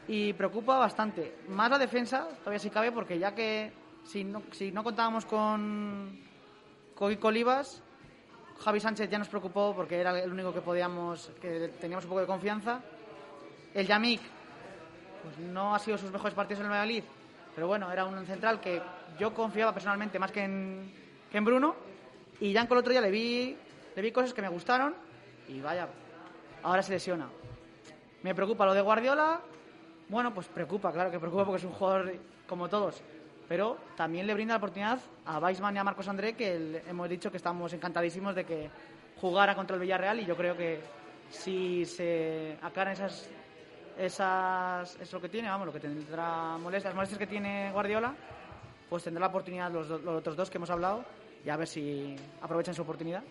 Y 0.08 0.34
preocupa 0.34 0.78
bastante. 0.78 1.40
Más 1.50 1.70
la 1.70 1.78
defensa, 1.78 2.28
todavía 2.40 2.60
si 2.60 2.70
cabe, 2.70 2.92
porque 2.92 3.20
ya 3.20 3.34
que 3.34 3.74
si 4.04 4.24
no, 4.24 4.44
si 4.52 4.72
no 4.72 4.84
contábamos 4.84 5.26
con, 5.26 6.20
con 6.96 7.18
Olivas, 7.22 7.82
Javi 8.64 8.80
Sánchez 8.80 9.10
ya 9.10 9.20
nos 9.20 9.28
preocupó 9.28 9.74
porque 9.76 10.00
era 10.00 10.18
el 10.18 10.32
único 10.32 10.54
que 10.54 10.62
podíamos, 10.62 11.32
que 11.42 11.74
teníamos 11.82 12.06
un 12.06 12.10
poco 12.10 12.22
de 12.22 12.28
confianza. 12.28 12.80
El 13.74 13.86
Yamik, 13.86 14.22
pues 15.22 15.38
no 15.40 15.76
ha 15.76 15.80
sido 15.80 15.98
sus 15.98 16.12
mejores 16.12 16.34
partidos 16.34 16.62
en 16.62 16.68
el 16.68 16.72
Valladolid, 16.72 17.04
pero 17.54 17.68
bueno, 17.68 17.92
era 17.92 18.06
un 18.06 18.26
central 18.26 18.62
que 18.62 18.82
yo 19.20 19.34
confiaba 19.34 19.74
personalmente 19.74 20.18
más 20.18 20.32
que 20.32 20.44
en, 20.44 21.46
Bruno. 21.46 21.76
Y 22.40 22.54
Yanko 22.54 22.76
el 22.76 22.80
otro 22.80 22.92
día 22.92 23.02
le 23.02 23.12
vi, 23.12 23.58
le 23.96 24.02
vi 24.02 24.12
cosas 24.14 24.34
que 24.34 24.42
me 24.42 24.48
gustaron 24.48 24.96
y 25.50 25.60
vaya, 25.60 25.90
ahora 26.64 26.82
se 26.82 26.94
lesiona. 26.94 27.28
Me 28.22 28.34
preocupa 28.34 28.66
lo 28.66 28.74
de 28.74 28.82
Guardiola. 28.82 29.42
Bueno, 30.08 30.34
pues 30.34 30.48
preocupa, 30.48 30.94
claro 30.94 31.12
que 31.12 31.20
preocupa 31.20 31.44
porque 31.44 31.60
es 31.60 31.66
un 31.66 31.74
jugador 31.74 32.16
como 32.48 32.70
todos. 32.70 33.04
Pero 33.48 33.78
también 33.96 34.26
le 34.26 34.34
brinda 34.34 34.54
la 34.54 34.58
oportunidad 34.58 35.00
a 35.26 35.40
Weisman 35.40 35.76
y 35.76 35.80
a 35.80 35.84
Marcos 35.84 36.08
André, 36.08 36.34
que 36.34 36.82
hemos 36.88 37.10
dicho 37.10 37.30
que 37.30 37.38
estamos 37.38 37.74
encantadísimos 37.74 38.36
de 38.36 38.46
que 38.46 38.70
jugara 39.20 39.56
contra 39.56 39.76
el 39.76 39.82
Villarreal 39.82 40.20
y 40.20 40.26
yo 40.26 40.36
creo 40.36 40.56
que 40.56 40.80
si 41.30 41.86
se 41.86 42.58
aclaran 42.62 42.94
esas, 42.94 43.30
esas, 43.98 44.98
es 45.00 45.12
lo 45.12 45.22
que 45.22 45.30
tiene, 45.30 45.50
vamos, 45.50 45.68
lo 45.68 45.74
que 45.74 45.80
tendrá 45.80 46.58
molestias, 46.58 46.96
molestias 46.96 47.20
que 47.20 47.28
tiene 47.28 47.72
Guardiola, 47.72 48.14
pues 48.90 49.04
tendrá 49.04 49.22
la 49.22 49.28
oportunidad 49.28 49.72
los 49.72 49.90
otros 49.90 50.36
dos 50.36 50.50
que 50.50 50.58
hemos 50.58 50.70
hablado 50.70 51.04
y 51.46 51.50
a 51.50 51.58
ver 51.58 51.68
si 51.68 52.16
aprovechan 52.42 52.74
su 52.74 52.84
oportunidad. 52.84 53.24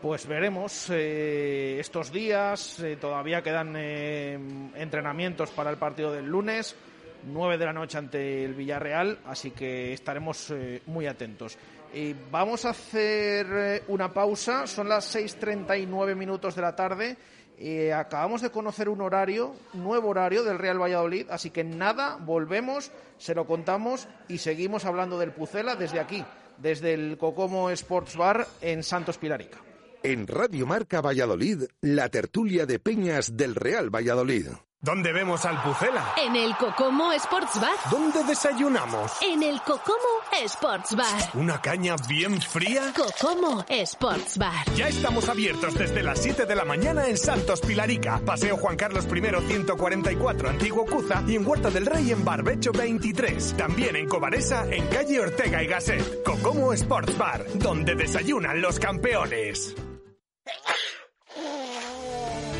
Pues 0.00 0.26
veremos 0.26 0.90
eh, 0.90 1.78
estos 1.80 2.12
días. 2.12 2.80
eh, 2.80 2.96
todavía 2.96 3.42
quedan 3.42 3.74
eh, 3.76 4.38
entrenamientos 4.74 5.50
para 5.50 5.70
el 5.70 5.78
partido 5.78 6.12
del 6.12 6.26
lunes, 6.26 6.76
9 7.24 7.58
de 7.58 7.64
la 7.64 7.72
noche 7.72 7.98
ante 7.98 8.44
el 8.44 8.54
Villarreal, 8.54 9.18
así 9.26 9.50
que 9.50 9.92
estaremos 9.92 10.50
eh, 10.50 10.82
muy 10.86 11.06
atentos. 11.06 11.56
Y 11.94 12.14
vamos 12.30 12.64
a 12.64 12.70
hacer 12.70 13.46
eh, 13.50 13.82
una 13.88 14.12
pausa, 14.12 14.66
son 14.66 14.88
las 14.88 15.14
6.39 15.14 16.14
minutos 16.14 16.54
de 16.54 16.62
la 16.62 16.76
tarde 16.76 17.16
Eh, 17.58 17.92
acabamos 17.92 18.42
de 18.42 18.50
conocer 18.50 18.88
un 18.88 19.00
horario, 19.00 19.54
nuevo 19.72 20.10
horario 20.10 20.44
del 20.44 20.58
Real 20.58 20.80
Valladolid, 20.80 21.26
así 21.30 21.50
que 21.50 21.64
nada, 21.64 22.18
volvemos, 22.20 22.92
se 23.16 23.34
lo 23.34 23.46
contamos 23.46 24.08
y 24.28 24.38
seguimos 24.38 24.84
hablando 24.84 25.18
del 25.18 25.32
Pucela 25.32 25.74
desde 25.74 25.98
aquí, 25.98 26.22
desde 26.58 26.92
el 26.92 27.16
Cocomo 27.16 27.70
Sports 27.70 28.16
Bar 28.16 28.46
en 28.60 28.82
Santos 28.82 29.16
Pilarica. 29.16 29.58
En 30.02 30.26
Radio 30.26 30.66
Marca 30.66 31.00
Valladolid, 31.00 31.64
la 31.80 32.10
tertulia 32.10 32.66
de 32.66 32.78
Peñas 32.78 33.38
del 33.38 33.54
Real 33.54 33.88
Valladolid. 33.88 34.48
¿Dónde 34.80 35.12
vemos 35.12 35.44
al 35.46 35.60
Pucela? 35.62 36.04
En 36.22 36.36
el 36.36 36.54
Cocomo 36.58 37.10
Sports 37.12 37.58
Bar. 37.60 37.74
¿Dónde 37.90 38.22
desayunamos? 38.24 39.10
En 39.22 39.42
el 39.42 39.60
Cocomo 39.62 39.96
Sports 40.44 40.94
Bar. 40.94 41.30
¿Una 41.34 41.60
caña 41.60 41.96
bien 42.06 42.40
fría? 42.40 42.92
Cocomo 42.94 43.64
Sports 43.68 44.36
Bar. 44.36 44.66
Ya 44.76 44.88
estamos 44.88 45.28
abiertos 45.30 45.74
desde 45.74 46.02
las 46.02 46.22
7 46.22 46.44
de 46.44 46.54
la 46.54 46.64
mañana 46.66 47.08
en 47.08 47.16
Santos 47.16 47.62
Pilarica, 47.62 48.20
Paseo 48.24 48.58
Juan 48.58 48.76
Carlos 48.76 49.06
I 49.06 49.48
144, 49.48 50.50
Antiguo 50.50 50.84
Cuza 50.84 51.22
y 51.26 51.36
en 51.36 51.46
Huerta 51.46 51.70
del 51.70 51.86
Rey 51.86 52.12
en 52.12 52.24
Barbecho 52.24 52.70
23. 52.70 53.56
También 53.56 53.96
en 53.96 54.06
Cobaresa, 54.08 54.66
en 54.70 54.86
calle 54.88 55.20
Ortega 55.20 55.62
y 55.62 55.66
Gasset. 55.68 56.22
Cocomo 56.22 56.74
Sports 56.74 57.16
Bar, 57.16 57.44
donde 57.54 57.94
desayunan 57.94 58.60
los 58.60 58.78
campeones. 58.78 59.74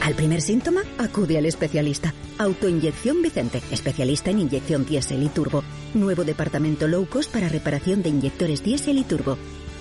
Al 0.07 0.15
primer 0.15 0.41
síntoma, 0.41 0.83
acude 0.99 1.37
al 1.37 1.47
especialista. 1.47 2.15
Autoinyección 2.39 3.23
Vicente, 3.23 3.61
especialista 3.73 4.31
en 4.31 4.39
inyección 4.39 4.87
diésel 4.87 5.25
y 5.25 5.29
turbo. 5.29 5.65
Nuevo 5.95 6.23
departamento 6.23 6.87
low 6.87 7.09
cost 7.09 7.33
para 7.33 7.49
reparación 7.49 8.05
de 8.05 8.11
inyectores 8.11 8.63
diésel 8.63 8.99
y 8.99 9.03
turbo. 9.03 9.37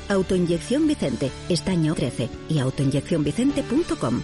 Autoinyección 0.10 0.88
Vicente, 0.88 1.30
estaño 1.48 1.94
13 1.94 2.30
y 2.50 2.58
autoinyeccionvicente.com. 2.58 4.24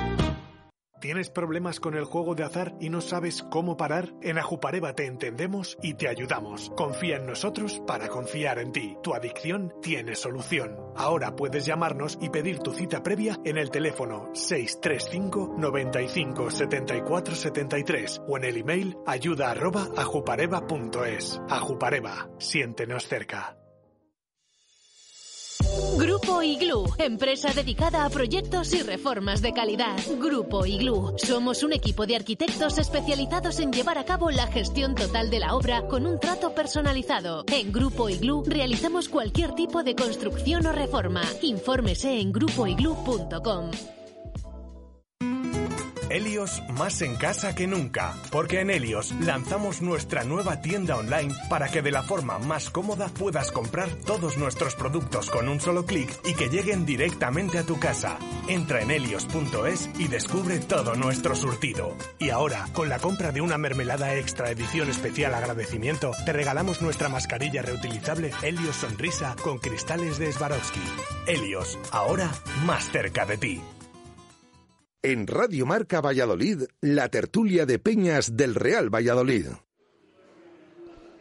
¿Tienes 1.01 1.31
problemas 1.31 1.79
con 1.79 1.95
el 1.95 2.05
juego 2.05 2.35
de 2.35 2.43
azar 2.43 2.75
y 2.79 2.89
no 2.89 3.01
sabes 3.01 3.41
cómo 3.49 3.75
parar? 3.75 4.13
En 4.21 4.37
Ajupareva 4.37 4.93
te 4.93 5.07
entendemos 5.07 5.75
y 5.81 5.95
te 5.95 6.07
ayudamos. 6.07 6.71
Confía 6.77 7.15
en 7.15 7.25
nosotros 7.25 7.81
para 7.87 8.07
confiar 8.07 8.59
en 8.59 8.71
ti. 8.71 8.95
Tu 9.01 9.15
adicción 9.15 9.73
tiene 9.81 10.13
solución. 10.13 10.77
Ahora 10.95 11.35
puedes 11.35 11.65
llamarnos 11.65 12.19
y 12.21 12.29
pedir 12.29 12.59
tu 12.59 12.71
cita 12.71 13.01
previa 13.01 13.39
en 13.43 13.57
el 13.57 13.71
teléfono 13.71 14.29
635 14.35 15.55
95 15.57 16.51
74 16.51 17.35
73 17.35 18.21
o 18.27 18.37
en 18.37 18.43
el 18.43 18.57
email 18.57 18.97
ayuda 19.07 19.55
ajupareva.es. 19.97 21.41
Ajupareva, 21.49 22.29
siéntenos 22.37 23.07
cerca. 23.07 23.60
Grupo 25.97 26.41
Iglú, 26.41 26.85
empresa 26.97 27.53
dedicada 27.53 28.05
a 28.05 28.09
proyectos 28.09 28.73
y 28.73 28.81
reformas 28.81 29.41
de 29.41 29.53
calidad. 29.53 29.95
Grupo 30.19 30.65
Iglú, 30.65 31.13
somos 31.17 31.63
un 31.63 31.73
equipo 31.73 32.05
de 32.05 32.15
arquitectos 32.15 32.77
especializados 32.77 33.59
en 33.59 33.71
llevar 33.71 33.97
a 33.97 34.05
cabo 34.05 34.31
la 34.31 34.47
gestión 34.47 34.95
total 34.95 35.29
de 35.29 35.39
la 35.39 35.55
obra 35.55 35.87
con 35.87 36.05
un 36.05 36.19
trato 36.19 36.53
personalizado. 36.53 37.45
En 37.51 37.71
Grupo 37.71 38.09
Iglú 38.09 38.43
realizamos 38.45 39.09
cualquier 39.09 39.53
tipo 39.53 39.83
de 39.83 39.95
construcción 39.95 40.65
o 40.65 40.71
reforma. 40.71 41.21
Infórmese 41.41 42.19
en 42.19 42.31
grupoiglú.com. 42.31 43.71
Helios 46.11 46.61
más 46.73 47.01
en 47.01 47.15
casa 47.15 47.55
que 47.55 47.67
nunca, 47.67 48.13
porque 48.31 48.59
en 48.59 48.69
Helios 48.69 49.13
lanzamos 49.21 49.81
nuestra 49.81 50.25
nueva 50.25 50.59
tienda 50.59 50.97
online 50.97 51.33
para 51.49 51.69
que 51.69 51.81
de 51.81 51.91
la 51.91 52.03
forma 52.03 52.37
más 52.37 52.69
cómoda 52.69 53.07
puedas 53.07 53.53
comprar 53.53 53.89
todos 54.05 54.37
nuestros 54.37 54.75
productos 54.75 55.29
con 55.29 55.47
un 55.47 55.61
solo 55.61 55.85
clic 55.85 56.13
y 56.25 56.33
que 56.33 56.49
lleguen 56.49 56.85
directamente 56.85 57.59
a 57.59 57.63
tu 57.63 57.79
casa. 57.79 58.19
Entra 58.49 58.81
en 58.81 58.91
helios.es 58.91 59.89
y 59.99 60.09
descubre 60.09 60.59
todo 60.59 60.95
nuestro 60.95 61.33
surtido. 61.33 61.95
Y 62.19 62.29
ahora, 62.29 62.67
con 62.73 62.89
la 62.89 62.99
compra 62.99 63.31
de 63.31 63.39
una 63.39 63.57
mermelada 63.57 64.13
extra 64.15 64.51
edición 64.51 64.89
especial 64.89 65.33
agradecimiento, 65.33 66.11
te 66.25 66.33
regalamos 66.33 66.81
nuestra 66.81 67.07
mascarilla 67.07 67.61
reutilizable 67.61 68.31
Helios 68.41 68.75
Sonrisa 68.75 69.37
con 69.41 69.59
cristales 69.59 70.17
de 70.17 70.33
Swarovski. 70.33 70.81
Helios, 71.25 71.79
ahora 71.89 72.29
más 72.65 72.91
cerca 72.91 73.25
de 73.25 73.37
ti. 73.37 73.61
En 75.03 75.25
Radio 75.25 75.65
Marca 75.65 75.99
Valladolid, 75.99 76.65
la 76.79 77.09
tertulia 77.09 77.65
de 77.65 77.79
Peñas 77.79 78.37
del 78.37 78.53
Real 78.53 78.93
Valladolid. 78.93 79.47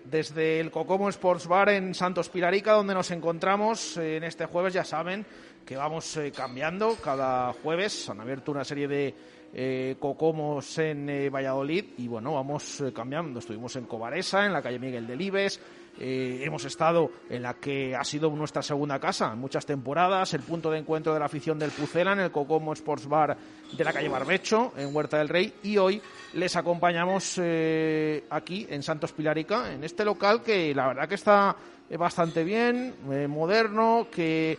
Desde 0.04 0.60
el 0.60 0.70
Cocomo 0.70 1.08
Sports 1.08 1.46
Bar 1.46 1.70
en 1.70 1.94
Santos 1.94 2.28
Pilarica, 2.28 2.72
donde 2.72 2.92
nos 2.92 3.10
encontramos 3.10 3.96
eh, 3.96 4.18
en 4.18 4.24
este 4.24 4.44
jueves, 4.44 4.74
ya 4.74 4.84
saben 4.84 5.24
que 5.64 5.76
vamos 5.76 6.14
eh, 6.18 6.30
cambiando 6.30 6.94
cada 6.96 7.54
jueves. 7.54 8.06
Han 8.10 8.20
abierto 8.20 8.52
una 8.52 8.64
serie 8.64 8.86
de 8.86 9.14
eh, 9.54 9.96
Cocomos 9.98 10.76
en 10.76 11.30
Valladolid 11.32 11.86
y 11.96 12.06
bueno, 12.06 12.34
vamos 12.34 12.84
cambiando. 12.94 13.38
Estuvimos 13.38 13.76
en 13.76 13.86
Cobaresa, 13.86 14.44
en 14.44 14.52
la 14.52 14.60
calle 14.60 14.78
Miguel 14.78 15.06
Delibes, 15.06 15.58
eh, 16.02 16.40
hemos 16.44 16.64
estado 16.64 17.10
en 17.28 17.42
la 17.42 17.54
que 17.54 17.94
ha 17.94 18.02
sido 18.04 18.30
nuestra 18.30 18.62
segunda 18.62 18.98
casa 18.98 19.32
en 19.34 19.38
muchas 19.38 19.66
temporadas, 19.66 20.32
el 20.32 20.40
punto 20.40 20.70
de 20.70 20.78
encuentro 20.78 21.12
de 21.12 21.20
la 21.20 21.26
afición 21.26 21.58
del 21.58 21.70
Pucela 21.72 22.14
en 22.14 22.20
el 22.20 22.30
Cocomo 22.30 22.72
Sports 22.72 23.06
Bar 23.06 23.36
de 23.76 23.84
la 23.84 23.92
calle 23.92 24.08
Barbecho, 24.08 24.72
en 24.78 24.96
Huerta 24.96 25.18
del 25.18 25.28
Rey, 25.28 25.52
y 25.62 25.76
hoy 25.76 26.00
les 26.32 26.56
acompañamos 26.56 27.34
eh, 27.36 28.24
aquí 28.30 28.66
en 28.70 28.82
Santos 28.82 29.12
Pilarica, 29.12 29.74
en 29.74 29.84
este 29.84 30.02
local 30.02 30.42
que 30.42 30.74
la 30.74 30.88
verdad 30.88 31.06
que 31.06 31.16
está 31.16 31.54
eh, 31.90 31.98
bastante 31.98 32.44
bien, 32.44 32.94
moderno, 33.28 34.06
que 34.10 34.58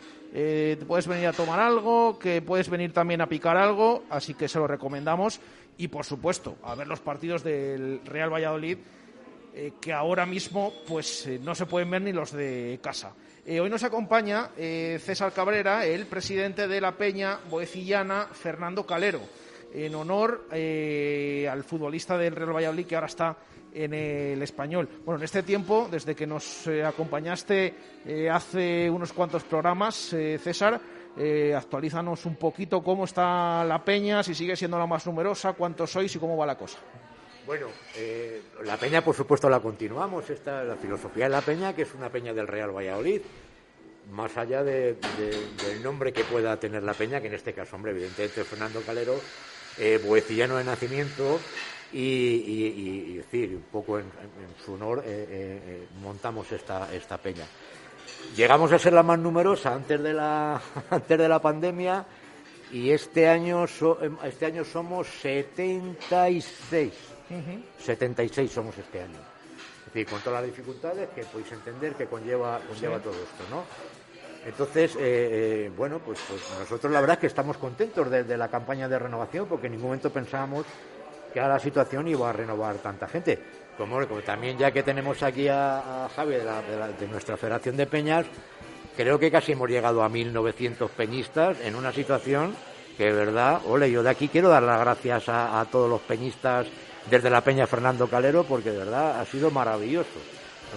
puedes 0.88 1.08
venir 1.08 1.26
a 1.26 1.34
tomar 1.34 1.60
algo, 1.60 2.20
que 2.20 2.44
puedes 2.44 2.70
venir 2.70 2.94
también 2.94 3.20
a 3.20 3.28
picar 3.28 3.58
algo, 3.58 4.04
así 4.12 4.36
que 4.36 4.48
se 4.48 4.60
lo 4.60 4.68
recomendamos. 4.68 5.42
Y 5.78 5.88
por 5.88 6.06
supuesto, 6.06 6.58
a 6.64 6.76
ver 6.76 6.88
los 6.88 7.00
partidos 7.00 7.44
del 7.44 8.02
Real 8.06 8.32
Valladolid 8.32 8.78
eh, 9.54 9.74
que 9.82 9.92
ahora 9.92 10.26
mismo 10.26 10.72
pues 10.88 11.28
eh, 11.28 11.38
no 11.44 11.54
se 11.54 11.66
pueden 11.66 11.92
ver 11.92 12.02
ni 12.02 12.14
los 12.14 12.32
de 12.32 12.80
casa. 12.82 13.14
Eh, 13.46 13.60
hoy 13.60 13.70
nos 13.70 13.84
acompaña 13.84 14.52
César 14.56 15.34
Cabrera, 15.34 15.84
el 15.86 16.06
presidente 16.06 16.68
de 16.68 16.80
la 16.80 16.96
Peña 16.96 17.40
Boecillana, 17.50 18.28
Fernando 18.32 18.86
Calero, 18.86 19.20
en 19.74 19.96
honor 19.96 20.46
al 20.52 21.64
futbolista 21.64 22.18
del 22.18 22.36
Real 22.36 22.56
Valladolid 22.56 22.86
que 22.86 22.96
ahora 22.96 23.08
está 23.08 23.36
en 23.74 23.96
el 23.96 24.42
español. 24.44 24.88
Bueno, 25.04 25.18
en 25.18 25.26
este 25.26 25.42
tiempo, 25.42 25.90
desde 25.90 26.16
que 26.16 26.28
nos 26.28 26.70
acompañaste 26.86 27.74
hace 28.32 28.92
unos 28.92 29.12
cuantos 29.12 29.44
programas, 29.44 29.96
César, 29.96 30.80
actualízanos 31.58 32.28
un 32.28 32.36
poquito 32.36 32.84
cómo 32.84 33.06
está 33.06 33.64
la 33.64 33.84
Peña, 33.84 34.22
si 34.22 34.36
sigue 34.36 34.56
siendo 34.56 34.78
la 34.78 34.86
más 34.86 35.08
numerosa, 35.08 35.54
cuántos 35.54 35.92
sois 35.92 36.16
y 36.16 36.20
cómo 36.20 36.38
va 36.38 36.46
la 36.46 36.58
cosa. 36.58 36.78
Bueno, 37.46 37.68
eh, 37.98 38.42
la 38.64 38.78
peña, 38.78 39.04
por 39.04 39.16
supuesto, 39.16 39.50
la 39.50 39.60
continuamos. 39.60 40.30
Esta 40.30 40.64
la 40.64 40.76
filosofía 40.76 41.26
de 41.26 41.32
la 41.32 41.42
peña, 41.42 41.74
que 41.76 41.82
es 41.84 41.94
una 41.96 42.10
peña 42.10 42.34
del 42.34 42.48
Real 42.48 42.72
Valladolid. 42.76 43.22
Más 44.12 44.36
allá 44.38 44.64
de- 44.64 44.94
de- 45.18 45.48
del 45.66 45.82
nombre 45.84 46.12
que 46.14 46.24
pueda 46.24 46.58
tener 46.60 46.84
la 46.84 46.94
peña, 46.94 47.20
que 47.22 47.28
en 47.28 47.34
este 47.34 47.54
caso, 47.54 47.76
hombre, 47.76 47.92
evidentemente 47.92 48.44
Fernando 48.44 48.82
Calero, 48.82 49.20
eh, 49.78 50.00
de 50.58 50.64
nacimiento, 50.64 51.40
y, 51.94 52.00
y- 52.00 53.16
decir, 53.18 53.56
un 53.56 53.64
poco 53.64 54.00
en 54.00 54.06
su 54.66 54.74
honor, 54.74 55.00
eh, 55.06 55.28
eh, 55.30 55.62
eh, 55.66 55.88
montamos 56.02 56.52
esta, 56.52 56.94
esta 56.94 57.18
peña. 57.18 57.46
Llegamos 58.36 58.72
a 58.72 58.80
ser 58.80 58.94
la 58.94 59.04
más 59.04 59.20
numerosa 59.20 59.74
antes 59.74 60.02
de 60.02 60.14
la, 60.14 60.62
antes 60.90 61.18
de 61.18 61.28
la 61.30 61.40
pandemia 61.42 62.06
y 62.72 62.92
este 62.92 63.28
año, 63.28 63.68
so- 63.68 63.98
em, 64.02 64.16
este 64.24 64.46
año 64.46 64.64
somos 64.66 65.08
76. 65.22 66.94
76 67.80 68.52
somos 68.52 68.78
este 68.78 69.02
año. 69.02 69.20
Es 69.88 69.94
decir, 69.94 70.08
con 70.08 70.22
todas 70.22 70.42
las 70.42 70.50
dificultades 70.50 71.10
que 71.10 71.24
podéis 71.24 71.52
entender 71.52 71.96
que 71.96 72.06
conlleva, 72.06 72.60
conlleva 72.68 73.00
todo 73.00 73.14
esto, 73.14 73.44
¿no? 73.50 73.64
Entonces, 74.46 74.96
eh, 74.96 75.00
eh, 75.02 75.72
bueno, 75.76 76.00
pues, 76.00 76.20
pues, 76.28 76.42
nosotros 76.60 76.92
la 76.92 77.00
verdad 77.00 77.16
es 77.16 77.22
que 77.22 77.28
estamos 77.28 77.58
contentos 77.58 78.10
de, 78.10 78.38
la 78.38 78.48
campaña 78.48 78.88
de 78.88 78.98
renovación 78.98 79.48
porque 79.48 79.68
en 79.68 79.74
ningún 79.74 79.90
momento 79.90 80.10
pensábamos 80.10 80.66
que 81.32 81.40
a 81.40 81.48
la 81.48 81.60
situación 81.60 82.08
iba 82.08 82.30
a 82.30 82.34
renovar 82.34 82.78
tanta 82.78 83.08
gente. 83.08 83.38
Como, 83.78 84.04
también 84.22 84.58
ya 84.58 84.72
que 84.72 84.84
tenemos 84.84 85.22
aquí 85.24 85.48
a, 85.48 86.10
Javi 86.16 86.36
de, 86.36 86.44
de, 87.00 87.08
nuestra 87.08 87.38
Federación 87.38 87.78
de 87.78 87.86
Peñas, 87.86 88.26
creo 88.98 89.20
que 89.20 89.32
casi 89.32 89.52
hemos 89.52 89.70
llegado 89.70 90.04
a 90.04 90.10
1.900 90.10 90.90
peñistas 90.90 91.58
en 91.62 91.76
una 91.76 91.92
situación 91.92 92.56
que, 92.98 93.12
verdad, 93.12 93.62
ole, 93.68 93.92
yo 93.92 94.04
de 94.04 94.10
aquí 94.10 94.28
quiero 94.28 94.50
dar 94.50 94.64
las 94.64 94.80
gracias 94.80 95.30
a, 95.30 95.60
a 95.60 95.66
todos 95.66 95.90
los 95.90 96.02
peñistas 96.02 96.68
desde 97.10 97.30
la 97.30 97.44
Peña 97.44 97.68
Fernando 97.68 98.08
Calero 98.08 98.44
porque 98.44 98.72
de 98.72 98.78
verdad 98.78 99.20
ha 99.20 99.26
sido 99.26 99.52
maravilloso. 99.52 100.20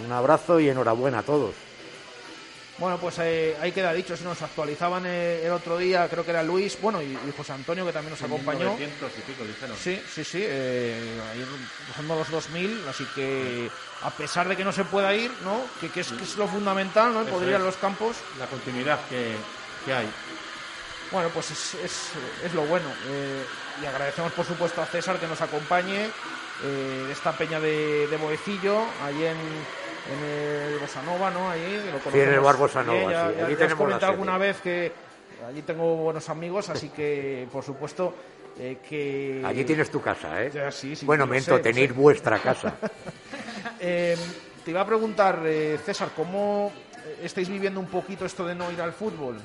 Un 0.04 0.12
abrazo 0.12 0.58
y 0.58 0.68
enhorabuena 0.68 1.20
a 1.20 1.22
todos. 1.22 1.54
Bueno, 2.76 2.98
pues 2.98 3.20
eh, 3.20 3.56
ahí 3.60 3.70
queda 3.70 3.92
dicho, 3.92 4.16
si 4.16 4.24
nos 4.24 4.42
actualizaban 4.42 5.04
eh, 5.06 5.42
el 5.44 5.52
otro 5.52 5.78
día, 5.78 6.08
creo 6.08 6.24
que 6.24 6.32
era 6.32 6.42
Luis, 6.42 6.76
bueno, 6.82 7.00
y, 7.00 7.16
José 7.36 7.52
Antonio, 7.52 7.86
que 7.86 7.92
también 7.92 8.10
nos 8.10 8.22
acompañó. 8.22 8.74
y 8.74 9.20
pico, 9.20 9.44
dijeron. 9.44 9.76
Sí, 9.80 10.02
sí, 10.12 10.24
sí, 10.24 10.40
eh, 10.42 11.20
ahí 11.30 11.46
rozando 11.88 12.16
los 12.16 12.28
2.000, 12.50 12.88
así 12.88 13.04
que 13.14 13.70
a 14.02 14.10
pesar 14.10 14.48
de 14.48 14.56
que 14.56 14.64
no 14.64 14.72
se 14.72 14.84
pueda 14.84 15.14
ir, 15.14 15.30
¿no? 15.44 15.60
Que, 15.80 15.86
es, 16.00 16.08
que 16.08 16.24
es, 16.24 16.36
lo 16.36 16.48
fundamental, 16.48 17.14
¿no? 17.14 17.24
Poder 17.26 17.50
ir 17.50 17.54
a 17.54 17.60
los 17.60 17.76
campos. 17.76 18.16
La 18.40 18.46
continuidad 18.46 18.98
que, 19.08 19.36
que 19.84 19.94
hay. 19.94 20.08
Bueno, 21.12 21.28
pues 21.32 21.52
es, 21.52 21.74
es, 21.74 22.08
es 22.44 22.54
lo 22.54 22.62
bueno. 22.66 22.88
Eh, 23.78 23.82
y 23.82 23.86
agradecemos, 23.86 24.32
por 24.32 24.44
supuesto, 24.44 24.82
a 24.82 24.86
César 24.86 25.18
que 25.18 25.26
nos 25.26 25.40
acompañe 25.40 26.10
de 26.62 27.12
esta 27.12 27.32
peña 27.32 27.60
de, 27.60 28.06
de 28.06 28.16
Boecillo, 28.16 28.78
ahí 29.02 29.24
en 29.24 29.36
en 30.10 30.24
el 30.24 30.78
Bosanova, 30.78 31.30
¿no? 31.30 31.50
Ahí, 31.50 31.82
lo 31.92 32.10
sí, 32.10 32.20
en 32.20 32.34
el 32.34 32.40
bar 32.40 32.56
Bosanova, 32.56 33.10
ya, 33.10 33.32
sí. 33.32 33.40
Allí 33.40 33.56
tenemos 33.56 33.78
comentado 33.78 34.12
alguna 34.12 34.38
vez 34.38 34.60
que 34.60 34.92
allí 35.46 35.62
tengo 35.62 35.96
buenos 35.96 36.28
amigos, 36.28 36.68
así 36.68 36.90
que, 36.90 37.48
por 37.50 37.64
supuesto, 37.64 38.14
eh, 38.58 38.78
que... 38.86 39.42
Allí 39.44 39.64
tienes 39.64 39.90
tu 39.90 40.00
casa, 40.00 40.42
¿eh? 40.42 40.50
Ya, 40.52 40.70
sí, 40.70 40.94
sí, 40.94 41.06
bueno, 41.06 41.26
Mento, 41.26 41.60
tenéis 41.60 41.94
vuestra 41.94 42.38
casa. 42.38 42.74
eh, 43.80 44.16
te 44.64 44.70
iba 44.70 44.82
a 44.82 44.86
preguntar, 44.86 45.42
eh, 45.44 45.78
César, 45.84 46.10
¿cómo 46.14 46.72
estáis 47.22 47.48
viviendo 47.48 47.80
un 47.80 47.86
poquito 47.86 48.24
esto 48.26 48.46
de 48.46 48.54
no 48.54 48.70
ir 48.70 48.80
al 48.80 48.92
fútbol? 48.92 49.36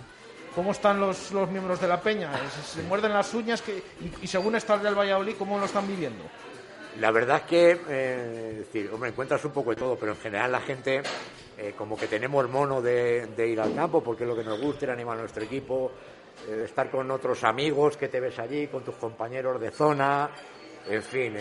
¿Cómo 0.55 0.71
están 0.71 0.99
los, 0.99 1.31
los 1.31 1.49
miembros 1.49 1.79
de 1.79 1.87
la 1.87 2.01
peña? 2.01 2.31
¿Se, 2.65 2.81
muerden 2.83 3.13
las 3.13 3.33
uñas? 3.33 3.61
Que, 3.61 3.83
y, 4.01 4.11
y 4.23 4.27
según 4.27 4.55
está 4.55 4.75
el 4.75 4.83
del 4.83 4.95
Valladolid, 4.95 5.35
¿cómo 5.37 5.57
lo 5.57 5.65
están 5.65 5.87
viviendo? 5.87 6.23
La 6.97 7.11
verdad 7.11 7.37
es 7.37 7.43
que, 7.43 7.79
eh, 7.87 8.55
decir, 8.59 8.89
hombre, 8.93 9.11
encuentras 9.11 9.43
un 9.45 9.51
poco 9.51 9.69
de 9.69 9.77
todo, 9.77 9.95
pero 9.95 10.11
en 10.13 10.17
general 10.17 10.51
la 10.51 10.59
gente, 10.59 11.01
eh, 11.57 11.73
como 11.77 11.95
que 11.95 12.07
tenemos 12.07 12.49
mono 12.49 12.81
de, 12.81 13.47
ir 13.47 13.59
al 13.61 13.73
campo, 13.73 14.03
porque 14.03 14.23
es 14.23 14.29
lo 14.29 14.35
que 14.35 14.43
nos 14.43 14.59
gusta, 14.59 14.85
ir 14.85 14.89
a 14.89 14.93
animar 14.93 15.17
a 15.17 15.21
nuestro 15.21 15.43
equipo, 15.43 15.91
eh, 16.49 16.63
estar 16.65 16.89
con 16.89 17.09
otros 17.11 17.43
amigos 17.45 17.95
que 17.95 18.09
te 18.09 18.19
ves 18.19 18.37
allí, 18.39 18.67
con 18.67 18.83
tus 18.83 18.95
compañeros 18.95 19.61
de 19.61 19.71
zona, 19.71 20.29
en 20.89 21.03
fin, 21.03 21.35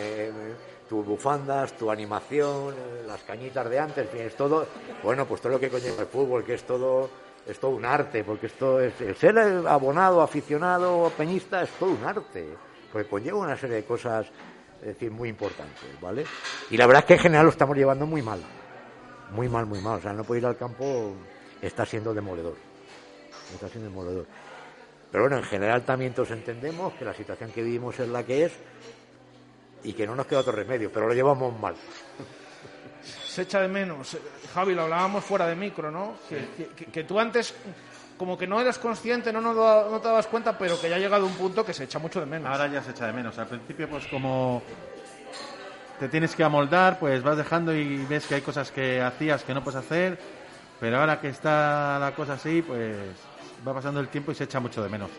tus 0.89 1.05
bufandas, 1.05 1.77
tu 1.77 1.91
animación, 1.91 2.75
las 3.07 3.23
cañitas 3.23 3.69
de 3.69 3.79
antes, 3.79 4.05
en 4.05 4.11
fin, 4.11 4.21
es 4.21 4.37
todo, 4.37 4.67
bueno, 5.03 5.27
pues 5.27 5.41
todo 5.41 5.53
lo 5.53 5.61
que 5.61 5.71
conlleva 5.71 6.03
el 6.03 6.09
fútbol, 6.09 6.45
que 6.45 6.55
es 6.55 6.65
todo, 6.65 7.09
es 7.49 7.59
todo 7.59 7.71
un 7.73 7.85
arte, 7.85 8.23
porque 8.25 8.47
esto 8.47 8.79
es, 8.81 9.01
el 9.01 9.17
ser 9.17 9.39
abonado, 9.67 10.21
aficionado, 10.21 11.11
peñista, 11.17 11.63
es 11.63 11.71
todo 11.71 11.91
un 11.91 12.05
arte, 12.05 12.47
porque 12.93 13.09
conlleva 13.09 13.39
una 13.39 13.57
serie 13.57 13.77
de 13.77 13.85
cosas 13.85 14.27
decir, 14.83 15.11
muy 15.11 15.31
importante, 15.31 15.81
¿vale? 16.01 16.25
Y 16.71 16.77
la 16.77 16.87
verdad 16.87 17.03
es 17.03 17.07
que 17.07 17.15
en 17.15 17.21
general 17.21 17.47
lo 17.47 17.51
estamos 17.51 17.77
llevando 17.77 18.07
muy 18.07 18.23
mal, 18.23 18.41
muy 19.33 19.49
mal, 19.49 19.67
muy 19.67 19.81
mal. 19.81 19.99
O 19.99 20.03
sea, 20.03 20.13
no 20.13 20.25
puede 20.25 20.41
ir 20.41 20.47
al 20.47 20.57
campo 20.57 21.15
está 21.61 21.85
siendo 21.85 22.15
demoledor, 22.15 22.57
está 23.53 23.69
siendo 23.69 23.89
demoledor. 23.91 24.27
Pero 25.11 25.25
bueno, 25.25 25.39
en 25.39 25.45
general 25.45 25.85
también 25.85 26.13
todos 26.13 26.31
entendemos 26.31 26.93
que 26.95 27.05
la 27.05 27.15
situación 27.15 27.51
que 27.51 27.63
vivimos 27.63 27.99
es 27.99 28.09
la 28.09 28.25
que 28.25 28.45
es 28.45 28.53
y 29.85 29.95
que 29.95 30.07
no 30.07 30.15
nos 30.15 30.27
queda 30.27 30.41
otro 30.41 30.53
remedio, 30.53 30.93
pero 30.93 31.09
lo 31.09 31.15
llevamos 31.15 31.59
mal. 31.59 31.75
Se 33.29 33.43
echa 33.43 33.61
de 33.61 33.69
menos. 33.69 34.17
Javi, 34.55 34.75
lo 34.75 34.83
hablábamos 34.83 35.25
fuera 35.25 35.47
de 35.47 35.55
micro, 35.55 35.91
¿no? 35.91 36.15
que 36.93 37.05
tú 37.05 37.21
antes 37.21 37.55
como 38.19 38.37
que 38.37 38.47
no 38.47 38.61
eras 38.61 38.79
consciente, 38.79 39.33
no, 39.33 39.41
no, 39.41 40.01
te 40.01 40.09
dabas 40.09 40.27
cuenta, 40.27 40.59
pero 40.59 40.79
que 40.79 40.91
ya 40.91 40.97
ha 40.97 40.99
llegado 40.99 41.25
un 41.25 41.35
punto 41.35 41.65
que 41.65 41.73
se 41.73 41.85
echa 41.85 41.99
mucho 41.99 42.21
de 42.21 42.27
menos. 42.27 42.51
Ahora 42.51 42.67
ya 42.67 42.83
se 42.83 42.91
echa 42.91 43.07
de 43.07 43.13
menos. 43.13 43.39
Al 43.39 43.47
principio, 43.47 43.89
pues 43.89 44.07
como 44.09 44.63
te 45.99 46.09
tienes 46.09 46.35
que 46.35 46.45
amoldar, 46.45 46.99
pues 46.99 47.23
vas 47.23 47.37
dejando 47.37 47.75
y 47.75 48.05
ves 48.07 48.27
que 48.27 48.35
hay 48.35 48.41
cosas 48.43 48.71
que 48.73 49.01
hacías 49.01 49.45
que 49.45 49.55
no 49.55 49.63
puedes 49.63 49.79
hacer, 49.79 50.19
pero 50.81 50.99
ahora 50.99 51.21
que 51.21 51.29
está 51.29 51.99
la 52.01 52.13
cosa 52.15 52.35
así, 52.35 52.61
pues 52.61 52.97
va 53.67 53.73
pasando 53.73 54.01
el 54.01 54.09
tiempo 54.09 54.33
y 54.33 54.35
se 54.35 54.45
echa 54.45 54.61
mucho 54.61 54.83
de 54.83 54.89
menos. 54.89 55.11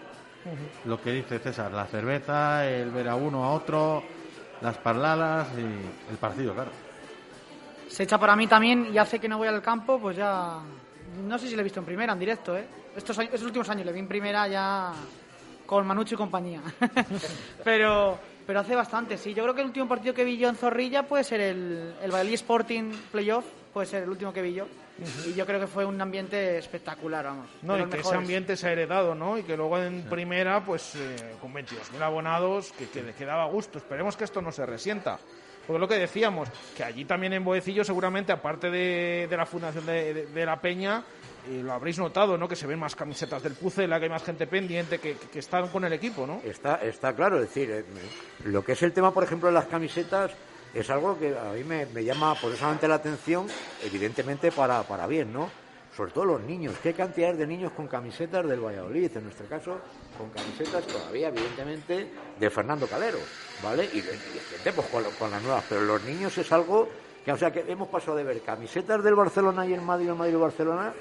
Lo 0.86 1.02
que 1.02 1.12
dice 1.12 1.40
César, 1.40 1.72
la 1.72 1.86
cerveza, 1.86 2.68
el 2.68 2.92
ver 2.92 3.08
a 3.08 3.16
uno 3.16 3.44
a 3.44 3.54
otro, 3.54 4.04
las 4.62 4.78
parladas 4.78 5.48
y 5.58 6.12
el 6.12 6.18
partido, 6.20 6.54
claro. 6.54 6.72
Se 7.90 8.04
echa 8.04 8.18
para 8.18 8.36
mí 8.36 8.48
también 8.48 8.90
y 8.94 8.98
hace 8.98 9.20
que 9.20 9.28
no 9.28 9.38
voy 9.38 9.48
al 9.48 9.62
campo, 9.62 10.00
pues 10.00 10.16
ya 10.16 10.60
no 11.28 11.38
sé 11.38 11.48
si 11.48 11.56
lo 11.56 11.62
he 11.62 11.64
visto 11.64 11.80
en 11.80 11.86
primera, 11.86 12.14
en 12.14 12.20
directo, 12.20 12.56
¿eh? 12.56 12.66
Estos, 12.96 13.18
estos 13.20 13.44
últimos 13.44 13.70
años 13.70 13.86
le 13.86 13.92
vi 13.92 14.00
en 14.00 14.08
primera 14.08 14.48
ya 14.48 14.94
con 15.66 15.86
Manucho 15.86 16.16
y 16.16 16.18
compañía. 16.18 16.62
pero, 17.64 18.18
pero 18.46 18.60
hace 18.60 18.76
bastante, 18.76 19.18
sí. 19.18 19.34
Yo 19.34 19.44
creo 19.44 19.56
que 19.56 19.62
el 19.62 19.68
último 19.68 19.88
partido 19.88 20.14
que 20.14 20.24
vi 20.24 20.38
yo 20.38 20.50
en 20.50 20.56
Zorrilla 20.56 21.04
puede 21.04 21.24
ser 21.24 21.42
el, 21.42 21.96
el 22.02 22.12
Valladolid 22.12 22.34
Sporting 22.34 22.92
Playoff, 23.12 23.46
puede 23.74 23.88
ser 23.88 24.04
el 24.04 24.10
último 24.10 24.34
que 24.34 24.42
vi 24.42 24.54
yo. 24.54 24.68
Y 25.26 25.34
yo 25.34 25.46
creo 25.46 25.60
que 25.60 25.68
fue 25.68 25.86
un 25.86 26.00
ambiente 26.02 26.58
espectacular, 26.58 27.24
vamos. 27.24 27.48
No, 27.62 27.80
y 27.80 27.86
que 27.86 28.00
ese 28.00 28.16
ambiente 28.16 28.58
se 28.58 28.68
ha 28.68 28.72
heredado, 28.74 29.16
¿no? 29.16 29.38
Y 29.38 29.44
que 29.44 29.56
luego 29.56 29.78
en 29.78 30.04
primera, 30.04 30.64
pues 30.64 30.96
eh, 30.96 31.36
con 31.40 31.54
22.000 31.54 32.02
abonados, 32.02 32.74
que, 32.74 32.90
que, 32.90 33.14
que 33.14 33.26
daba 33.26 33.46
gusto. 33.46 33.78
Esperemos 33.78 34.18
que 34.18 34.26
esto 34.26 34.42
no 34.42 34.52
se 34.52 34.66
resienta. 34.66 35.20
Porque 35.70 35.82
lo 35.82 35.88
que 35.88 36.00
decíamos, 36.00 36.50
que 36.76 36.84
allí 36.84 37.06
también 37.06 37.32
en 37.34 37.44
Boecillo 37.44 37.84
seguramente, 37.84 38.32
aparte 38.32 38.72
de, 38.72 39.28
la 39.30 39.46
fundación 39.46 39.86
de, 39.86 40.44
la 40.44 40.60
Peña, 40.60 41.04
y 41.48 41.62
lo 41.62 41.74
habréis 41.74 42.00
notado, 42.00 42.40
¿no? 42.40 42.48
Que 42.48 42.56
se 42.56 42.66
ven 42.66 42.80
más 42.80 42.96
camisetas 42.96 43.44
del 43.44 43.54
Pucela, 43.54 44.00
que 44.00 44.06
hay 44.06 44.10
más 44.10 44.24
gente 44.24 44.48
pendiente, 44.48 44.98
que, 44.98 45.16
están 45.36 45.68
con 45.68 45.86
el 45.86 45.94
equipo, 45.94 46.26
¿no? 46.26 46.42
Está, 46.44 46.78
está 46.78 47.14
claro, 47.14 47.36
es 47.36 47.54
decir, 47.54 47.70
eh, 47.70 47.86
lo 48.46 48.66
que 48.66 48.72
es 48.72 48.82
el 48.82 48.94
tema, 48.94 49.14
por 49.14 49.24
ejemplo, 49.24 49.48
de 49.48 49.54
las 49.54 49.68
camisetas, 49.68 50.32
es 50.74 50.90
algo 50.90 51.20
que 51.20 51.38
a 51.38 51.54
mí 51.54 51.64
me, 51.64 51.86
me 51.86 52.04
llama 52.04 52.34
poderosamente 52.34 52.88
la 52.88 52.96
atención, 52.96 53.46
evidentemente 53.84 54.52
para, 54.52 54.82
para 54.82 55.06
bien, 55.06 55.32
¿no? 55.32 55.52
Sobre 55.96 56.12
todo 56.12 56.26
los 56.26 56.42
niños. 56.42 56.78
¿Qué 56.82 56.96
cantidad 56.96 57.36
de 57.36 57.46
niños 57.46 57.74
con 57.74 57.88
camisetas 57.88 58.44
del 58.48 58.60
Valladolid? 58.60 59.16
En 59.16 59.24
nuestro 59.26 59.46
caso, 59.46 59.80
con 60.18 60.32
camisetas 60.32 60.88
todavía, 60.88 61.28
evidentemente, 61.28 62.12
de 62.40 62.50
Fernando 62.50 62.88
Calero. 62.88 63.20
¿Vale? 63.64 63.90
Y, 63.94 64.00
y 64.00 64.72
pues, 64.72 64.88
con, 64.88 65.32
las 65.32 65.42
nuevas, 65.42 65.64
pero 65.68 65.82
los 65.82 66.04
niños 66.04 66.38
es 66.38 66.52
algo 66.52 66.90
que, 67.24 67.32
o 67.32 67.38
sea, 67.38 67.52
que 67.52 67.66
hemos 67.68 67.88
pasado 67.90 68.18
de 68.18 68.24
ver 68.24 68.42
camisetas 68.42 69.04
del 69.04 69.16
Barcelona 69.16 69.66
y 69.66 69.74
el 69.74 69.82
Madrid, 69.82 70.10
el 70.10 70.16
Madrid 70.16 70.34
y 70.34 70.38
Barcelona, 70.38 70.94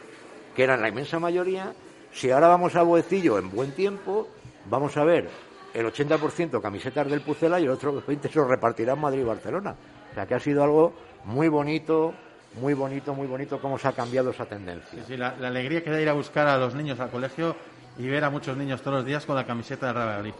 que 0.54 0.64
eran 0.64 0.80
la 0.80 0.88
inmensa 0.88 1.18
mayoría, 1.18 1.72
si 2.12 2.30
ahora 2.30 2.48
vamos 2.48 2.74
a 2.76 2.82
Boecillo 2.82 3.38
en 3.38 3.50
buen 3.50 3.72
tiempo, 3.72 4.28
vamos 4.68 4.96
a 4.96 5.04
ver 5.04 5.28
el 5.74 5.86
80% 5.86 6.60
camisetas 6.60 7.08
del 7.08 7.20
Pucela 7.20 7.60
y 7.60 7.64
el 7.64 7.70
otro 7.70 8.02
20% 8.02 8.30
se 8.30 8.38
lo 8.38 8.48
repartirán 8.48 9.00
Madrid 9.00 9.20
y 9.20 9.24
Barcelona. 9.24 9.76
O 10.10 10.14
sea, 10.14 10.26
que 10.26 10.34
ha 10.34 10.40
sido 10.40 10.64
algo 10.64 10.94
muy 11.24 11.48
bonito, 11.48 12.14
muy 12.60 12.74
bonito, 12.74 13.14
muy 13.14 13.26
bonito 13.26 13.60
cómo 13.60 13.78
se 13.78 13.88
ha 13.88 13.92
cambiado 13.92 14.30
esa 14.30 14.46
tendencia. 14.46 15.04
Sí, 15.06 15.16
la, 15.16 15.28
alegría 15.28 15.84
que 15.84 15.90
da 15.90 16.00
ir 16.00 16.08
a 16.08 16.14
buscar 16.14 16.48
a 16.48 16.56
los 16.56 16.74
niños 16.74 16.98
al 17.00 17.10
colegio 17.10 17.54
y 17.98 18.08
ver 18.08 18.24
a 18.24 18.30
muchos 18.30 18.56
niños 18.56 18.80
todos 18.80 18.98
los 18.98 19.06
días 19.06 19.26
con 19.26 19.36
la 19.36 19.46
camiseta 19.46 19.88
de 19.88 19.92
Real 19.92 20.34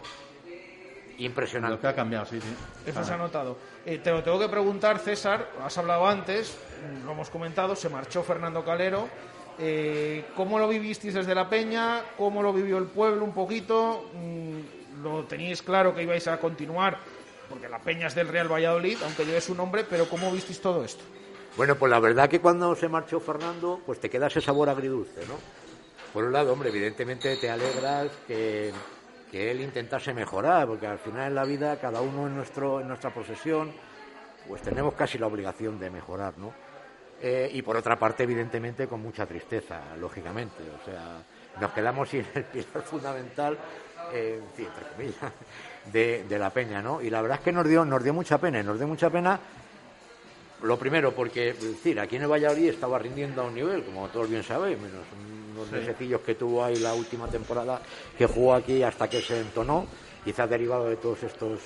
Impresionante. 1.19 1.75
Lo 1.75 1.81
que 1.81 1.87
ha 1.87 1.95
cambiado, 1.95 2.25
sí, 2.25 2.39
sí. 2.39 2.47
Eso 2.85 3.03
se 3.03 3.13
ha 3.13 3.17
notado. 3.17 3.57
Eh, 3.85 3.99
te 3.99 4.11
lo 4.11 4.23
tengo 4.23 4.39
que 4.39 4.47
preguntar, 4.47 4.99
César, 4.99 5.49
has 5.63 5.77
hablado 5.77 6.07
antes, 6.07 6.57
lo 7.05 7.11
hemos 7.11 7.29
comentado, 7.29 7.75
se 7.75 7.89
marchó 7.89 8.23
Fernando 8.23 8.63
Calero. 8.63 9.07
Eh, 9.59 10.25
¿Cómo 10.35 10.57
lo 10.57 10.69
vivisteis 10.69 11.13
desde 11.13 11.35
la 11.35 11.49
Peña? 11.49 12.01
¿Cómo 12.17 12.41
lo 12.41 12.53
vivió 12.53 12.77
el 12.77 12.85
pueblo 12.85 13.25
un 13.25 13.33
poquito? 13.33 14.09
Mm, 14.13 15.03
¿Lo 15.03 15.25
teníais 15.25 15.61
claro 15.61 15.93
que 15.93 16.03
ibais 16.03 16.27
a 16.29 16.39
continuar? 16.39 16.97
Porque 17.49 17.67
la 17.67 17.79
Peña 17.79 18.07
es 18.07 18.15
del 18.15 18.29
Real 18.29 18.49
Valladolid, 18.49 18.97
aunque 19.03 19.25
lleve 19.25 19.41
su 19.41 19.55
nombre, 19.55 19.83
pero 19.83 20.07
¿cómo 20.07 20.31
visteis 20.31 20.61
todo 20.61 20.85
esto? 20.85 21.03
Bueno, 21.57 21.75
pues 21.75 21.89
la 21.89 21.99
verdad 21.99 22.29
que 22.29 22.39
cuando 22.39 22.73
se 22.75 22.87
marchó 22.87 23.19
Fernando, 23.19 23.81
pues 23.85 23.99
te 23.99 24.09
queda 24.09 24.27
ese 24.27 24.39
sabor 24.39 24.69
agridulce, 24.69 25.25
¿no? 25.27 25.35
Por 26.13 26.23
un 26.23 26.31
lado, 26.31 26.53
hombre, 26.53 26.69
evidentemente 26.69 27.35
te 27.35 27.49
alegras 27.49 28.07
que 28.27 28.71
que 29.31 29.51
él 29.51 29.61
intentase 29.61 30.13
mejorar, 30.13 30.67
porque 30.67 30.87
al 30.87 30.99
final 30.99 31.27
en 31.27 31.35
la 31.35 31.45
vida 31.45 31.79
cada 31.79 32.01
uno 32.01 32.27
en, 32.27 32.35
nuestro, 32.35 32.81
en 32.81 32.87
nuestra 32.87 33.13
profesión 33.13 33.71
pues 34.47 34.61
tenemos 34.61 34.95
casi 34.95 35.17
la 35.17 35.27
obligación 35.27 35.79
de 35.79 35.89
mejorar, 35.91 36.37
¿no? 36.37 36.51
Eh, 37.21 37.51
y 37.53 37.61
por 37.61 37.75
otra 37.75 37.99
parte, 37.99 38.23
evidentemente, 38.23 38.87
con 38.87 39.01
mucha 39.01 39.25
tristeza, 39.25 39.95
lógicamente. 39.99 40.63
O 40.81 40.85
sea, 40.85 41.21
nos 41.59 41.71
quedamos 41.71 42.09
sin 42.09 42.25
el 42.33 42.43
pilar 42.45 42.81
fundamental, 42.83 43.57
eh, 44.13 44.41
entre 44.57 44.83
comillas, 44.95 45.33
de, 45.91 46.23
de, 46.23 46.39
la 46.39 46.49
peña, 46.49 46.81
¿no? 46.81 47.01
Y 47.01 47.09
la 47.09 47.21
verdad 47.21 47.37
es 47.39 47.43
que 47.43 47.51
nos 47.51 47.67
dio, 47.67 47.85
nos 47.85 48.03
dio 48.03 48.13
mucha 48.13 48.37
pena, 48.37 48.63
nos 48.63 48.77
dio 48.77 48.87
mucha 48.87 49.09
pena 49.09 49.39
Lo 50.63 50.79
primero, 50.79 51.13
porque 51.13 51.53
decir, 51.53 51.99
aquí 51.99 52.15
en 52.15 52.23
el 52.23 52.31
Valladolid 52.31 52.69
estaba 52.69 52.97
rindiendo 52.97 53.41
a 53.41 53.45
un 53.45 53.55
nivel, 53.55 53.83
como 53.83 54.07
todos 54.09 54.29
bien 54.29 54.43
sabéis, 54.43 54.77
menos 54.79 55.05
unos 55.59 55.71
mesecillos 55.71 56.21
que 56.21 56.35
tuvo 56.35 56.63
ahí 56.63 56.75
la 56.77 56.93
última 56.93 57.27
temporada 57.27 57.81
que 58.17 58.25
jugó 58.25 58.53
aquí 58.53 58.81
hasta 58.83 59.09
que 59.09 59.21
se 59.21 59.39
entonó, 59.39 59.85
quizás 60.23 60.49
derivado 60.49 60.85
de 60.89 60.95
todos 60.97 61.21
estos 61.23 61.59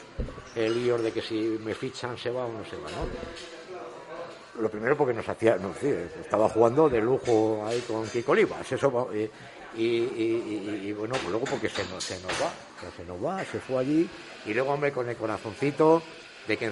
eh, 0.56 0.70
líos 0.70 1.02
de 1.02 1.12
que 1.12 1.22
si 1.22 1.58
me 1.64 1.74
fichan 1.76 2.18
se 2.18 2.30
va 2.32 2.46
o 2.46 2.52
no 2.52 2.64
se 2.66 2.76
va, 2.78 2.90
¿no? 2.90 4.62
Lo 4.62 4.70
primero 4.70 4.96
porque 4.96 5.14
nos 5.14 5.28
hacía, 5.28 5.58
no 5.58 5.74
sé, 5.74 6.06
estaba 6.22 6.48
jugando 6.48 6.88
de 6.88 7.02
lujo 7.02 7.64
ahí 7.66 7.80
con 7.88 8.08
Kiko 8.08 8.34
Olivas, 8.34 8.72
eso 8.72 9.10
eh, 9.12 9.30
y, 9.76 9.82
y- 9.82 10.70
y- 10.84 10.88
y, 10.90 10.94
bueno, 10.94 11.16
pues 11.16 11.30
luego 11.30 11.46
porque 11.46 11.70
se 11.70 11.84
nos, 11.86 12.04
se 12.04 12.16
nos 12.22 12.32
va, 12.34 12.52
se 12.96 13.04
nos 13.06 13.24
va, 13.24 13.44
se 13.46 13.60
fue 13.60 13.80
allí 13.82 14.08
y 14.46 14.54
luego 14.54 14.72
hombre 14.72 14.92
con 14.92 15.10
el 15.10 15.16
corazoncito 15.16 16.04
de 16.48 16.58
que, 16.58 16.66
eh, 16.68 16.72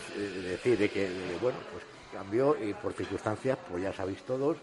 decir, 0.51 0.77
de 0.77 0.89
que, 0.89 1.09
bueno, 1.41 1.57
pues 1.71 1.83
cambió 2.13 2.55
y 2.63 2.73
por 2.73 2.93
circunstancias, 2.93 3.57
pues 3.69 3.81
ya 3.81 3.91
sabéis 3.93 4.19
todos, 4.27 4.57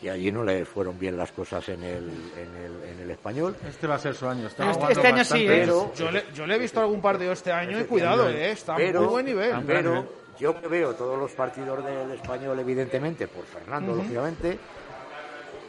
que 0.00 0.10
allí 0.10 0.30
no 0.30 0.44
le 0.44 0.64
fueron 0.64 0.98
bien 0.98 1.16
las 1.16 1.32
cosas 1.32 1.68
en 1.70 1.82
el, 1.82 2.04
en 2.36 2.56
el, 2.56 2.88
en 2.92 3.00
el 3.00 3.10
español. 3.10 3.56
Este 3.68 3.86
va 3.86 3.96
a 3.96 3.98
ser 3.98 4.14
su 4.14 4.28
año. 4.28 4.46
Está 4.46 4.70
Este- 4.70 4.74
jugando 4.74 4.92
este 5.00 5.06
año 5.08 5.24
sí, 5.24 5.46
bastante. 5.46 5.56
¿eh? 5.56 5.60
Pero- 5.60 5.92
Yo 5.96 6.10
le, 6.10 6.24
yo 6.34 6.46
le 6.46 6.54
he 6.54 6.58
visto 6.58 6.80
algún 6.80 7.00
partido 7.00 7.32
este 7.32 7.50
año 7.52 7.80
y 7.80 7.84
cuidado, 7.84 8.28
eh, 8.28 8.52
está 8.52 8.76
pero, 8.76 9.00
muy 9.00 9.08
buen 9.10 9.26
nivel. 9.26 9.54
Pero 9.66 10.06
yo 10.38 10.60
que 10.60 10.68
veo 10.68 10.94
todos 10.94 11.18
los 11.18 11.32
partidos 11.32 11.84
del 11.84 12.12
español, 12.12 12.58
evidentemente, 12.60 13.26
por 13.26 13.44
Fernando, 13.44 13.94
lógicamente, 13.96 14.58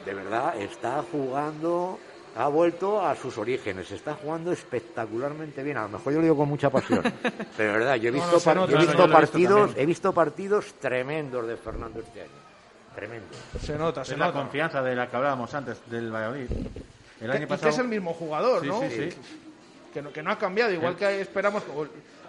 de 0.06 0.14
verdad 0.14 0.56
está 0.62 1.04
jugando, 1.12 1.98
ha 2.36 2.48
vuelto 2.48 3.04
a 3.04 3.16
sus 3.16 3.36
orígenes, 3.40 3.90
está 3.92 4.14
jugando 4.14 4.52
espectacularmente 4.52 5.64
bien. 5.64 5.78
A 5.78 5.84
lo 5.84 5.90
mejor 5.90 6.14
yo 6.14 6.20
lo 6.20 6.24
digo 6.24 6.38
con 6.38 6.50
mucha 6.50 6.70
pasión, 6.70 7.02
pero 7.58 7.72
de 7.74 7.78
verdad, 7.80 7.96
yo 7.96 8.10
he 8.10 8.12
visto, 8.12 8.32
no, 8.32 8.40
se 8.40 8.46
par- 8.46 8.56
nota, 8.58 8.72
yo 8.74 8.78
he 8.78 8.82
visto 8.86 9.10
partidos, 9.10 9.72
he 9.76 9.86
visto 9.88 10.14
partidos 10.14 10.74
tremendos 10.80 11.48
de 11.48 11.58
Fernando 11.58 12.00
este 12.02 12.22
año. 12.22 12.49
Tremendo. 12.96 13.28
Se 13.62 13.78
nota, 13.78 14.04
se 14.04 14.14
Es 14.14 14.20
la 14.20 14.28
nota. 14.28 14.40
confianza 14.40 14.82
de 14.82 14.96
la 14.96 15.10
que 15.10 15.16
hablábamos 15.16 15.54
antes 15.54 15.78
del 15.90 16.12
Valladolid. 16.14 16.50
El 17.22 17.32
año 17.32 17.48
pasado. 17.48 17.70
es 17.70 17.78
el 17.78 17.88
mismo 17.88 18.14
jugador, 18.14 18.62
Sí, 18.62 18.68
¿no? 18.68 18.82
sí, 18.82 18.90
sí. 19.12 19.18
Que 19.94 20.02
no, 20.04 20.12
que 20.14 20.22
no 20.22 20.32
ha 20.32 20.38
cambiado, 20.38 20.72
igual 20.72 20.96
que 20.96 21.20
esperamos, 21.20 21.64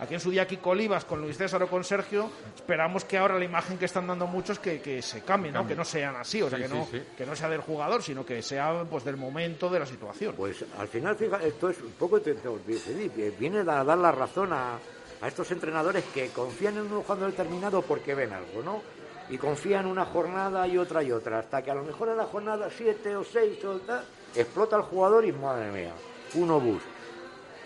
aquí 0.00 0.14
en 0.14 0.20
su 0.20 0.30
día 0.30 0.46
Kiko 0.46 0.70
Olivas 0.70 1.04
con 1.04 1.20
Luis 1.20 1.36
César 1.36 1.62
o 1.62 1.68
con 1.68 1.84
Sergio, 1.84 2.30
esperamos 2.56 3.04
que 3.04 3.18
ahora 3.18 3.38
la 3.38 3.44
imagen 3.44 3.76
que 3.76 3.84
están 3.84 4.06
dando 4.06 4.26
muchos 4.26 4.58
que, 4.58 4.80
que 4.80 5.02
se 5.02 5.20
cambie, 5.20 5.52
¿no? 5.52 5.66
Que 5.66 5.76
no 5.76 5.84
sean 5.84 6.16
así, 6.16 6.40
o 6.40 6.48
sea, 6.48 6.56
Sí, 6.58 6.64
que, 6.64 6.68
no, 6.74 6.88
sí. 6.90 7.02
que 7.18 7.26
no 7.26 7.36
sea 7.36 7.50
del 7.50 7.60
jugador, 7.60 8.02
sino 8.02 8.24
que 8.24 8.40
sea 8.40 8.84
pues 8.88 9.04
del 9.04 9.18
momento 9.18 9.68
de 9.68 9.78
la 9.78 9.84
situación. 9.86 10.34
Pues 10.38 10.64
al 10.78 10.88
final, 10.88 11.16
fija, 11.16 11.36
esto 11.44 11.68
es 11.68 11.78
un 11.82 11.92
poco, 11.92 12.18
te- 12.22 12.32
te- 12.34 12.48
te- 12.48 13.30
viene 13.38 13.58
a 13.58 13.64
dar 13.84 13.98
la 13.98 14.10
razón 14.10 14.54
a, 14.54 14.78
a 15.20 15.28
estos 15.28 15.50
entrenadores 15.50 16.02
que 16.14 16.28
confían 16.30 16.78
en 16.78 16.90
un 16.90 17.02
jugador 17.02 17.30
determinado 17.30 17.82
porque 17.82 18.14
ven 18.14 18.32
algo, 18.32 18.62
¿no? 18.64 18.82
Y 19.30 19.38
confían 19.38 19.86
una 19.86 20.04
jornada 20.04 20.66
y 20.66 20.76
otra 20.76 21.02
y 21.02 21.12
otra, 21.12 21.38
hasta 21.38 21.62
que 21.62 21.70
a 21.70 21.74
lo 21.74 21.82
mejor 21.84 22.08
en 22.08 22.16
la 22.16 22.24
jornada 22.26 22.68
7 22.76 23.14
o 23.16 23.22
6 23.24 23.64
o 23.64 23.78
tal, 23.78 24.04
explota 24.34 24.76
el 24.76 24.82
jugador 24.82 25.24
y 25.24 25.32
madre 25.32 25.70
mía, 25.70 25.92
un 26.34 26.50
obús. 26.50 26.82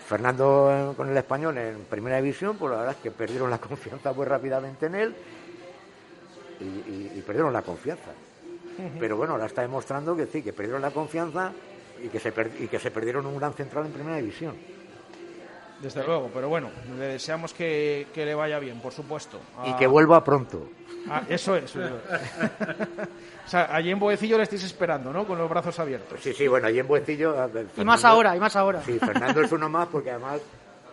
Fernando 0.07 0.69
eh, 0.71 0.95
con 0.95 1.09
el 1.09 1.17
español 1.17 1.57
en 1.57 1.79
primera 1.89 2.17
división, 2.17 2.57
pues 2.57 2.71
la 2.71 2.77
verdad 2.77 2.95
es 2.95 3.01
que 3.01 3.09
perdieron 3.11 3.49
la 3.49 3.57
confianza 3.69 4.13
muy 4.13 4.25
rápidamente 4.25 4.85
en 4.85 4.95
él 4.95 5.15
y, 6.59 6.63
y- 6.63 7.11
y 7.17 7.21
perdieron 7.21 7.51
la 7.51 7.61
confianza. 7.63 8.11
Pero 8.99 9.15
bueno, 9.17 9.33
ahora 9.33 9.45
está 9.45 9.61
demostrando 9.61 10.15
que 10.15 10.27
sí, 10.27 10.41
que 10.43 10.51
perdieron 10.53 10.81
la 10.81 10.91
confianza 10.91 11.51
y 12.03 12.09
que 12.09 12.19
se, 12.19 12.31
per- 12.31 12.51
y 12.59 12.67
que 12.67 12.77
se 12.77 12.91
perdieron 12.91 13.25
un 13.25 13.37
gran 13.37 13.53
central 13.53 13.85
en 13.87 13.91
primera 13.93 14.17
división. 14.17 14.53
Desde 15.81 16.03
luego, 16.05 16.29
pero 16.33 16.47
bueno, 16.47 16.69
le 16.97 17.05
deseamos 17.05 17.53
que, 17.53 18.07
que 18.13 18.25
le 18.25 18.33
vaya 18.33 18.59
bien, 18.59 18.79
por 18.79 18.93
supuesto. 18.93 19.39
Y 19.65 19.71
A- 19.71 19.77
que 19.77 19.87
vuelva 19.87 20.23
pronto. 20.23 20.69
Ah, 21.09 21.21
eso 21.29 21.55
es. 21.55 21.75
o 21.75 21.81
sea, 23.47 23.69
allí 23.75 23.91
en 23.91 23.99
Boecillo 23.99 24.37
le 24.37 24.43
estáis 24.43 24.63
esperando, 24.63 25.11
¿no? 25.13 25.27
Con 25.27 25.37
los 25.37 25.49
brazos 25.49 25.77
abiertos. 25.79 26.19
Sí, 26.21 26.33
sí, 26.33 26.47
bueno, 26.47 26.67
allí 26.67 26.79
en 26.79 26.87
ver, 26.87 27.03
Y 27.77 27.83
más 27.83 28.03
ahora, 28.05 28.35
y 28.35 28.39
más 28.39 28.55
ahora. 28.55 28.81
Sí, 28.83 28.97
Fernando 28.99 29.41
es 29.41 29.51
uno 29.51 29.69
más 29.69 29.87
porque 29.89 30.11
además, 30.11 30.39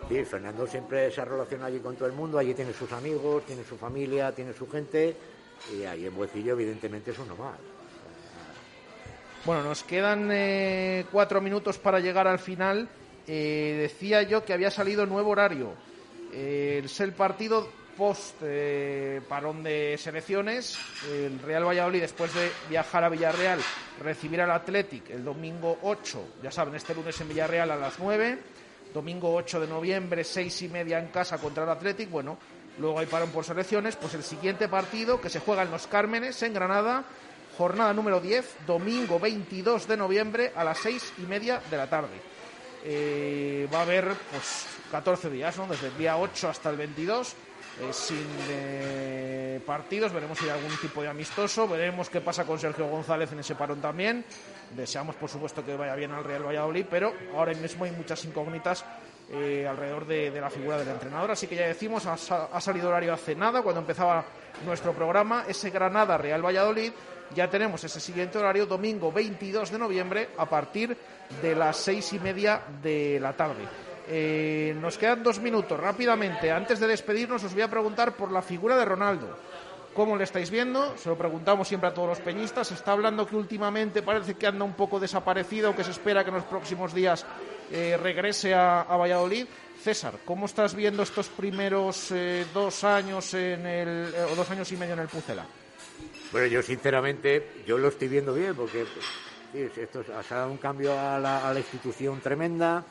sí, 0.09 0.23
Fernando 0.25 0.67
siempre 0.67 1.09
se 1.11 1.23
relaciona 1.25 1.65
allí 1.65 1.79
con 1.79 1.95
todo 1.95 2.05
el 2.07 2.13
mundo, 2.13 2.37
allí 2.37 2.53
tiene 2.53 2.73
sus 2.73 2.91
amigos, 2.91 3.43
tiene 3.45 3.63
su 3.63 3.77
familia, 3.77 4.31
tiene 4.33 4.53
su 4.53 4.69
gente 4.69 5.15
y 5.73 5.85
allí 5.85 6.05
en 6.05 6.15
Buecillo 6.15 6.53
evidentemente 6.53 7.11
es 7.11 7.19
uno 7.19 7.35
más. 7.37 7.55
Bueno, 9.45 9.63
nos 9.63 9.83
quedan 9.83 10.29
eh, 10.31 11.05
cuatro 11.11 11.41
minutos 11.41 11.77
para 11.77 11.99
llegar 11.99 12.27
al 12.27 12.39
final. 12.39 12.87
Eh, 13.27 13.77
decía 13.81 14.23
yo 14.23 14.43
que 14.43 14.53
había 14.53 14.71
salido 14.71 15.05
nuevo 15.05 15.31
horario. 15.31 15.73
Eh, 16.33 16.81
es 16.83 16.99
el 16.99 17.13
partido 17.13 17.67
post 17.97 18.35
eh, 18.41 19.21
parón 19.27 19.63
de 19.63 19.97
selecciones. 19.97 20.77
El 21.09 21.39
Real 21.39 21.65
Valladolid, 21.65 22.01
después 22.01 22.33
de 22.33 22.51
viajar 22.69 23.03
a 23.03 23.09
Villarreal, 23.09 23.59
recibirá 24.01 24.45
al 24.45 24.51
Athletic 24.51 25.11
el 25.11 25.23
domingo 25.23 25.77
8. 25.83 26.27
Ya 26.43 26.51
saben, 26.51 26.75
este 26.75 26.95
lunes 26.95 27.19
en 27.21 27.29
Villarreal 27.29 27.71
a 27.71 27.75
las 27.75 27.99
9. 27.99 28.37
Domingo 28.93 29.33
8 29.33 29.61
de 29.61 29.67
noviembre, 29.67 30.23
seis 30.23 30.61
y 30.61 30.67
media 30.67 30.99
en 30.99 31.07
casa 31.07 31.39
contra 31.39 31.63
el 31.63 31.69
Athletic. 31.69 32.11
Bueno, 32.11 32.37
luego 32.77 32.99
hay 32.99 33.07
parón 33.07 33.31
por 33.31 33.43
selecciones. 33.43 33.95
Pues 33.95 34.13
el 34.13 34.23
siguiente 34.23 34.67
partido 34.67 35.19
que 35.19 35.29
se 35.29 35.39
juega 35.39 35.63
en 35.63 35.71
Los 35.71 35.87
Cármenes, 35.87 36.43
en 36.43 36.53
Granada, 36.53 37.03
jornada 37.57 37.93
número 37.93 38.19
10, 38.19 38.57
domingo 38.67 39.19
22 39.19 39.87
de 39.87 39.97
noviembre 39.97 40.51
a 40.55 40.63
las 40.63 40.77
seis 40.77 41.11
y 41.17 41.21
media 41.21 41.61
de 41.71 41.77
la 41.77 41.89
tarde. 41.89 42.32
Eh, 42.85 43.67
va 43.73 43.79
a 43.79 43.81
haber 43.83 44.09
pues 44.31 44.67
14 44.91 45.29
días, 45.29 45.57
¿no? 45.57 45.67
Desde 45.67 45.87
el 45.87 45.97
día 45.97 46.17
8 46.17 46.49
hasta 46.49 46.69
el 46.69 46.77
22, 46.77 47.31
eh, 47.31 47.93
sin 47.93 48.27
eh, 48.49 49.61
partidos. 49.65 50.11
Veremos 50.11 50.37
si 50.37 50.45
hay 50.45 50.51
algún 50.51 50.75
tipo 50.77 51.01
de 51.01 51.07
amistoso. 51.07 51.67
Veremos 51.67 52.09
qué 52.09 52.19
pasa 52.19 52.43
con 52.43 52.59
Sergio 52.59 52.87
González 52.87 53.31
en 53.31 53.39
ese 53.39 53.55
parón 53.55 53.79
también. 53.79 54.25
Deseamos, 54.75 55.15
por 55.15 55.29
supuesto, 55.29 55.63
que 55.63 55.75
vaya 55.77 55.95
bien 55.95 56.11
al 56.11 56.23
Real 56.25 56.45
Valladolid, 56.45 56.85
pero 56.89 57.13
ahora 57.35 57.53
mismo 57.53 57.85
hay 57.85 57.91
muchas 57.91 58.23
incógnitas 58.25 58.83
alrededor 59.31 60.05
de, 60.05 60.29
de 60.29 60.41
la 60.41 60.49
figura 60.49 60.77
del 60.77 60.89
entrenador. 60.89 61.31
Así 61.31 61.47
que 61.47 61.55
ya 61.55 61.67
decimos, 61.67 62.05
ha, 62.05 62.13
ha 62.13 62.61
salido 62.61 62.89
horario 62.89 63.13
hace 63.13 63.33
nada, 63.33 63.61
cuando 63.63 63.81
empezaba 63.81 64.23
nuestro 64.65 64.93
programa, 64.93 65.45
ese 65.47 65.69
Granada 65.69 66.17
Real 66.17 66.45
Valladolid. 66.45 66.91
Ya 67.35 67.49
tenemos 67.49 67.83
ese 67.83 67.99
siguiente 67.99 68.37
horario, 68.37 68.65
domingo 68.65 69.11
22 69.11 69.71
de 69.71 69.79
noviembre, 69.79 70.29
a 70.37 70.47
partir 70.47 70.95
de 71.41 71.55
las 71.55 71.77
seis 71.77 72.13
y 72.13 72.19
media 72.19 72.61
de 72.81 73.19
la 73.19 73.33
tarde. 73.33 73.63
Eh, 74.07 74.75
nos 74.79 74.97
quedan 74.97 75.23
dos 75.23 75.39
minutos. 75.39 75.79
Rápidamente, 75.79 76.51
antes 76.51 76.79
de 76.79 76.87
despedirnos, 76.87 77.43
os 77.43 77.53
voy 77.53 77.63
a 77.63 77.69
preguntar 77.69 78.15
por 78.15 78.31
la 78.31 78.41
figura 78.41 78.77
de 78.77 78.85
Ronaldo. 78.85 79.37
¿Cómo 79.93 80.15
le 80.17 80.23
estáis 80.23 80.49
viendo? 80.49 80.97
Se 80.97 81.07
lo 81.07 81.15
preguntamos 81.15 81.67
siempre 81.67 81.89
a 81.89 81.93
todos 81.93 82.09
los 82.09 82.19
peñistas. 82.19 82.67
Se 82.67 82.73
está 82.73 82.93
hablando 82.93 83.27
que 83.27 83.35
últimamente 83.35 84.01
parece 84.01 84.33
que 84.33 84.47
anda 84.47 84.65
un 84.65 84.73
poco 84.73 84.99
desaparecido, 84.99 85.75
que 85.75 85.83
se 85.83 85.91
espera 85.91 86.23
que 86.23 86.29
en 86.29 86.37
los 86.37 86.45
próximos 86.45 86.95
días 86.95 87.25
eh, 87.71 87.97
regrese 88.01 88.55
a, 88.55 88.83
Valladolid. 88.83 89.45
César, 89.79 90.15
¿cómo 90.25 90.47
estás 90.47 90.73
viendo 90.73 91.03
estos 91.03 91.27
primeros 91.27 92.11
eh, 92.11 92.45
dos 92.53 92.83
años 92.83 93.33
en 93.33 93.67
el, 93.67 94.13
eh, 94.15 94.25
o 94.31 94.35
dos 94.35 94.49
años 94.49 94.71
y 94.71 94.77
medio 94.77 94.93
en 94.93 94.99
el 94.99 95.07
Pucela? 95.07 95.45
Bueno, 96.31 96.47
yo 96.47 96.61
sinceramente, 96.61 97.63
yo 97.65 97.77
lo 97.77 97.87
estoy 97.89 98.07
viendo 98.07 98.33
bien 98.33 98.55
porque 98.55 98.87
sí, 99.51 99.59
esto 99.81 100.01
es- 100.01 100.09
ha 100.09 100.35
dado 100.35 100.51
un 100.51 100.57
cambio 100.57 100.99
a 100.99 101.19
la, 101.19 101.47
a 101.47 101.53
la 101.53 101.59
institución 101.59 102.19
tremenda, 102.21 102.85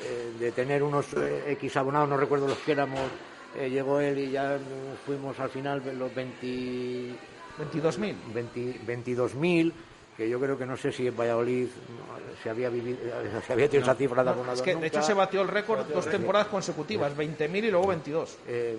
eh, 0.00 0.32
de 0.38 0.52
tener 0.52 0.82
unos 0.82 1.12
eh, 1.14 1.52
X 1.52 1.76
abonados, 1.76 2.08
no 2.08 2.16
recuerdo 2.16 2.46
los 2.48 2.58
que 2.58 2.72
éramos, 2.72 3.10
eh, 3.54 3.68
llegó 3.70 4.00
él 4.00 4.18
y 4.18 4.30
ya 4.30 4.60
fuimos 5.04 5.38
al 5.40 5.50
final 5.50 5.82
los 5.98 6.14
20 6.14 7.18
22.000. 7.58 8.16
20 8.32 8.80
22.000, 8.84 9.72
que 10.16 10.28
yo 10.28 10.40
creo 10.40 10.58
que 10.58 10.66
no 10.66 10.76
sé 10.76 10.92
si 10.92 11.06
en 11.06 11.16
Valladolid 11.16 11.68
no, 11.88 12.34
se 12.42 12.50
había 12.50 12.68
vivido, 12.68 12.98
se 13.46 13.52
había 13.52 13.68
tenido 13.68 13.82
esa 13.90 13.94
cifra 13.94 14.22
de 14.24 14.30
abonados 14.30 14.58
Es 14.58 14.62
que 14.64 14.70
de 14.70 14.74
nunca. 14.76 14.86
hecho 14.88 15.02
se 15.02 15.14
batió 15.14 15.42
el 15.42 15.48
récord 15.48 15.86
dos 15.92 16.08
temporadas 16.08 16.48
consecutivas, 16.48 17.16
20.000 17.16 17.64
y 17.64 17.70
luego 17.70 17.86
22. 17.88 18.38
Eh, 18.46 18.78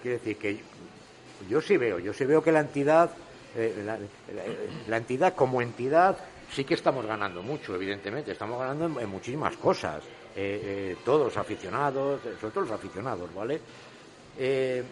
quiere 0.00 0.18
decir 0.18 0.38
que 0.38 0.64
yo 1.48 1.60
sí 1.60 1.76
veo, 1.76 1.98
yo 1.98 2.12
sí 2.12 2.24
veo 2.24 2.42
que 2.42 2.52
la 2.52 2.60
entidad, 2.60 3.10
eh, 3.56 3.82
la, 3.84 3.98
la- 4.88 4.96
entidad 4.96 5.34
como 5.34 5.60
entidad 5.62 6.16
sí 6.52 6.64
que 6.64 6.74
estamos 6.74 7.06
ganando 7.06 7.42
mucho, 7.42 7.74
evidentemente, 7.74 8.32
estamos 8.32 8.58
ganando 8.58 9.00
en, 9.00 9.08
muchísimas 9.08 9.56
cosas, 9.56 10.02
eh, 10.36 10.60
eh, 10.64 10.96
todos 11.04 11.36
aficionados, 11.36 12.20
eh, 12.26 12.34
sobre 12.40 12.52
todo 12.52 12.64
los 12.64 12.72
aficionados, 12.72 13.32
¿vale? 13.34 13.60
Eh, 14.38 14.84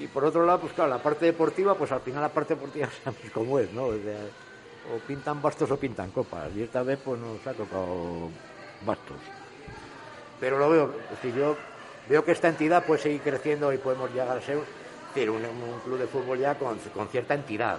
y 0.00 0.06
por 0.08 0.24
otro 0.24 0.44
lado, 0.44 0.60
pues 0.60 0.72
claro, 0.72 0.90
la 0.90 1.02
parte 1.02 1.26
deportiva, 1.26 1.74
pues 1.74 1.90
al 1.92 2.00
final 2.00 2.20
la 2.20 2.28
parte 2.28 2.54
deportiva 2.54 2.88
sabemos 3.04 3.30
cómo 3.32 3.58
es, 3.58 3.72
¿no? 3.72 3.84
O, 3.84 3.92
o 3.92 4.98
pintan 5.06 5.40
bastos 5.42 5.70
o 5.70 5.76
pintan 5.76 6.10
copas, 6.10 6.50
y 6.56 6.62
esta 6.62 6.82
vez 6.82 6.98
pues 7.04 7.18
nos 7.20 7.46
ha 7.46 7.52
tocado 7.54 8.30
bastos 8.84 9.16
pero 10.40 10.56
lo 10.56 10.70
veo, 10.70 10.92
decir, 11.10 11.34
yo 11.34 11.56
veo 12.08 12.24
que 12.24 12.30
esta 12.30 12.48
entidad 12.48 12.84
puede 12.84 13.00
seguir 13.02 13.20
creciendo 13.22 13.72
y 13.72 13.78
podemos 13.78 14.08
llegar 14.12 14.36
a 14.36 14.40
ser 14.40 14.58
un, 15.26 15.42
club 15.84 15.98
de 15.98 16.06
fútbol 16.06 16.38
ya 16.38 16.54
con, 16.56 16.78
con 16.94 17.08
cierta 17.08 17.34
entidad, 17.34 17.78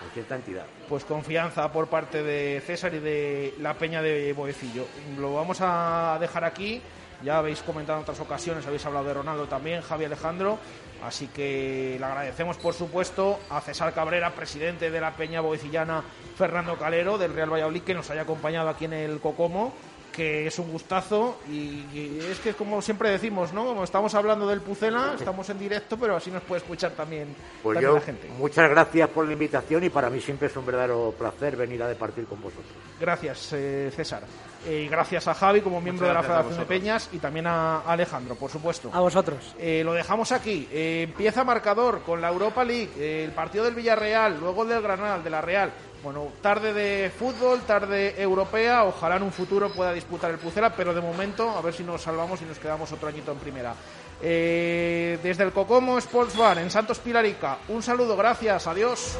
con 0.00 0.10
cierta 0.12 0.36
entidad. 0.36 0.64
Pues 0.88 1.04
confianza 1.04 1.70
por 1.72 1.88
parte 1.88 2.22
de 2.22 2.62
César 2.64 2.94
y 2.94 3.00
de 3.00 3.54
la 3.60 3.74
Peña 3.74 4.00
de 4.02 4.32
Boecillo. 4.32 4.86
Lo 5.18 5.34
vamos 5.34 5.58
a 5.60 6.16
dejar 6.20 6.44
aquí. 6.44 6.80
Ya 7.22 7.36
habéis 7.36 7.60
comentado 7.60 7.98
en 7.98 8.02
otras 8.04 8.20
ocasiones, 8.20 8.66
habéis 8.66 8.86
hablado 8.86 9.04
de 9.04 9.14
Ronaldo 9.14 9.46
también, 9.46 9.82
Javi 9.82 10.06
Alejandro. 10.06 10.58
Así 11.04 11.26
que 11.28 11.96
le 11.98 12.04
agradecemos, 12.04 12.56
por 12.56 12.72
supuesto, 12.72 13.38
a 13.50 13.60
César 13.60 13.92
Cabrera, 13.92 14.34
presidente 14.34 14.90
de 14.90 15.00
la 15.00 15.12
Peña 15.12 15.42
Boecillana, 15.42 16.02
Fernando 16.36 16.76
Calero, 16.78 17.18
del 17.18 17.34
Real 17.34 17.52
Valladolid, 17.52 17.82
que 17.82 17.94
nos 17.94 18.08
haya 18.10 18.22
acompañado 18.22 18.70
aquí 18.70 18.86
en 18.86 18.94
el 18.94 19.20
Cocomo 19.20 19.74
que 20.12 20.46
es 20.46 20.58
un 20.58 20.70
gustazo 20.70 21.38
y, 21.48 22.18
es 22.30 22.38
que 22.40 22.54
como 22.54 22.82
siempre 22.82 23.10
decimos, 23.10 23.52
¿no? 23.52 23.64
Como 23.64 23.84
estamos 23.84 24.14
hablando 24.14 24.46
del 24.46 24.60
Pucela, 24.60 25.14
estamos 25.18 25.48
en 25.50 25.58
directo, 25.58 25.96
pero 25.96 26.16
así 26.16 26.30
nos 26.30 26.42
puede 26.42 26.60
escuchar 26.60 26.92
también, 26.92 27.34
pues 27.62 27.80
la 27.80 28.00
gente. 28.00 28.28
Muchas 28.38 28.68
gracias 28.70 29.08
por 29.10 29.26
la 29.26 29.32
invitación 29.32 29.84
y 29.84 29.90
para 29.90 30.10
mí 30.10 30.20
siempre 30.20 30.48
es 30.48 30.56
un 30.56 30.66
verdadero 30.66 31.14
placer 31.16 31.56
venir 31.56 31.82
a 31.82 31.88
departir 31.88 32.26
con 32.26 32.40
vosotros. 32.40 32.66
Gracias, 32.98 33.52
eh, 33.52 33.90
César. 33.94 34.22
Eh, 34.66 34.82
y 34.84 34.88
gracias 34.88 35.26
a 35.26 35.34
Javi 35.34 35.62
como 35.62 35.80
miembro 35.80 36.06
de 36.06 36.12
la 36.12 36.22
Federación 36.22 36.58
de 36.58 36.66
Peñas 36.66 37.08
y 37.12 37.18
también 37.18 37.46
a 37.46 37.80
Alejandro, 37.80 38.34
por 38.34 38.50
supuesto. 38.50 38.90
A 38.92 39.00
vosotros. 39.00 39.54
Eh, 39.58 39.82
lo 39.84 39.94
dejamos 39.94 40.32
aquí. 40.32 40.68
empieza 40.70 41.44
marcador 41.44 42.02
con 42.02 42.20
la 42.20 42.28
Europa 42.28 42.64
League, 42.64 43.24
el 43.24 43.30
partido 43.32 43.64
del 43.64 43.74
Villarreal, 43.74 44.38
luego 44.38 44.64
el 44.64 44.68
del 44.68 44.82
Granada, 44.82 45.16
el 45.16 45.24
de 45.24 45.30
la 45.30 45.40
Real. 45.40 45.72
Bueno, 46.02 46.28
tarde 46.40 46.72
de 46.72 47.10
fútbol, 47.10 47.60
tarde 47.60 48.20
europea. 48.20 48.84
Ojalá 48.84 49.16
en 49.16 49.22
un 49.22 49.32
futuro 49.32 49.70
pueda 49.70 49.92
disputar 49.92 50.30
el 50.30 50.38
Pucela, 50.38 50.74
pero 50.74 50.94
de 50.94 51.00
momento 51.00 51.50
a 51.50 51.60
ver 51.60 51.74
si 51.74 51.82
nos 51.82 52.00
salvamos 52.02 52.40
y 52.40 52.46
nos 52.46 52.58
quedamos 52.58 52.90
otro 52.92 53.08
añito 53.08 53.32
en 53.32 53.38
primera. 53.38 53.74
Eh, 54.22 55.18
desde 55.22 55.44
el 55.44 55.52
Cocomo 55.52 55.98
Sports 55.98 56.36
Bar 56.36 56.58
en 56.58 56.70
Santos 56.70 56.98
Pilarica, 56.98 57.58
un 57.68 57.82
saludo, 57.82 58.16
gracias, 58.16 58.66
adiós. 58.66 59.16